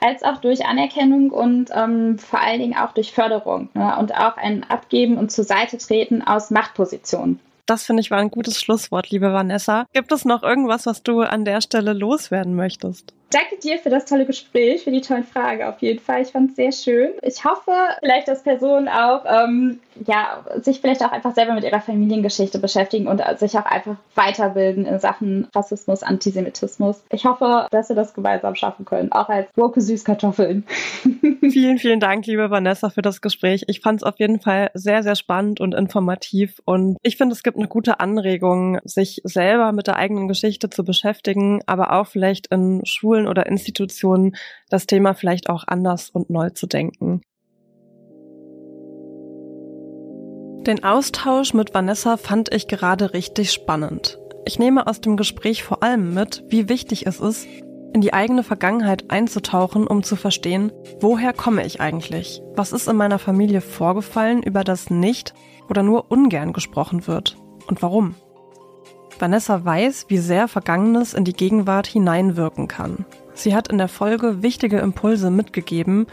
als 0.00 0.22
auch 0.22 0.38
durch 0.38 0.66
Anerkennung 0.66 1.30
und 1.30 1.70
ähm, 1.74 2.18
vor 2.18 2.40
allen 2.40 2.60
Dingen 2.60 2.76
auch 2.76 2.92
durch 2.92 3.12
Förderung 3.12 3.68
ne? 3.74 3.96
und 3.98 4.14
auch 4.14 4.36
ein 4.36 4.64
Abgeben 4.64 5.18
und 5.18 5.30
zur 5.32 5.44
Seite 5.44 5.78
treten 5.78 6.22
aus 6.22 6.50
Machtpositionen. 6.50 7.40
Das 7.66 7.84
finde 7.84 8.00
ich 8.00 8.12
war 8.12 8.18
ein 8.18 8.30
gutes 8.30 8.60
Schlusswort, 8.60 9.10
liebe 9.10 9.32
Vanessa. 9.32 9.86
Gibt 9.92 10.12
es 10.12 10.24
noch 10.24 10.44
irgendwas, 10.44 10.86
was 10.86 11.02
du 11.02 11.22
an 11.22 11.44
der 11.44 11.60
Stelle 11.60 11.92
loswerden 11.92 12.54
möchtest? 12.54 13.12
Danke 13.30 13.56
dir 13.62 13.78
für 13.78 13.90
das 13.90 14.04
tolle 14.04 14.24
Gespräch, 14.24 14.84
für 14.84 14.92
die 14.92 15.00
tollen 15.00 15.24
Fragen 15.24 15.64
auf 15.64 15.80
jeden 15.80 15.98
Fall. 15.98 16.22
Ich 16.22 16.28
fand 16.28 16.50
es 16.50 16.56
sehr 16.56 16.72
schön. 16.72 17.12
Ich 17.22 17.44
hoffe 17.44 17.72
vielleicht, 18.00 18.28
dass 18.28 18.42
Personen 18.42 18.88
auch 18.88 19.24
ähm, 19.26 19.80
ja, 20.04 20.44
sich 20.60 20.80
vielleicht 20.80 21.02
auch 21.02 21.12
einfach 21.12 21.34
selber 21.34 21.54
mit 21.54 21.64
ihrer 21.64 21.80
Familiengeschichte 21.80 22.58
beschäftigen 22.58 23.06
und 23.06 23.22
sich 23.38 23.56
auch 23.56 23.64
einfach 23.64 23.96
weiterbilden 24.14 24.84
in 24.86 24.98
Sachen 24.98 25.48
Rassismus, 25.54 26.02
Antisemitismus. 26.02 27.02
Ich 27.10 27.24
hoffe, 27.24 27.66
dass 27.70 27.88
wir 27.88 27.96
das 27.96 28.14
gemeinsam 28.14 28.54
schaffen 28.54 28.84
können, 28.84 29.12
auch 29.12 29.28
als 29.28 29.48
woke 29.56 29.80
Süßkartoffeln. 29.80 30.64
vielen, 31.40 31.78
vielen 31.78 32.00
Dank, 32.00 32.26
liebe 32.26 32.50
Vanessa, 32.50 32.90
für 32.90 33.02
das 33.02 33.20
Gespräch. 33.20 33.64
Ich 33.68 33.80
fand 33.80 34.00
es 34.00 34.04
auf 34.04 34.18
jeden 34.18 34.40
Fall 34.40 34.70
sehr, 34.74 35.02
sehr 35.02 35.16
spannend 35.16 35.60
und 35.60 35.74
informativ 35.74 36.60
und 36.64 36.98
ich 37.02 37.16
finde, 37.16 37.34
es 37.34 37.42
gibt 37.42 37.56
eine 37.56 37.68
gute 37.68 38.00
Anregung, 38.00 38.78
sich 38.84 39.20
selber 39.24 39.72
mit 39.72 39.86
der 39.86 39.96
eigenen 39.96 40.28
Geschichte 40.28 40.70
zu 40.70 40.84
beschäftigen, 40.84 41.60
aber 41.66 41.92
auch 41.92 42.06
vielleicht 42.06 42.48
in 42.48 42.84
Schulen 42.84 43.25
Schulen 43.26 43.28
oder 43.28 43.46
Institutionen 43.46 44.36
das 44.70 44.86
Thema 44.86 45.14
vielleicht 45.14 45.48
auch 45.50 45.64
anders 45.66 46.10
und 46.10 46.30
neu 46.30 46.50
zu 46.50 46.66
denken. 46.66 47.20
Den 50.66 50.82
Austausch 50.82 51.54
mit 51.54 51.74
Vanessa 51.74 52.16
fand 52.16 52.52
ich 52.52 52.66
gerade 52.66 53.12
richtig 53.12 53.52
spannend. 53.52 54.18
Ich 54.44 54.58
nehme 54.58 54.86
aus 54.86 55.00
dem 55.00 55.16
Gespräch 55.16 55.62
vor 55.62 55.82
allem 55.82 56.14
mit, 56.14 56.42
wie 56.48 56.68
wichtig 56.68 57.06
es 57.06 57.20
ist, 57.20 57.46
in 57.92 58.00
die 58.00 58.12
eigene 58.12 58.42
Vergangenheit 58.42 59.10
einzutauchen, 59.10 59.86
um 59.86 60.02
zu 60.02 60.16
verstehen, 60.16 60.72
woher 61.00 61.32
komme 61.32 61.64
ich 61.64 61.80
eigentlich? 61.80 62.42
Was 62.54 62.72
ist 62.72 62.88
in 62.88 62.96
meiner 62.96 63.18
Familie 63.18 63.60
vorgefallen, 63.60 64.42
über 64.42 64.64
das 64.64 64.90
nicht 64.90 65.34
oder 65.68 65.82
nur 65.82 66.10
ungern 66.10 66.52
gesprochen 66.52 67.06
wird? 67.06 67.36
Und 67.68 67.80
warum? 67.82 68.14
Vanessa 69.18 69.64
weiß, 69.64 70.06
wie 70.08 70.18
sehr 70.18 70.48
Vergangenes 70.48 71.14
in 71.14 71.24
die 71.24 71.32
Gegenwart 71.32 71.86
hineinwirken 71.86 72.68
kann. 72.68 73.04
Sie 73.34 73.54
hat 73.54 73.68
in 73.68 73.78
der 73.78 73.88
Folge 73.88 74.42
wichtige 74.42 74.78
Impulse 74.78 75.30
mitgegeben, 75.30 76.06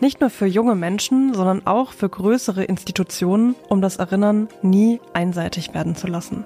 nicht 0.00 0.20
nur 0.20 0.30
für 0.30 0.46
junge 0.46 0.74
Menschen, 0.74 1.34
sondern 1.34 1.66
auch 1.66 1.92
für 1.92 2.08
größere 2.08 2.64
Institutionen, 2.64 3.54
um 3.68 3.80
das 3.80 3.96
Erinnern 3.96 4.48
nie 4.62 5.00
einseitig 5.12 5.72
werden 5.72 5.94
zu 5.94 6.06
lassen. 6.06 6.44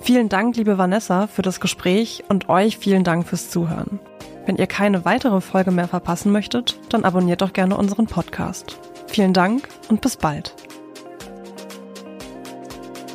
Vielen 0.00 0.28
Dank, 0.28 0.56
liebe 0.56 0.78
Vanessa, 0.78 1.26
für 1.26 1.42
das 1.42 1.60
Gespräch 1.60 2.24
und 2.28 2.48
euch 2.48 2.78
vielen 2.78 3.04
Dank 3.04 3.26
fürs 3.26 3.50
Zuhören. 3.50 3.98
Wenn 4.44 4.56
ihr 4.56 4.66
keine 4.66 5.04
weitere 5.04 5.40
Folge 5.40 5.72
mehr 5.72 5.88
verpassen 5.88 6.30
möchtet, 6.30 6.78
dann 6.90 7.04
abonniert 7.04 7.40
doch 7.40 7.52
gerne 7.52 7.76
unseren 7.76 8.06
Podcast. 8.06 8.78
Vielen 9.08 9.32
Dank 9.32 9.68
und 9.88 10.00
bis 10.00 10.16
bald. 10.16 10.54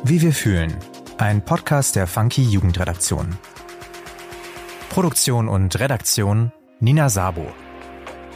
Wie 0.04 0.20
wir 0.20 0.32
fühlen. 0.32 0.74
Ein 1.18 1.44
Podcast 1.44 1.94
der 1.94 2.06
Funky 2.06 2.42
Jugendredaktion. 2.42 3.36
Produktion 4.88 5.48
und 5.48 5.78
Redaktion 5.78 6.52
Nina 6.80 7.08
Sabo. 7.08 7.46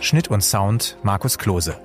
Schnitt 0.00 0.28
und 0.28 0.42
Sound 0.42 0.98
Markus 1.02 1.38
Klose. 1.38 1.80